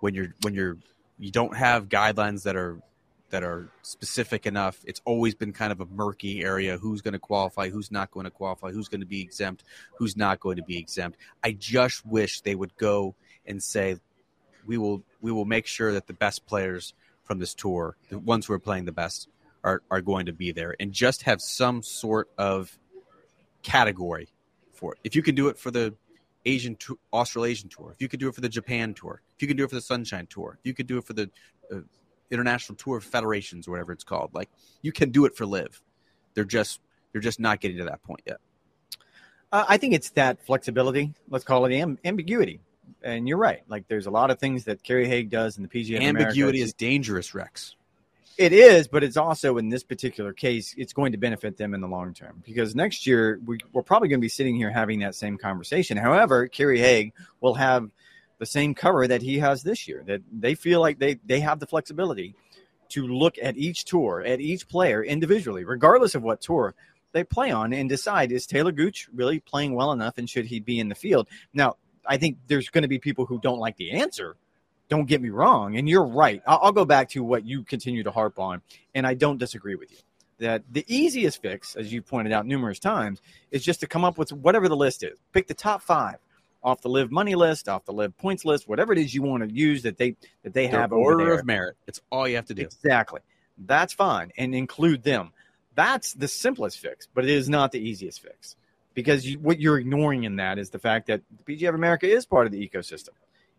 when 0.01 0.15
you're 0.15 0.35
when 0.43 0.55
you're 0.55 0.77
you 1.19 1.31
don't 1.31 1.57
have 1.57 1.89
guidelines 1.89 2.43
that 2.45 2.57
are 2.57 2.81
that 3.31 3.43
are 3.43 3.69
specific 3.83 4.47
enough. 4.47 4.79
It's 4.85 5.01
always 5.05 5.35
been 5.35 5.53
kind 5.53 5.73
of 5.73 5.81
a 5.81 5.87
murky 5.87 6.45
area. 6.45 6.79
Who's 6.79 7.03
going 7.03 7.15
to 7.15 7.19
qualify? 7.19 7.69
Who's 7.69 7.91
not 7.91 8.11
going 8.11 8.25
to 8.25 8.31
qualify? 8.31 8.71
Who's 8.71 8.89
going 8.89 9.01
to 9.01 9.07
be 9.07 9.21
exempt? 9.21 9.65
Who's 9.99 10.17
not 10.17 10.41
going 10.41 10.57
to 10.57 10.63
be 10.63 10.79
exempt? 10.79 11.19
I 11.43 11.53
just 11.53 12.07
wish 12.07 12.43
they 12.43 12.55
would 12.55 12.77
go 12.77 13.15
and 13.47 13.63
say, 13.63 13.97
we 14.67 14.79
will 14.79 15.03
we 15.21 15.33
will 15.33 15.45
make 15.45 15.67
sure 15.67 15.93
that 15.93 16.07
the 16.07 16.13
best 16.13 16.47
players 16.47 16.95
from 17.25 17.39
this 17.39 17.55
tour, 17.55 17.97
the 18.09 18.19
ones 18.19 18.47
who 18.47 18.53
are 18.53 18.59
playing 18.59 18.85
the 18.85 18.93
best, 18.93 19.29
are 19.63 19.83
are 19.91 20.01
going 20.01 20.27
to 20.27 20.33
be 20.33 20.53
there, 20.53 20.77
and 20.79 20.93
just 20.93 21.23
have 21.23 21.41
some 21.41 21.83
sort 21.83 22.31
of 22.39 22.79
category 23.63 24.29
for 24.73 24.93
it. 24.93 25.01
If 25.05 25.17
you 25.17 25.23
can 25.23 25.35
do 25.35 25.49
it 25.49 25.59
for 25.59 25.71
the 25.71 25.95
Asian 26.45 26.77
Australasian 27.13 27.69
tour, 27.71 27.93
if 27.93 28.03
you 28.03 28.09
could 28.09 28.21
do 28.21 28.29
it 28.29 28.35
for 28.35 28.43
the 28.43 28.49
Japan 28.49 28.95
tour, 28.95 29.23
if 29.37 29.43
you 29.43 29.49
could 29.49 29.57
do 29.57 29.65
it 29.65 29.71
for 29.71 29.77
the 29.77 29.81
Sunshine 29.81 30.27
tour, 30.27 30.59
if 30.61 30.67
you 30.67 30.75
could 30.75 30.87
do 30.87 30.99
it 30.99 31.05
for 31.05 31.15
the 31.15 31.31
uh, 31.73 31.81
International 32.31 32.77
Tour 32.77 32.99
of 32.99 33.05
Federations 33.05 33.67
or 33.67 33.73
whatever 33.73 33.93
it's 33.93 34.05
called, 34.05 34.31
like 34.35 34.51
you 34.83 34.93
can 34.93 35.11
do 35.11 35.25
it 35.25 35.37
for 35.37 35.47
LIV. 35.47 35.81
They're 36.35 36.45
just 36.45 36.81
they're 37.13 37.21
just 37.21 37.41
not 37.41 37.61
getting 37.61 37.79
to 37.79 37.85
that 37.85 38.03
point 38.03 38.23
yet. 38.27 38.39
Uh, 39.53 39.65
I 39.69 39.77
think 39.77 39.95
it's 39.95 40.11
that 40.11 40.45
flexibility. 40.45 41.15
Let's 41.29 41.45
call 41.45 41.65
it 41.65 41.71
amb- 41.71 41.99
ambiguity. 42.05 42.61
And 43.03 43.29
you're 43.29 43.39
right. 43.39 43.63
Like 43.69 43.87
there's 43.89 44.07
a 44.07 44.11
lot 44.11 44.31
of 44.31 44.39
things 44.39 44.65
that 44.65 44.83
Kerry 44.83 45.07
Haigh 45.07 45.25
does 45.25 45.57
in 45.57 45.63
the 45.63 45.69
PGA. 45.69 46.01
Ambiguity 46.01 46.61
is 46.61 46.73
dangerous, 46.73 47.35
Rex. 47.35 47.77
It 48.37 48.53
is, 48.53 48.89
but 48.89 49.05
it's 49.05 49.17
also 49.17 49.59
in 49.59 49.69
this 49.69 49.85
particular 49.85 50.33
case, 50.33 50.75
it's 50.77 50.93
going 50.93 51.13
to 51.13 51.19
benefit 51.19 51.57
them 51.57 51.73
in 51.73 51.81
the 51.81 51.87
long 51.87 52.15
term 52.15 52.43
because 52.45 52.75
next 52.75 53.07
year 53.07 53.39
we, 53.47 53.59
are 53.77 53.83
probably 53.83 54.09
going 54.09 54.19
to 54.19 54.25
be 54.25 54.29
sitting 54.29 54.57
here 54.57 54.71
having 54.71 55.01
that 55.01 55.15
same 55.15 55.39
conversation. 55.39 55.97
However, 55.97 56.49
Kerry 56.49 56.81
Haigh 56.81 57.13
will 57.41 57.55
have 57.55 57.91
the 58.39 58.47
same 58.47 58.75
cover 58.75 59.07
that 59.07 59.23
he 59.23 59.39
has 59.39 59.63
this 59.63 59.87
year. 59.87 60.03
That 60.07 60.23
they 60.33 60.57
feel 60.57 60.81
like 60.81 60.99
they 60.99 61.21
they 61.25 61.41
have 61.41 61.61
the 61.61 61.67
flexibility 61.67 62.35
to 62.91 63.07
look 63.07 63.37
at 63.41 63.57
each 63.57 63.85
tour, 63.85 64.23
at 64.27 64.41
each 64.41 64.69
player 64.69 65.03
individually, 65.03 65.65
regardless 65.65 66.15
of 66.15 66.23
what 66.23 66.41
tour 66.41 66.75
they 67.13 67.25
play 67.25 67.53
on, 67.53 67.73
and 67.73 67.89
decide 67.89 68.33
is 68.33 68.47
Taylor 68.47 68.73
Gooch 68.73 69.09
really 69.15 69.39
playing 69.39 69.75
well 69.75 69.93
enough, 69.93 70.19
and 70.19 70.29
should 70.29 70.47
he 70.47 70.59
be 70.59 70.81
in 70.81 70.89
the 70.89 70.95
field? 70.97 71.29
Now, 71.53 71.77
I 72.07 72.17
think 72.17 72.39
there's 72.47 72.69
going 72.69 72.83
to 72.83 72.89
be 72.89 72.99
people 72.99 73.27
who 73.27 73.39
don't 73.39 73.59
like 73.59 73.77
the 73.77 73.93
answer 73.93 74.37
don't 74.89 75.07
get 75.07 75.21
me 75.21 75.31
wrong. 75.31 75.77
And 75.77 75.89
you're 75.89 76.07
right. 76.07 76.43
I'll, 76.47 76.61
I'll 76.65 76.73
go 76.73 76.85
back 76.85 77.11
to 77.11 77.23
what 77.23 77.45
you 77.45 77.63
continue 77.63 78.03
to 78.03 78.11
harp 78.11 78.39
on, 78.39 78.63
and 78.95 79.07
I 79.07 79.15
don't 79.15 79.39
disagree 79.39 79.75
with 79.75 79.91
you. 79.91 79.99
That 80.39 80.63
the 80.71 80.85
easiest 80.89 81.41
fix, 81.41 81.77
as 81.77 81.93
you 81.93 82.03
pointed 82.03 82.33
out 82.33 82.45
numerous 82.45 82.79
times, 82.79 83.23
is 83.51 83.65
just 83.65 83.81
to 83.81 83.87
come 83.87 84.05
up 84.05 84.19
with 84.19 84.33
whatever 84.33 84.69
the 84.69 84.77
list 84.77 85.03
is. 85.03 85.19
Pick 85.33 85.47
the 85.47 85.55
top 85.55 85.83
five 85.83 86.17
off 86.63 86.81
the 86.81 86.89
LIV 86.89 87.13
money 87.13 87.35
list, 87.35 87.69
off 87.69 87.85
the 87.85 87.93
LIV 87.93 88.17
points 88.19 88.45
list, 88.45 88.69
whatever 88.69 88.93
it 88.93 88.99
is 88.99 89.15
you 89.15 89.23
want 89.23 89.49
to 89.49 89.55
use 89.55 89.83
that 89.83 89.97
they 89.97 90.17
that 90.43 90.53
they 90.53 90.67
Their 90.67 90.81
have 90.81 90.93
order 90.93 91.35
of 91.35 91.47
merit. 91.47 91.77
It's 91.87 92.01
all 92.11 92.27
you 92.27 92.37
have 92.37 92.47
to 92.47 92.55
do. 92.55 92.63
Exactly. 92.63 93.21
That's 93.57 93.93
fine, 93.93 94.33
and 94.37 94.55
include 94.55 95.05
them. 95.05 95.31
That's 95.77 96.13
the 96.15 96.29
simplest 96.29 96.79
fix, 96.79 97.07
but 97.15 97.25
it 97.25 97.31
is 97.31 97.49
not 97.49 97.73
the 97.73 97.79
easiest 97.79 98.21
fix 98.21 98.57
because 98.95 99.27
you, 99.27 99.39
what 99.39 99.61
you're 99.61 99.79
ignoring 99.79 100.25
in 100.25 100.37
that 100.37 100.59
is 100.59 100.71
the 100.71 100.79
fact 100.79 101.09
that 101.09 101.21
the 101.45 101.57
PGA 101.57 101.69
of 101.69 101.75
America 101.75 102.07
is 102.07 102.25
part 102.25 102.47
of 102.47 102.53
the 102.53 102.69
ecosystem 102.69 103.11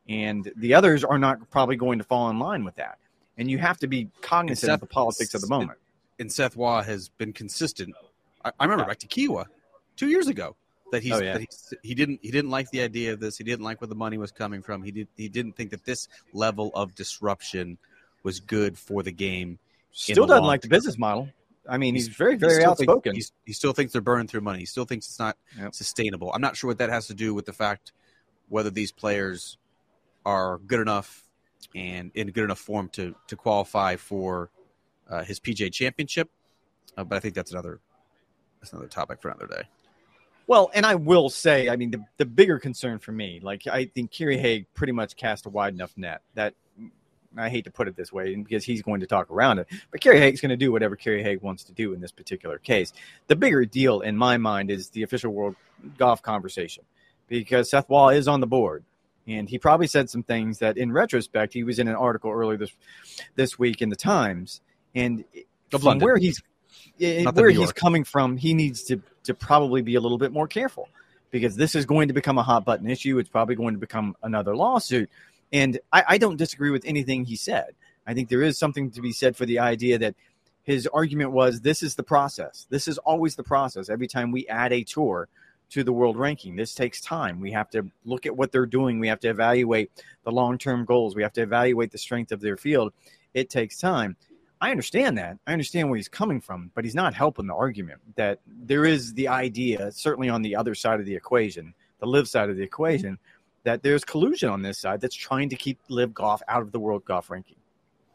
and 0.07 0.51
the 0.55 0.73
others 0.73 1.03
are 1.03 1.19
not 1.19 1.49
probably 1.49 1.75
going 1.75 1.97
to 1.99 2.03
fall 2.03 2.29
in 2.29 2.39
line 2.39 2.63
with 2.63 2.75
that. 2.75 2.97
And 3.37 3.49
you 3.49 3.57
have 3.57 3.77
to 3.79 3.87
be 3.87 4.09
cognizant 4.21 4.67
Seth, 4.67 4.75
of 4.75 4.79
the 4.81 4.93
politics 4.93 5.33
of 5.33 5.41
the 5.41 5.47
moment. 5.47 5.77
And 6.19 6.31
Seth 6.31 6.55
Waugh 6.55 6.83
has 6.83 7.09
been 7.09 7.33
consistent. 7.33 7.93
I, 8.43 8.51
I 8.59 8.63
remember 8.63 8.83
yeah. 8.83 8.89
back 8.89 8.99
to 8.99 9.07
Kiawah 9.07 9.45
two 9.97 10.07
years 10.07 10.27
ago 10.27 10.55
that 10.91 11.03
he's, 11.03 11.11
oh, 11.11 11.19
yeah. 11.19 11.33
that 11.33 11.41
he's, 11.41 11.73
he 11.83 11.95
didn't 11.95 12.19
he 12.21 12.31
didn't 12.31 12.51
like 12.51 12.69
the 12.69 12.81
idea 12.81 13.11
of 13.11 13.19
this. 13.19 13.37
He 13.37 13.43
didn't 13.43 13.65
like 13.65 13.81
where 13.81 13.87
the 13.87 13.95
money 13.95 14.17
was 14.17 14.31
coming 14.31 14.61
from. 14.61 14.83
He 14.83 14.91
did 14.91 15.07
he 15.17 15.27
didn't 15.27 15.57
think 15.57 15.71
that 15.71 15.83
this 15.83 16.07
level 16.31 16.71
of 16.73 16.95
disruption 16.95 17.77
was 18.23 18.39
good 18.39 18.77
for 18.77 19.03
the 19.03 19.11
game. 19.11 19.59
Still 19.91 20.27
doesn't 20.27 20.45
like 20.45 20.61
the 20.61 20.67
business 20.69 20.97
model. 20.97 21.29
I 21.69 21.77
mean, 21.77 21.95
he's, 21.95 22.07
he's 22.07 22.15
very, 22.15 22.35
very 22.35 22.59
he 22.59 22.65
outspoken. 22.65 23.13
Think, 23.13 23.25
he 23.45 23.53
still 23.53 23.73
thinks 23.73 23.93
they're 23.93 24.01
burning 24.01 24.27
through 24.27 24.41
money. 24.41 24.59
He 24.59 24.65
still 24.65 24.85
thinks 24.85 25.07
it's 25.07 25.19
not 25.19 25.37
yep. 25.57 25.73
sustainable. 25.73 26.31
I'm 26.33 26.41
not 26.41 26.55
sure 26.55 26.67
what 26.69 26.77
that 26.77 26.89
has 26.89 27.07
to 27.07 27.13
do 27.13 27.33
with 27.33 27.45
the 27.45 27.53
fact 27.53 27.91
whether 28.49 28.69
these 28.69 28.91
players 28.91 29.57
are 30.25 30.59
good 30.59 30.79
enough 30.79 31.23
and 31.73 32.11
in 32.15 32.27
good 32.27 32.43
enough 32.43 32.59
form 32.59 32.89
to 32.89 33.15
to 33.27 33.35
qualify 33.35 33.95
for 33.95 34.49
uh, 35.09 35.23
his 35.23 35.39
PGA 35.39 35.71
Championship. 35.71 36.29
Uh, 36.97 37.03
but 37.03 37.15
I 37.15 37.19
think 37.19 37.33
that's 37.33 37.51
another 37.51 37.79
that's 38.59 38.73
another 38.73 38.87
topic 38.87 39.21
for 39.21 39.29
another 39.29 39.47
day. 39.47 39.63
Well, 40.47 40.69
and 40.75 40.85
I 40.85 40.93
will 40.93 41.29
say, 41.29 41.69
I 41.69 41.75
mean, 41.75 41.89
the, 41.89 42.05
the 42.17 42.25
bigger 42.25 42.59
concern 42.59 42.99
for 42.99 43.11
me, 43.11 43.39
like 43.41 43.65
I 43.65 43.85
think 43.85 44.11
Kerry 44.11 44.37
Haigh 44.37 44.67
pretty 44.75 44.93
much 44.93 45.15
cast 45.15 45.47
a 45.47 45.49
wide 45.49 45.73
enough 45.73 45.93
net 45.97 46.21
that 46.35 46.53
I 47.37 47.49
hate 47.49 47.65
to 47.65 47.71
put 47.71 47.87
it 47.87 47.95
this 47.95 48.11
way 48.11 48.35
because 48.35 48.63
he's 48.63 48.81
going 48.81 49.01
to 49.01 49.07
talk 49.07 49.29
around 49.29 49.59
it, 49.59 49.67
but 49.91 50.01
Kerry 50.01 50.19
Haigh 50.19 50.31
is 50.31 50.41
going 50.41 50.49
to 50.49 50.57
do 50.57 50.71
whatever 50.71 50.95
Kerry 50.95 51.23
Haigh 51.23 51.37
wants 51.37 51.65
to 51.65 51.73
do 51.73 51.93
in 51.93 52.01
this 52.01 52.11
particular 52.11 52.57
case. 52.57 52.93
The 53.27 53.35
bigger 53.35 53.65
deal 53.65 54.01
in 54.01 54.17
my 54.17 54.37
mind 54.37 54.71
is 54.71 54.89
the 54.89 55.03
official 55.03 55.31
world 55.31 55.55
golf 55.97 56.21
conversation 56.21 56.83
because 57.27 57.69
Seth 57.69 57.89
Waugh 57.89 58.09
is 58.09 58.27
on 58.27 58.39
the 58.39 58.47
board 58.47 58.83
and 59.27 59.49
he 59.49 59.57
probably 59.57 59.87
said 59.87 60.09
some 60.09 60.23
things 60.23 60.59
that 60.59 60.77
in 60.77 60.91
retrospect 60.91 61.53
he 61.53 61.63
was 61.63 61.79
in 61.79 61.87
an 61.87 61.95
article 61.95 62.31
earlier 62.31 62.57
this 62.57 62.71
this 63.35 63.57
week 63.57 63.81
in 63.81 63.89
the 63.89 63.95
times 63.95 64.61
and 64.93 65.23
of 65.73 65.81
from 65.81 65.87
London. 65.87 66.05
where 66.05 66.17
he's 66.17 66.41
eh, 66.99 67.23
where 67.31 67.49
he's 67.49 67.71
coming 67.71 68.03
from 68.03 68.37
he 68.37 68.53
needs 68.53 68.83
to 68.83 69.01
to 69.23 69.33
probably 69.33 69.81
be 69.81 69.95
a 69.95 70.01
little 70.01 70.17
bit 70.17 70.31
more 70.31 70.47
careful 70.47 70.89
because 71.31 71.55
this 71.55 71.75
is 71.75 71.85
going 71.85 72.07
to 72.07 72.13
become 72.13 72.37
a 72.37 72.43
hot 72.43 72.65
button 72.65 72.89
issue 72.89 73.17
it's 73.17 73.29
probably 73.29 73.55
going 73.55 73.73
to 73.73 73.79
become 73.79 74.15
another 74.23 74.55
lawsuit 74.55 75.09
and 75.55 75.79
I, 75.91 76.03
I 76.09 76.17
don't 76.17 76.37
disagree 76.37 76.71
with 76.71 76.85
anything 76.85 77.25
he 77.25 77.35
said 77.35 77.75
i 78.05 78.13
think 78.13 78.29
there 78.29 78.43
is 78.43 78.57
something 78.57 78.91
to 78.91 79.01
be 79.01 79.11
said 79.11 79.35
for 79.35 79.45
the 79.45 79.59
idea 79.59 79.97
that 79.99 80.15
his 80.63 80.87
argument 80.87 81.31
was 81.31 81.61
this 81.61 81.83
is 81.83 81.95
the 81.95 82.03
process 82.03 82.67
this 82.69 82.87
is 82.87 82.97
always 82.99 83.35
the 83.35 83.43
process 83.43 83.89
every 83.89 84.07
time 84.07 84.31
we 84.31 84.47
add 84.47 84.71
a 84.73 84.83
tour 84.83 85.27
to 85.69 85.83
the 85.83 85.93
world 85.93 86.17
ranking. 86.17 86.55
This 86.55 86.75
takes 86.75 87.01
time. 87.01 87.39
We 87.39 87.51
have 87.51 87.69
to 87.71 87.89
look 88.03 88.25
at 88.25 88.35
what 88.35 88.51
they're 88.51 88.65
doing. 88.65 88.99
We 88.99 89.07
have 89.07 89.19
to 89.21 89.29
evaluate 89.29 89.91
the 90.23 90.31
long 90.31 90.57
term 90.57 90.85
goals. 90.85 91.15
We 91.15 91.23
have 91.23 91.33
to 91.33 91.41
evaluate 91.41 91.91
the 91.91 91.97
strength 91.97 92.31
of 92.31 92.41
their 92.41 92.57
field. 92.57 92.93
It 93.33 93.49
takes 93.49 93.77
time. 93.77 94.15
I 94.61 94.71
understand 94.71 95.17
that. 95.17 95.37
I 95.45 95.51
understand 95.51 95.89
where 95.89 95.97
he's 95.97 96.07
coming 96.07 96.39
from, 96.39 96.71
but 96.73 96.85
he's 96.85 96.95
not 96.95 97.13
helping 97.13 97.47
the 97.47 97.53
argument 97.53 97.99
that 98.15 98.39
there 98.47 98.85
is 98.85 99.13
the 99.13 99.27
idea, 99.27 99.91
certainly 99.91 100.29
on 100.29 100.41
the 100.41 100.55
other 100.55 100.75
side 100.75 100.99
of 100.99 101.05
the 101.05 101.15
equation, 101.15 101.73
the 101.99 102.07
LIV 102.07 102.27
side 102.27 102.49
of 102.49 102.55
the 102.55 102.63
equation, 102.63 103.19
that 103.65 103.83
there's 103.83 104.05
collusion 104.05 104.49
on 104.49 104.61
this 104.61 104.79
side 104.79 105.01
that's 105.01 105.15
trying 105.15 105.49
to 105.49 105.55
keep 105.55 105.79
LIV 105.89 106.13
golf 106.13 106.41
out 106.47 106.61
of 106.61 106.71
the 106.71 106.79
world 106.79 107.03
golf 107.03 107.29
ranking. 107.29 107.57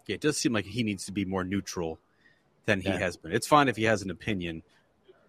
Yeah, 0.06 0.14
it 0.14 0.20
does 0.20 0.36
seem 0.36 0.52
like 0.52 0.64
he 0.64 0.82
needs 0.82 1.04
to 1.06 1.12
be 1.12 1.24
more 1.24 1.44
neutral 1.44 1.98
than 2.64 2.80
he 2.80 2.88
yeah. 2.88 2.98
has 2.98 3.16
been. 3.16 3.32
It's 3.32 3.46
fine 3.46 3.68
if 3.68 3.76
he 3.76 3.84
has 3.84 4.02
an 4.02 4.10
opinion, 4.10 4.62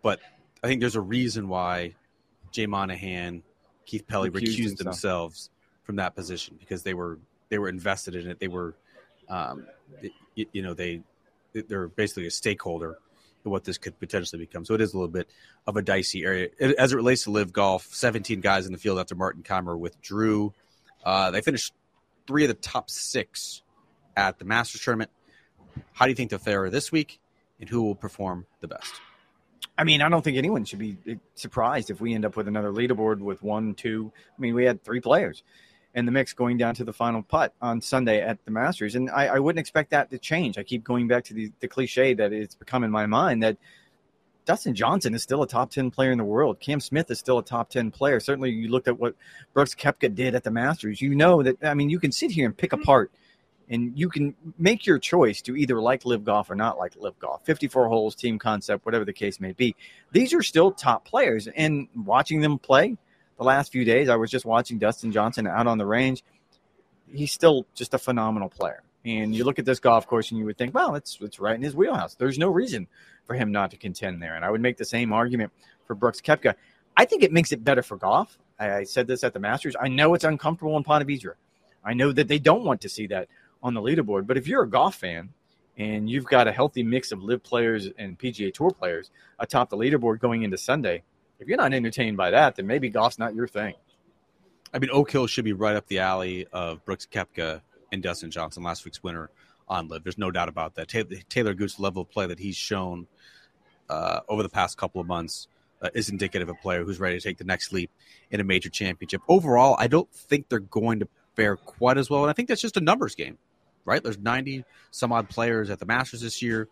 but 0.01 0.19
I 0.63 0.67
think 0.67 0.79
there's 0.79 0.95
a 0.95 1.01
reason 1.01 1.49
why 1.49 1.95
Jay 2.51 2.67
Monahan, 2.67 3.43
Keith 3.85 4.07
Pelley 4.07 4.29
recused, 4.29 4.59
recused 4.59 4.77
themselves 4.77 5.49
from 5.83 5.95
that 5.97 6.15
position 6.15 6.55
because 6.59 6.83
they 6.83 6.93
were 6.93 7.19
they 7.49 7.57
were 7.57 7.69
invested 7.69 8.15
in 8.15 8.29
it. 8.29 8.39
They 8.39 8.47
were, 8.47 8.75
um, 9.27 9.65
you, 10.35 10.45
you 10.53 10.61
know, 10.61 10.73
they 10.73 11.01
they're 11.53 11.87
basically 11.87 12.27
a 12.27 12.31
stakeholder 12.31 12.97
what 13.49 13.63
this 13.63 13.77
could 13.77 13.99
potentially 13.99 14.39
become. 14.39 14.65
So 14.65 14.73
it 14.73 14.81
is 14.81 14.93
a 14.93 14.97
little 14.97 15.11
bit 15.11 15.29
of 15.67 15.77
a 15.77 15.81
dicey 15.81 16.23
area 16.23 16.49
as 16.77 16.93
it 16.93 16.95
relates 16.95 17.23
to 17.23 17.31
LIV 17.31 17.53
golf. 17.53 17.87
Seventeen 17.91 18.41
guys 18.41 18.65
in 18.65 18.71
the 18.71 18.77
field 18.77 18.99
after 18.99 19.15
Martin 19.15 19.43
Kaymer 19.43 19.77
withdrew. 19.77 20.53
Uh, 21.03 21.31
they 21.31 21.41
finished 21.41 21.73
three 22.27 22.43
of 22.43 22.49
the 22.49 22.53
top 22.53 22.89
six 22.89 23.61
at 24.15 24.39
the 24.39 24.45
Masters 24.45 24.81
tournament. 24.81 25.09
How 25.93 26.05
do 26.05 26.11
you 26.11 26.15
think 26.15 26.29
they'll 26.29 26.39
fare 26.39 26.69
this 26.69 26.91
week, 26.91 27.19
and 27.59 27.69
who 27.69 27.81
will 27.81 27.95
perform 27.95 28.45
the 28.59 28.67
best? 28.67 28.93
I 29.77 29.83
mean, 29.83 30.01
I 30.01 30.09
don't 30.09 30.21
think 30.21 30.37
anyone 30.37 30.65
should 30.65 30.79
be 30.79 30.97
surprised 31.33 31.89
if 31.89 32.01
we 32.01 32.13
end 32.13 32.25
up 32.25 32.35
with 32.35 32.47
another 32.47 32.71
leaderboard 32.71 33.19
with 33.19 33.41
one, 33.41 33.73
two. 33.73 34.11
I 34.37 34.41
mean, 34.41 34.53
we 34.53 34.65
had 34.65 34.83
three 34.83 34.99
players 34.99 35.43
in 35.93 36.05
the 36.05 36.11
mix 36.11 36.33
going 36.33 36.57
down 36.57 36.75
to 36.75 36.83
the 36.83 36.93
final 36.93 37.21
putt 37.21 37.53
on 37.61 37.81
Sunday 37.81 38.21
at 38.21 38.43
the 38.45 38.51
Masters, 38.51 38.95
and 38.95 39.09
I, 39.09 39.27
I 39.27 39.39
wouldn't 39.39 39.59
expect 39.59 39.91
that 39.91 40.09
to 40.11 40.17
change. 40.17 40.57
I 40.57 40.63
keep 40.63 40.83
going 40.83 41.07
back 41.07 41.25
to 41.25 41.33
the, 41.33 41.51
the 41.59 41.67
cliche 41.67 42.13
that 42.13 42.31
it's 42.31 42.55
become 42.55 42.83
in 42.83 42.91
my 42.91 43.05
mind 43.05 43.43
that 43.43 43.57
Dustin 44.45 44.73
Johnson 44.73 45.13
is 45.13 45.21
still 45.21 45.43
a 45.43 45.47
top 45.47 45.69
10 45.69 45.91
player 45.91 46.11
in 46.11 46.17
the 46.17 46.23
world. 46.23 46.59
Cam 46.59 46.79
Smith 46.79 47.11
is 47.11 47.19
still 47.19 47.37
a 47.37 47.43
top 47.43 47.69
10 47.69 47.91
player. 47.91 48.19
Certainly, 48.19 48.51
you 48.51 48.69
looked 48.69 48.87
at 48.87 48.99
what 48.99 49.15
Brooks 49.53 49.75
Koepka 49.75 50.13
did 50.13 50.33
at 50.33 50.43
the 50.43 50.51
Masters. 50.51 51.01
You 51.01 51.13
know 51.13 51.43
that, 51.43 51.63
I 51.63 51.73
mean, 51.73 51.89
you 51.89 51.99
can 51.99 52.11
sit 52.11 52.31
here 52.31 52.45
and 52.45 52.57
pick 52.57 52.71
mm-hmm. 52.71 52.81
apart 52.81 53.11
and 53.71 53.97
you 53.97 54.09
can 54.09 54.35
make 54.59 54.85
your 54.85 54.99
choice 54.99 55.41
to 55.43 55.55
either 55.55 55.81
like 55.81 56.05
LIV 56.05 56.25
golf 56.25 56.49
or 56.51 56.55
not 56.55 56.77
like 56.77 56.95
LIV 56.95 57.17
golf 57.19 57.45
54 57.45 57.87
holes 57.87 58.15
team 58.15 58.37
concept 58.37 58.85
whatever 58.85 59.05
the 59.05 59.13
case 59.13 59.39
may 59.39 59.53
be 59.53 59.75
these 60.11 60.33
are 60.33 60.43
still 60.43 60.71
top 60.71 61.05
players 61.05 61.47
and 61.47 61.87
watching 61.95 62.41
them 62.41 62.59
play 62.59 62.97
the 63.41 63.47
last 63.47 63.71
few 63.71 63.83
days 63.83 64.07
i 64.07 64.15
was 64.15 64.29
just 64.29 64.45
watching 64.45 64.77
dustin 64.77 65.11
johnson 65.11 65.47
out 65.47 65.65
on 65.65 65.79
the 65.79 65.85
range. 65.85 66.23
He's 67.11 67.31
still 67.31 67.65
just 67.73 67.93
a 67.93 67.97
phenomenal 67.97 68.47
player. 68.47 68.83
And 69.03 69.35
you 69.35 69.43
look 69.43 69.59
at 69.59 69.65
this 69.65 69.79
golf 69.79 70.07
course 70.07 70.29
and 70.29 70.39
you 70.39 70.45
would 70.45 70.57
think 70.57 70.75
well 70.75 70.93
it's 70.93 71.17
it's 71.21 71.39
right 71.39 71.55
in 71.55 71.61
his 71.63 71.75
wheelhouse. 71.75 72.13
There's 72.15 72.37
no 72.37 72.49
reason 72.49 72.87
for 73.25 73.33
him 73.33 73.51
not 73.51 73.71
to 73.71 73.77
contend 73.77 74.21
there. 74.21 74.35
And 74.35 74.45
i 74.45 74.49
would 74.51 74.61
make 74.61 74.77
the 74.77 74.85
same 74.85 75.11
argument 75.11 75.51
for 75.87 75.95
brooks 75.95 76.21
koepka. 76.21 76.53
I 76.95 77.05
think 77.05 77.23
it 77.23 77.31
makes 77.31 77.51
it 77.51 77.63
better 77.63 77.81
for 77.81 77.97
golf. 77.97 78.37
I, 78.59 78.71
I 78.71 78.83
said 78.83 79.07
this 79.07 79.23
at 79.23 79.33
the 79.33 79.39
masters. 79.39 79.75
I 79.79 79.87
know 79.87 80.13
it's 80.13 80.23
uncomfortable 80.23 80.77
in 80.77 80.83
ponte 80.83 81.07
vedra. 81.07 81.33
I 81.83 81.95
know 81.95 82.11
that 82.11 82.27
they 82.27 82.37
don't 82.37 82.63
want 82.63 82.81
to 82.81 82.89
see 82.89 83.07
that 83.07 83.27
on 83.63 83.73
the 83.73 83.81
leaderboard. 83.81 84.27
But 84.27 84.37
if 84.37 84.47
you're 84.47 84.63
a 84.63 84.69
golf 84.69 84.95
fan 84.95 85.29
and 85.77 86.07
you've 86.07 86.25
got 86.25 86.47
a 86.47 86.51
healthy 86.51 86.83
mix 86.83 87.11
of 87.11 87.23
LIV 87.23 87.41
players 87.41 87.89
and 87.97 88.19
PGA 88.19 88.53
Tour 88.53 88.69
players 88.69 89.09
atop 89.39 89.71
the 89.71 89.77
leaderboard 89.77 90.19
going 90.19 90.43
into 90.43 90.57
Sunday, 90.57 91.03
if 91.41 91.47
you're 91.47 91.57
not 91.57 91.73
entertained 91.73 92.15
by 92.15 92.31
that, 92.31 92.55
then 92.55 92.67
maybe 92.67 92.89
golf's 92.89 93.19
not 93.19 93.35
your 93.35 93.47
thing. 93.47 93.73
I 94.73 94.79
mean, 94.79 94.89
Oak 94.93 95.11
Hill 95.11 95.27
should 95.27 95.43
be 95.43 95.53
right 95.53 95.75
up 95.75 95.87
the 95.87 95.99
alley 95.99 96.47
of 96.53 96.85
Brooks 96.85 97.07
Koepka 97.11 97.61
and 97.91 98.01
Dustin 98.01 98.31
Johnson, 98.31 98.63
last 98.63 98.85
week's 98.85 99.03
winner 99.03 99.29
on 99.67 99.89
LIV. 99.89 100.03
There's 100.03 100.17
no 100.17 100.31
doubt 100.31 100.47
about 100.47 100.75
that. 100.75 100.87
Taylor, 100.87 101.09
Taylor 101.27 101.53
Gooch's 101.53 101.79
level 101.79 102.03
of 102.03 102.09
play 102.09 102.27
that 102.27 102.39
he's 102.39 102.55
shown 102.55 103.07
uh, 103.89 104.21
over 104.29 104.43
the 104.43 104.49
past 104.49 104.77
couple 104.77 105.01
of 105.01 105.07
months 105.07 105.47
uh, 105.81 105.89
is 105.93 106.09
indicative 106.09 106.47
of 106.47 106.55
a 106.55 106.61
player 106.61 106.85
who's 106.85 106.99
ready 106.99 107.17
to 107.17 107.21
take 107.21 107.37
the 107.37 107.43
next 107.43 107.73
leap 107.73 107.91
in 108.29 108.39
a 108.39 108.43
major 108.43 108.69
championship. 108.69 109.21
Overall, 109.27 109.75
I 109.77 109.87
don't 109.87 110.09
think 110.13 110.47
they're 110.47 110.59
going 110.59 110.99
to 110.99 111.07
fare 111.35 111.57
quite 111.57 111.97
as 111.97 112.09
well, 112.09 112.21
and 112.21 112.29
I 112.29 112.33
think 112.33 112.47
that's 112.47 112.61
just 112.61 112.77
a 112.77 112.81
numbers 112.81 113.15
game 113.15 113.37
right? 113.85 114.03
There's 114.03 114.17
90 114.17 114.63
some 114.91 115.11
odd 115.11 115.29
players 115.29 115.69
at 115.69 115.79
the 115.79 115.85
Masters 115.85 116.21
this 116.21 116.41
year. 116.41 116.67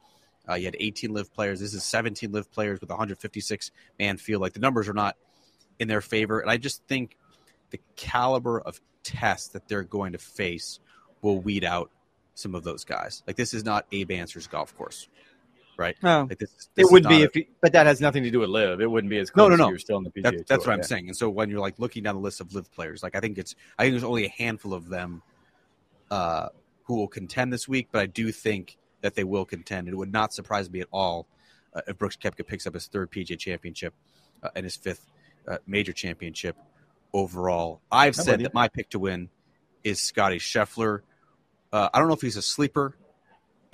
Uh, 0.49 0.55
you 0.55 0.65
had 0.65 0.75
18 0.79 1.13
LIV 1.13 1.33
players. 1.33 1.59
This 1.59 1.73
is 1.73 1.83
17 1.83 2.31
LIV 2.31 2.51
players 2.51 2.81
with 2.81 2.89
156 2.89 3.71
man 3.99 4.17
field. 4.17 4.41
Like 4.41 4.53
the 4.53 4.59
numbers 4.59 4.89
are 4.89 4.93
not 4.93 5.15
in 5.79 5.87
their 5.87 6.01
favor, 6.01 6.39
and 6.39 6.49
I 6.49 6.57
just 6.57 6.83
think 6.87 7.17
the 7.69 7.79
caliber 7.95 8.59
of 8.59 8.81
tests 9.03 9.49
that 9.49 9.67
they're 9.67 9.83
going 9.83 10.13
to 10.13 10.17
face 10.17 10.79
will 11.21 11.39
weed 11.39 11.63
out 11.63 11.91
some 12.35 12.55
of 12.55 12.63
those 12.63 12.83
guys. 12.83 13.23
Like 13.27 13.35
this 13.35 13.53
is 13.53 13.63
not 13.63 13.85
Abe 13.91 14.11
Ancer's 14.11 14.47
golf 14.47 14.75
course, 14.75 15.07
right? 15.77 15.95
No, 16.01 16.25
like 16.29 16.39
this, 16.39 16.69
this 16.75 16.87
it 16.87 16.91
would 16.91 17.07
be 17.07 17.21
a, 17.21 17.25
if, 17.25 17.33
he, 17.33 17.47
but 17.61 17.73
that 17.73 17.85
has 17.85 18.01
nothing 18.01 18.23
to 18.23 18.31
do 18.31 18.39
with 18.39 18.49
LIV. 18.49 18.81
It 18.81 18.89
wouldn't 18.89 19.11
be 19.11 19.19
as 19.19 19.29
close 19.29 19.49
no, 19.49 19.55
no, 19.55 19.63
no. 19.65 19.69
you're 19.69 19.79
still 19.79 19.97
in 19.97 20.03
the 20.03 20.11
PGA. 20.11 20.23
That, 20.23 20.31
Tour, 20.31 20.43
that's 20.47 20.65
what 20.65 20.73
yeah. 20.73 20.77
I'm 20.77 20.83
saying. 20.83 21.07
And 21.07 21.17
so 21.17 21.29
when 21.29 21.49
you're 21.49 21.59
like 21.59 21.79
looking 21.79 22.03
down 22.03 22.15
the 22.15 22.21
list 22.21 22.41
of 22.41 22.53
LIV 22.53 22.71
players, 22.71 23.03
like 23.03 23.15
I 23.15 23.19
think 23.19 23.37
it's 23.37 23.55
I 23.77 23.83
think 23.83 23.93
there's 23.93 24.03
only 24.03 24.25
a 24.25 24.29
handful 24.29 24.73
of 24.73 24.89
them 24.89 25.21
uh, 26.09 26.49
who 26.83 26.95
will 26.95 27.07
contend 27.07 27.53
this 27.53 27.67
week, 27.67 27.89
but 27.91 28.01
I 28.01 28.05
do 28.07 28.31
think 28.31 28.77
that 29.01 29.15
they 29.15 29.23
will 29.23 29.45
contend. 29.45 29.87
It 29.87 29.95
would 29.95 30.11
not 30.11 30.33
surprise 30.33 30.69
me 30.69 30.81
at 30.81 30.87
all 30.91 31.27
uh, 31.73 31.81
if 31.87 31.97
Brooks 31.97 32.17
Koepka 32.17 32.45
picks 32.45 32.67
up 32.67 32.73
his 32.73 32.87
third 32.87 33.11
PGA 33.11 33.37
championship 33.37 33.93
uh, 34.43 34.49
and 34.55 34.63
his 34.63 34.75
fifth 34.75 35.05
uh, 35.47 35.57
major 35.65 35.93
championship 35.93 36.55
overall. 37.13 37.81
I've 37.91 38.17
I'm 38.17 38.23
said 38.23 38.39
that 38.41 38.53
my 38.53 38.67
pick 38.67 38.89
to 38.91 38.99
win 38.99 39.29
is 39.83 40.01
Scottie 40.01 40.39
Scheffler. 40.39 41.01
Uh, 41.71 41.89
I 41.93 41.99
don't 41.99 42.07
know 42.07 42.13
if 42.13 42.21
he's 42.21 42.37
a 42.37 42.41
sleeper 42.41 42.95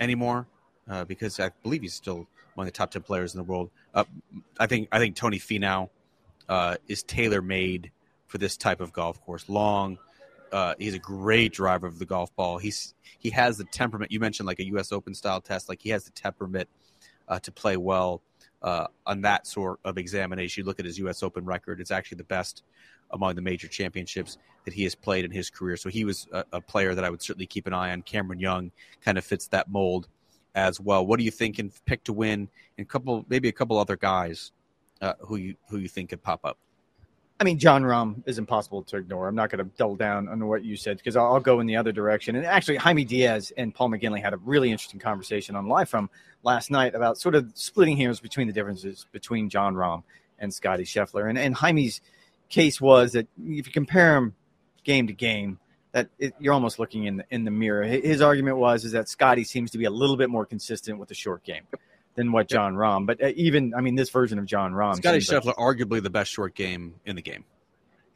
anymore 0.00 0.46
uh, 0.88 1.04
because 1.04 1.40
I 1.40 1.50
believe 1.62 1.82
he's 1.82 1.94
still 1.94 2.26
one 2.54 2.66
of 2.66 2.72
the 2.72 2.76
top 2.76 2.90
ten 2.90 3.02
players 3.02 3.34
in 3.34 3.38
the 3.38 3.44
world. 3.44 3.70
Uh, 3.94 4.04
I 4.58 4.66
think 4.66 4.88
I 4.92 4.98
think 4.98 5.16
Tony 5.16 5.38
Finau 5.38 5.90
uh, 6.48 6.76
is 6.88 7.02
tailor 7.02 7.42
made 7.42 7.90
for 8.26 8.38
this 8.38 8.56
type 8.56 8.80
of 8.80 8.92
golf 8.92 9.20
course. 9.24 9.48
Long, 9.48 9.98
uh, 10.52 10.74
he's 10.78 10.94
a 10.94 10.98
great 10.98 11.52
driver 11.52 11.86
of 11.86 11.98
the 11.98 12.06
golf 12.06 12.34
ball. 12.36 12.58
He's 12.58 12.94
he 13.18 13.30
has 13.30 13.58
the 13.58 13.64
temperament. 13.64 14.12
You 14.12 14.20
mentioned 14.20 14.46
like 14.46 14.58
a 14.58 14.66
U.S. 14.66 14.92
Open 14.92 15.14
style 15.14 15.40
test. 15.40 15.68
Like 15.68 15.80
he 15.82 15.90
has 15.90 16.04
the 16.04 16.10
temperament 16.10 16.68
uh, 17.28 17.38
to 17.40 17.52
play 17.52 17.76
well 17.76 18.22
uh, 18.62 18.86
on 19.06 19.22
that 19.22 19.46
sort 19.46 19.80
of 19.84 19.98
examination. 19.98 20.62
You 20.62 20.66
look 20.66 20.78
at 20.78 20.86
his 20.86 20.98
U.S. 20.98 21.22
Open 21.22 21.44
record; 21.44 21.80
it's 21.80 21.90
actually 21.90 22.16
the 22.16 22.24
best 22.24 22.62
among 23.12 23.34
the 23.36 23.42
major 23.42 23.68
championships 23.68 24.38
that 24.64 24.74
he 24.74 24.82
has 24.82 24.94
played 24.94 25.24
in 25.24 25.30
his 25.30 25.48
career. 25.48 25.76
So 25.76 25.88
he 25.88 26.04
was 26.04 26.26
a, 26.32 26.44
a 26.52 26.60
player 26.60 26.94
that 26.94 27.04
I 27.04 27.10
would 27.10 27.22
certainly 27.22 27.46
keep 27.46 27.66
an 27.66 27.72
eye 27.72 27.92
on. 27.92 28.02
Cameron 28.02 28.40
Young 28.40 28.72
kind 29.04 29.16
of 29.16 29.24
fits 29.24 29.48
that 29.48 29.70
mold 29.70 30.08
as 30.54 30.80
well. 30.80 31.06
What 31.06 31.18
do 31.18 31.24
you 31.24 31.30
think 31.30 31.58
in 31.58 31.70
pick 31.84 32.02
to 32.04 32.12
win? 32.12 32.48
And 32.78 32.88
couple 32.88 33.24
maybe 33.28 33.48
a 33.48 33.52
couple 33.52 33.78
other 33.78 33.96
guys 33.96 34.52
uh, 35.00 35.14
who 35.20 35.36
you 35.36 35.54
who 35.68 35.78
you 35.78 35.88
think 35.88 36.10
could 36.10 36.22
pop 36.22 36.40
up. 36.44 36.58
I 37.38 37.44
mean, 37.44 37.58
Jon 37.58 37.82
Rahm 37.82 38.22
is 38.26 38.38
impossible 38.38 38.82
to 38.84 38.96
ignore. 38.96 39.28
I'm 39.28 39.34
not 39.34 39.50
going 39.50 39.62
to 39.62 39.70
double 39.76 39.96
down 39.96 40.26
on 40.28 40.46
what 40.46 40.64
you 40.64 40.74
said 40.76 40.96
because 40.96 41.16
I'll, 41.16 41.34
I'll 41.34 41.40
go 41.40 41.60
in 41.60 41.66
the 41.66 41.76
other 41.76 41.92
direction. 41.92 42.34
And 42.34 42.46
actually, 42.46 42.76
Jaime 42.76 43.04
Diaz 43.04 43.52
and 43.58 43.74
Paul 43.74 43.90
McGinley 43.90 44.22
had 44.22 44.32
a 44.32 44.38
really 44.38 44.70
interesting 44.70 45.00
conversation 45.00 45.54
on 45.54 45.68
live 45.68 45.88
from 45.88 46.08
last 46.44 46.70
night 46.70 46.94
about 46.94 47.18
sort 47.18 47.34
of 47.34 47.50
splitting 47.54 47.98
hairs 47.98 48.20
between 48.20 48.46
the 48.46 48.54
differences 48.54 49.06
between 49.12 49.50
Jon 49.50 49.74
Rahm 49.74 50.02
and 50.38 50.52
Scottie 50.52 50.84
Scheffler. 50.84 51.28
And, 51.28 51.38
and 51.38 51.54
Jaime's 51.54 52.00
case 52.48 52.80
was 52.80 53.12
that 53.12 53.26
if 53.38 53.66
you 53.66 53.72
compare 53.72 54.16
him 54.16 54.34
game 54.84 55.06
to 55.06 55.12
game, 55.12 55.58
that 55.92 56.08
it, 56.18 56.34
you're 56.38 56.54
almost 56.54 56.78
looking 56.78 57.04
in 57.04 57.18
the, 57.18 57.24
in 57.30 57.44
the 57.44 57.50
mirror. 57.50 57.84
His 57.84 58.22
argument 58.22 58.56
was 58.56 58.84
is 58.86 58.92
that 58.92 59.10
Scottie 59.10 59.44
seems 59.44 59.70
to 59.72 59.78
be 59.78 59.84
a 59.84 59.90
little 59.90 60.16
bit 60.16 60.30
more 60.30 60.46
consistent 60.46 60.98
with 60.98 61.08
the 61.10 61.14
short 61.14 61.44
game 61.44 61.64
than 62.16 62.32
what 62.32 62.48
Jon 62.48 62.74
Rahm. 62.74 63.06
But 63.06 63.22
uh, 63.22 63.32
even 63.36 63.72
I 63.74 63.80
mean, 63.80 63.94
this 63.94 64.10
version 64.10 64.38
of 64.38 64.46
Jon 64.46 64.72
Rahm, 64.72 64.96
Scottie 64.96 65.20
seems 65.20 65.44
like- 65.44 65.54
Scheffler, 65.54 65.56
arguably 65.56 66.02
the 66.02 66.10
best 66.10 66.30
short 66.32 66.54
game 66.54 66.96
in 67.04 67.14
the 67.16 67.22
game. 67.22 67.44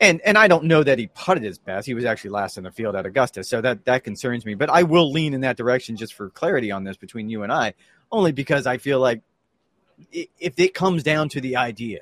and 0.00 0.20
and 0.22 0.36
I 0.38 0.48
don't 0.48 0.64
know 0.64 0.82
that 0.82 0.98
he 0.98 1.06
putted 1.08 1.42
his 1.44 1.58
best. 1.58 1.86
He 1.86 1.94
was 1.94 2.04
actually 2.04 2.30
last 2.30 2.56
in 2.58 2.64
the 2.64 2.70
field 2.72 2.96
at 2.96 3.06
Augusta, 3.06 3.44
so 3.44 3.60
that 3.60 3.84
that 3.84 4.02
concerns 4.02 4.44
me. 4.44 4.54
But 4.54 4.70
I 4.70 4.82
will 4.82 5.12
lean 5.12 5.34
in 5.34 5.42
that 5.42 5.56
direction 5.56 5.96
just 5.96 6.14
for 6.14 6.30
clarity 6.30 6.72
on 6.72 6.84
this 6.84 6.96
between 6.96 7.28
you 7.28 7.42
and 7.42 7.52
I, 7.52 7.74
only 8.10 8.32
because 8.32 8.66
I 8.66 8.78
feel 8.78 8.98
like 8.98 9.20
if 10.12 10.58
it 10.58 10.72
comes 10.74 11.02
down 11.02 11.28
to 11.28 11.40
the 11.40 11.56
idea 11.56 11.98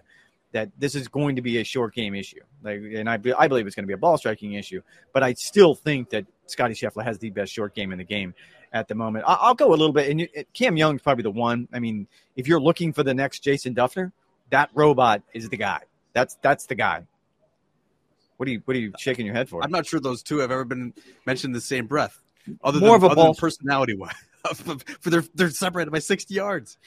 that 0.53 0.71
this 0.79 0.95
is 0.95 1.09
going 1.09 1.37
to 1.37 1.43
be 1.43 1.59
a 1.59 1.65
short 1.65 1.95
game 1.95 2.15
issue, 2.15 2.41
like, 2.63 2.81
and 2.95 3.11
I 3.11 3.19
I 3.37 3.49
believe 3.49 3.67
it's 3.67 3.75
going 3.75 3.85
to 3.85 3.89
be 3.89 3.93
a 3.95 3.99
ball 3.99 4.17
striking 4.17 4.53
issue, 4.55 4.81
but 5.13 5.23
I 5.25 5.33
still 5.35 5.75
think 5.75 6.11
that 6.11 6.27
Scottie 6.47 6.75
Scheffler 6.75 7.05
has 7.05 7.19
the 7.19 7.31
best 7.31 7.53
short 7.53 7.75
game 7.75 7.91
in 7.93 7.99
the 7.99 8.05
game 8.05 8.35
at 8.73 8.89
the 8.89 8.95
moment. 8.95 9.25
I- 9.27 9.35
I'll 9.41 9.55
go 9.55 9.69
a 9.69 9.77
little 9.77 9.93
bit, 9.93 10.11
and 10.11 10.21
you- 10.21 10.29
Cam 10.55 10.77
Young's 10.77 11.03
probably 11.03 11.23
the 11.23 11.31
one. 11.31 11.69
I 11.73 11.79
mean, 11.79 12.07
if 12.37 12.47
you're 12.49 12.61
looking 12.61 12.93
for 12.93 13.03
the 13.03 13.15
next 13.15 13.41
Jason 13.41 13.75
Dufner, 13.75 14.13
that 14.51 14.71
robot 14.75 15.23
is 15.35 15.49
the 15.49 15.57
guy. 15.57 15.81
That's 16.13 16.37
that's 16.43 16.67
the 16.67 16.75
guy. 16.75 17.07
What 18.37 18.49
are 18.49 18.53
you 18.53 18.63
What 18.65 18.77
are 18.77 18.81
you 18.81 18.93
shaking 18.99 19.27
your 19.27 19.35
head 19.35 19.49
for? 19.49 19.63
I'm 19.63 19.71
not 19.71 19.87
sure 19.87 20.01
those 20.01 20.23
two 20.23 20.39
have 20.39 20.51
ever 20.51 20.65
been 20.65 20.95
mentioned 21.27 21.51
in 21.51 21.55
the 21.55 21.61
same 21.61 21.87
breath, 21.87 22.21
other 22.63 22.79
More 22.81 22.99
than, 22.99 23.07
of 23.07 23.13
a 23.13 23.15
ball- 23.15 23.35
personality 23.35 23.95
wise. 23.95 24.13
For 25.01 25.11
they're 25.11 25.25
they're 25.35 25.51
separated 25.51 25.91
by 25.91 25.99
60 25.99 26.33
yards. 26.33 26.79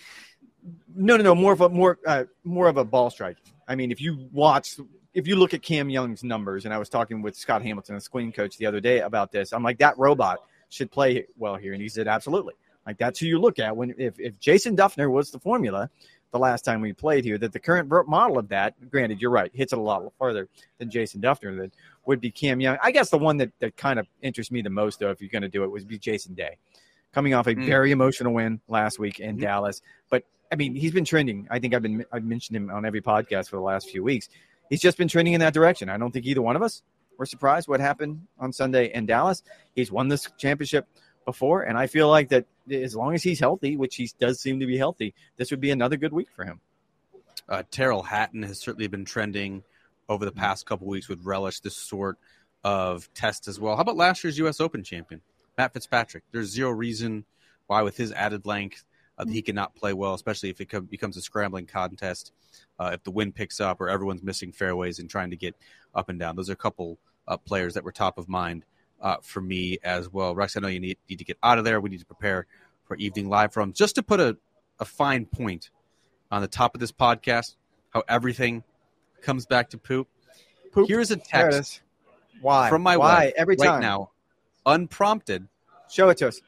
No, 0.96 1.18
no, 1.18 1.24
no. 1.24 1.36
More 1.36 1.52
of 1.54 1.62
a 1.62 1.70
more 1.70 2.00
uh, 2.08 2.24
more 2.46 2.68
of 2.68 2.78
a 2.78 2.86
ball 2.86 3.10
strike. 3.10 3.38
I 3.68 3.76
mean, 3.76 3.92
if 3.92 4.00
you 4.00 4.30
watch, 4.32 4.78
if 5.14 5.28
you 5.28 5.36
look 5.36 5.54
at 5.54 5.62
Cam 5.62 5.90
Young's 5.90 6.24
numbers, 6.24 6.64
and 6.66 6.74
I 6.74 6.78
was 6.78 6.88
talking 6.88 7.22
with 7.22 7.36
Scott 7.36 7.62
Hamilton, 7.62 7.96
the 7.96 8.02
screen 8.02 8.32
coach, 8.32 8.58
the 8.58 8.66
other 8.66 8.80
day 8.80 9.00
about 9.02 9.32
this. 9.34 9.52
I'm 9.52 9.64
like, 9.64 9.80
that 9.80 9.98
robot 9.98 10.40
should 10.72 10.90
play 10.90 11.26
well 11.38 11.56
here, 11.56 11.74
and 11.74 11.82
he 11.82 11.90
said, 11.90 12.08
absolutely. 12.08 12.54
Like 12.88 12.98
that's 12.98 13.20
who 13.20 13.28
you 13.28 13.38
look 13.40 13.60
at 13.60 13.78
when 13.78 13.94
if 14.00 14.20
if 14.20 14.40
Jason 14.40 14.76
Dufner 14.76 15.12
was 15.12 15.30
the 15.30 15.38
formula 15.40 15.90
the 16.32 16.40
last 16.40 16.64
time 16.64 16.80
we 16.82 16.94
played 16.94 17.26
here, 17.26 17.38
that 17.38 17.52
the 17.52 17.60
current 17.60 17.90
model 18.08 18.40
of 18.40 18.48
that, 18.50 18.74
granted, 18.90 19.22
you're 19.22 19.30
right, 19.30 19.52
hits 19.54 19.74
it 19.74 19.78
a 19.78 19.82
lot 19.82 20.02
farther 20.18 20.48
than 20.80 20.90
Jason 20.90 21.22
Dufner. 21.22 21.56
That 21.60 21.72
would 22.06 22.22
be 22.22 22.32
Cam 22.32 22.60
Young. 22.62 22.78
I 22.82 22.92
guess 22.92 23.10
the 23.12 23.18
one 23.20 23.38
that 23.38 23.52
that 23.60 23.78
kind 23.78 24.00
of 24.00 24.08
interests 24.22 24.52
me 24.52 24.62
the 24.64 24.70
most, 24.72 25.00
though, 25.00 25.12
if 25.12 25.22
you're 25.22 25.30
going 25.30 25.42
to 25.44 25.50
do 25.50 25.64
it, 25.64 25.72
would 25.72 25.88
be 25.88 26.00
Jason 26.00 26.34
Day, 26.34 26.58
coming 27.14 27.34
off 27.36 27.46
a 27.48 27.54
Mm. 27.54 27.66
very 27.66 27.92
emotional 27.92 28.34
win 28.34 28.62
last 28.68 28.98
week 28.98 29.20
in 29.20 29.38
Mhm. 29.38 29.42
Dallas, 29.42 29.82
but 30.10 30.24
I 30.52 30.56
mean, 30.56 30.74
he's 30.76 30.92
been 30.94 31.06
trending. 31.06 31.48
I 31.52 31.60
think 31.60 31.74
I've 31.76 31.82
been 31.84 32.04
I've 32.12 32.24
mentioned 32.26 32.58
him 32.58 32.72
on 32.72 32.86
every 32.86 33.02
podcast 33.02 33.50
for 33.50 33.58
the 33.58 33.62
last 33.62 33.90
few 33.90 34.02
weeks. 34.04 34.28
He's 34.70 34.82
just 34.82 34.98
been 34.98 35.08
trending 35.10 35.34
in 35.34 35.40
that 35.42 35.54
direction. 35.54 35.88
I 35.90 35.98
don't 35.98 36.12
think 36.12 36.26
either 36.26 36.42
one 36.42 36.56
of 36.56 36.62
us 36.64 36.82
were 37.22 37.26
surprised 37.28 37.68
what 37.68 37.80
happened 37.80 38.26
on 38.40 38.52
Sunday 38.52 38.92
in 38.92 39.06
Dallas. 39.06 39.44
He's 39.76 39.92
won 39.92 40.08
this 40.08 40.28
championship 40.40 40.88
before, 41.24 41.62
and 41.62 41.78
I 41.78 41.86
feel 41.86 42.10
like 42.10 42.30
that 42.30 42.48
as 42.72 42.96
long 42.96 43.14
as 43.14 43.22
he's 43.22 43.40
healthy, 43.40 43.78
which 43.78 43.96
he 43.96 44.10
does 44.20 44.42
seem 44.42 44.60
to 44.60 44.66
be 44.66 44.76
healthy, 44.76 45.14
this 45.38 45.52
would 45.52 45.62
be 45.62 45.70
another 45.70 45.98
good 45.98 46.14
week 46.14 46.30
for 46.36 46.46
him. 46.46 46.60
Uh, 47.48 47.62
Tyrrell 47.70 48.02
Hatton 48.02 48.42
has 48.42 48.60
certainly 48.60 48.88
been 48.88 49.06
trending 49.06 49.64
over 50.10 50.26
Mm-hmm. 50.26 50.36
the 50.36 50.42
past 50.42 50.66
couple 50.66 50.88
weeks. 50.88 51.08
Would 51.10 51.24
relish 51.24 51.60
this 51.60 51.78
sort 51.78 52.18
of 52.64 53.08
test 53.14 53.48
as 53.48 53.60
well. 53.60 53.76
How 53.76 53.84
about 53.84 53.98
last 53.98 54.24
year's 54.24 54.40
U.S. 54.40 54.60
Open 54.60 54.84
champion 54.84 55.22
Matt 55.60 55.74
Fitzpatrick. 55.74 56.24
There's 56.32 56.50
zero 56.50 56.72
reason 56.72 57.24
why, 57.68 57.84
with 57.84 57.98
his 57.98 58.12
added 58.14 58.48
length, 58.48 58.84
uh, 59.20 59.26
he 59.28 59.44
cannot 59.44 59.76
play 59.76 59.94
well, 59.94 60.16
especially 60.16 60.50
if 60.50 60.60
it 60.60 60.70
co- 60.72 60.82
becomes 60.82 61.18
a 61.18 61.22
scrambling 61.22 61.68
contest. 61.68 62.32
Uh, 62.80 62.92
if 62.94 63.04
the 63.04 63.12
wind 63.12 63.36
picks 63.36 63.60
up 63.60 63.80
or 63.80 63.90
everyone's 63.90 64.24
missing 64.24 64.52
fairways 64.52 64.98
and 64.98 65.08
trying 65.08 65.30
to 65.30 65.38
get 65.38 65.56
up 65.94 66.10
and 66.10 66.20
down, 66.20 66.36
those 66.36 66.50
are 66.50 66.54
a 66.54 66.58
couple 66.58 66.98
uh, 67.28 67.38
players 67.38 67.74
that 67.76 67.84
were 67.84 67.92
top 67.92 68.18
of 68.18 68.28
mind 68.28 68.66
uh, 69.02 69.18
for 69.22 69.42
me 69.42 69.78
as 69.84 70.12
well. 70.12 70.36
Rex, 70.36 70.56
I 70.56 70.60
know 70.60 70.68
you 70.68 70.80
need, 70.80 70.98
need 71.10 71.18
to 71.18 71.26
get 71.26 71.38
out 71.44 71.58
of 71.58 71.64
there. 71.64 71.80
We 71.80 71.90
need 71.90 72.00
to 72.00 72.06
prepare 72.06 72.46
for 72.86 72.96
evening 72.98 73.30
live 73.30 73.54
from. 73.54 73.74
Just 73.74 73.96
to 73.96 74.04
put 74.04 74.20
a, 74.20 74.38
a 74.80 74.86
fine 74.86 75.26
point 75.26 75.70
on 76.32 76.42
the 76.42 76.48
top 76.48 76.76
of 76.76 76.80
this 76.80 76.92
podcast, 76.92 77.56
how 77.90 78.04
everything 78.08 78.64
comes 79.22 79.46
back 79.46 79.70
to 79.72 79.78
poop. 79.78 80.08
Poop. 80.72 80.88
Here's 80.88 81.12
a 81.12 81.18
text. 81.18 81.82
Why? 82.42 82.70
from 82.70 82.82
my 82.82 82.98
Why 82.98 83.26
wife 83.26 83.34
every 83.38 83.56
right 83.60 83.68
time? 83.68 83.82
now, 83.82 84.12
unprompted. 84.66 85.48
Show 85.90 86.10
it 86.10 86.18
to 86.18 86.30
us. 86.30 86.42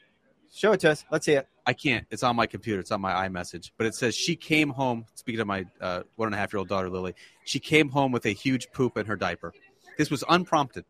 Show 0.51 0.71
it 0.71 0.80
to 0.82 0.91
us. 0.91 1.05
Let's 1.11 1.26
see 1.26 1.34
it. 1.34 1.47
I 1.65 1.74
can't. 1.74 2.05
It's 2.11 2.24
on 2.24 2.36
my 2.36 2.47
computer. 2.47 2.80
It's 2.80 2.91
on 2.91 3.01
my 3.01 3.28
iMessage. 3.28 3.71
But 3.78 3.88
it 3.88 3.95
says 3.95 4.15
she 4.15 4.36
came 4.36 4.69
home. 4.69 5.05
Speaking 5.15 5.39
of 5.39 5.47
my 5.47 5.65
uh, 5.80 6.03
one 6.15 6.28
and 6.28 6.36
a 6.36 6.38
half 6.38 6.51
year 6.53 6.59
old 6.59 6.67
daughter 6.67 6.89
Lily, 6.89 7.15
she 7.45 7.59
came 7.59 7.89
home 7.89 8.11
with 8.11 8.26
a 8.26 8.32
huge 8.32 8.71
poop 8.74 8.97
in 8.97 9.05
her 9.05 9.15
diaper. 9.15 9.53
This 9.98 10.10
was 10.10 10.24
unprompted. 10.28 10.86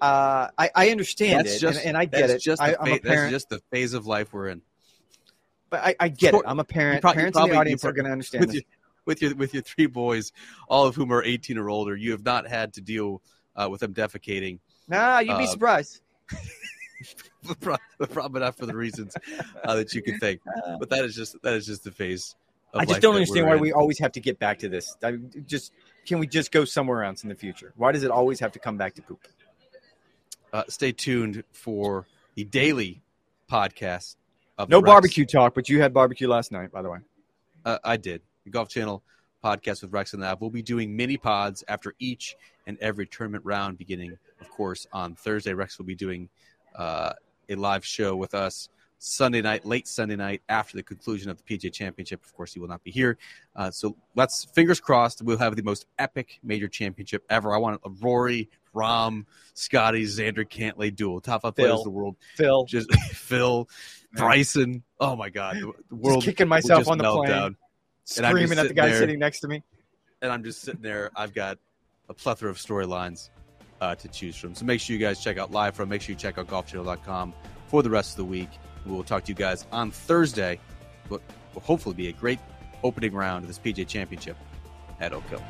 Uh, 0.00 0.48
I, 0.58 0.70
I 0.74 0.90
understand 0.90 1.46
That's 1.46 1.56
it, 1.56 1.60
just 1.60 1.78
and, 1.78 1.88
and 1.88 1.96
I 1.96 2.04
get 2.04 2.28
it. 2.30 2.40
Just 2.40 2.60
I, 2.60 2.72
the 2.72 2.82
I'm 2.82 2.92
a 2.92 2.98
that's 2.98 3.30
just 3.30 3.48
the 3.48 3.60
phase 3.70 3.94
of 3.94 4.06
life 4.06 4.32
we're 4.32 4.48
in. 4.48 4.60
but 5.70 5.80
I, 5.80 5.96
I 5.98 6.08
get 6.08 6.34
it. 6.34 6.42
I'm 6.44 6.60
a 6.60 6.64
parent. 6.64 7.00
prob- 7.00 7.14
you 7.14 7.20
Parents 7.20 7.36
probably- 7.36 7.50
in 7.50 7.54
the 7.54 7.60
audience 7.60 7.80
prob- 7.82 7.90
are 7.90 7.94
going 7.94 8.04
to 8.06 8.12
understand 8.12 8.42
with 8.42 8.48
this. 8.50 8.56
your 8.56 8.64
with 9.06 9.22
your 9.22 9.34
with 9.36 9.54
your 9.54 9.62
three 9.62 9.86
boys, 9.86 10.32
all 10.68 10.86
of 10.86 10.94
whom 10.96 11.12
are 11.12 11.22
18 11.22 11.56
or 11.56 11.70
older. 11.70 11.96
You 11.96 12.10
have 12.10 12.24
not 12.24 12.46
had 12.46 12.74
to 12.74 12.82
deal 12.82 13.22
uh, 13.54 13.68
with 13.70 13.80
them 13.80 13.94
defecating. 13.94 14.58
Nah, 14.86 15.20
you'd 15.20 15.38
be 15.38 15.44
uh, 15.44 15.46
surprised. 15.46 16.02
Probably 18.10 18.40
not 18.40 18.56
for 18.56 18.66
the 18.66 18.76
reasons 18.76 19.14
uh, 19.64 19.76
that 19.76 19.94
you 19.94 20.02
could 20.02 20.18
think, 20.20 20.40
but 20.78 20.90
that 20.90 21.04
is 21.04 21.14
just 21.14 21.36
that 21.42 21.54
is 21.54 21.64
just 21.66 21.84
the 21.84 21.90
phase. 21.90 22.34
Of 22.74 22.82
I 22.82 22.84
just 22.84 23.00
don't 23.00 23.14
understand 23.14 23.46
why 23.46 23.54
in. 23.54 23.60
we 23.60 23.72
always 23.72 23.98
have 24.00 24.12
to 24.12 24.20
get 24.20 24.38
back 24.38 24.58
to 24.58 24.68
this. 24.68 24.96
I 25.02 25.12
just 25.46 25.72
can 26.06 26.18
we 26.18 26.26
just 26.26 26.52
go 26.52 26.64
somewhere 26.64 27.04
else 27.04 27.22
in 27.22 27.28
the 27.28 27.34
future? 27.34 27.72
Why 27.76 27.92
does 27.92 28.04
it 28.04 28.10
always 28.10 28.40
have 28.40 28.52
to 28.52 28.58
come 28.58 28.76
back 28.76 28.94
to 28.94 29.02
poop? 29.02 29.26
uh, 30.56 30.64
stay 30.68 30.90
tuned 30.92 31.44
for 31.52 32.06
the 32.34 32.44
daily 32.44 33.02
podcast. 33.50 34.16
Of 34.58 34.70
No 34.70 34.80
barbecue 34.80 35.26
talk, 35.26 35.54
but 35.54 35.68
you 35.68 35.82
had 35.82 35.92
barbecue 35.92 36.28
last 36.28 36.50
night, 36.50 36.72
by 36.72 36.80
the 36.80 36.88
way. 36.88 36.98
Uh, 37.62 37.78
I 37.84 37.98
did 37.98 38.22
the 38.44 38.50
Golf 38.50 38.70
Channel 38.70 39.02
podcast 39.44 39.82
with 39.82 39.92
Rex 39.92 40.14
and 40.14 40.22
Lav. 40.22 40.40
We'll 40.40 40.48
be 40.48 40.62
doing 40.62 40.96
mini 40.96 41.18
pods 41.18 41.62
after 41.68 41.94
each 41.98 42.36
and 42.66 42.78
every 42.80 43.06
tournament 43.06 43.44
round, 43.44 43.76
beginning, 43.76 44.16
of 44.40 44.50
course, 44.50 44.86
on 44.94 45.14
Thursday. 45.14 45.52
Rex 45.52 45.76
will 45.76 45.84
be 45.84 45.94
doing 45.94 46.30
uh, 46.74 47.12
a 47.50 47.54
live 47.54 47.84
show 47.84 48.16
with 48.16 48.34
us 48.34 48.70
Sunday 48.98 49.42
night, 49.42 49.64
late 49.64 49.86
Sunday 49.86 50.16
night, 50.16 50.42
after 50.48 50.76
the 50.76 50.82
conclusion 50.82 51.30
of 51.30 51.36
the 51.36 51.44
PGA 51.44 51.72
Championship. 51.72 52.24
Of 52.24 52.34
course, 52.34 52.52
he 52.54 52.60
will 52.60 52.68
not 52.68 52.82
be 52.82 52.90
here. 52.90 53.18
Uh, 53.54 53.70
so 53.70 53.96
let's 54.14 54.44
fingers 54.46 54.80
crossed. 54.80 55.22
We'll 55.22 55.38
have 55.38 55.54
the 55.56 55.62
most 55.62 55.86
epic 55.98 56.38
major 56.42 56.68
championship 56.68 57.24
ever. 57.28 57.54
I 57.54 57.58
want 57.58 57.80
a 57.84 57.90
Rory, 57.90 58.48
Rahm, 58.74 59.26
Scottie, 59.54 60.04
Xander 60.04 60.48
Cantlay 60.48 60.94
duel, 60.94 61.20
top 61.20 61.42
five 61.42 61.54
players 61.54 61.70
Phil. 61.70 61.78
in 61.78 61.84
the 61.84 61.90
world. 61.90 62.16
Phil, 62.36 62.64
Just 62.64 62.92
Phil, 63.12 63.68
Bryson. 64.12 64.82
Oh 64.98 65.14
my 65.14 65.28
God, 65.28 65.56
the, 65.56 65.72
the 65.88 65.94
world 65.94 66.22
just 66.22 66.26
kicking 66.36 66.48
myself 66.48 66.88
on 66.88 66.98
the 66.98 67.04
plane, 67.04 67.28
down. 67.28 67.56
And 68.16 68.26
I'm 68.26 68.36
just 68.36 68.46
screaming 68.46 68.58
at 68.58 68.68
the 68.68 68.74
guy 68.74 68.88
there. 68.88 68.98
sitting 68.98 69.18
next 69.18 69.40
to 69.40 69.48
me. 69.48 69.62
and 70.22 70.32
I'm 70.32 70.42
just 70.44 70.62
sitting 70.62 70.82
there. 70.82 71.10
I've 71.14 71.34
got 71.34 71.58
a 72.08 72.14
plethora 72.14 72.50
of 72.50 72.56
storylines 72.56 73.30
uh, 73.80 73.94
to 73.96 74.08
choose 74.08 74.36
from. 74.36 74.54
So 74.54 74.64
make 74.64 74.80
sure 74.80 74.94
you 74.94 75.00
guys 75.00 75.22
check 75.22 75.38
out 75.38 75.50
live 75.50 75.74
from. 75.74 75.88
Make 75.88 76.02
sure 76.02 76.12
you 76.12 76.18
check 76.18 76.38
out 76.38 76.46
golfchannel.com 76.46 77.34
for 77.66 77.82
the 77.82 77.90
rest 77.90 78.12
of 78.12 78.16
the 78.18 78.24
week. 78.24 78.48
We 78.86 78.92
will 78.92 79.04
talk 79.04 79.24
to 79.24 79.28
you 79.28 79.34
guys 79.34 79.66
on 79.72 79.90
Thursday. 79.90 80.60
What 81.08 81.20
will 81.54 81.62
hopefully 81.62 81.94
be 81.94 82.08
a 82.08 82.12
great 82.12 82.38
opening 82.84 83.12
round 83.12 83.44
of 83.44 83.48
this 83.48 83.58
PGA 83.58 83.86
Championship 83.86 84.36
at 85.00 85.12
Oak 85.12 85.26
Hill. 85.28 85.42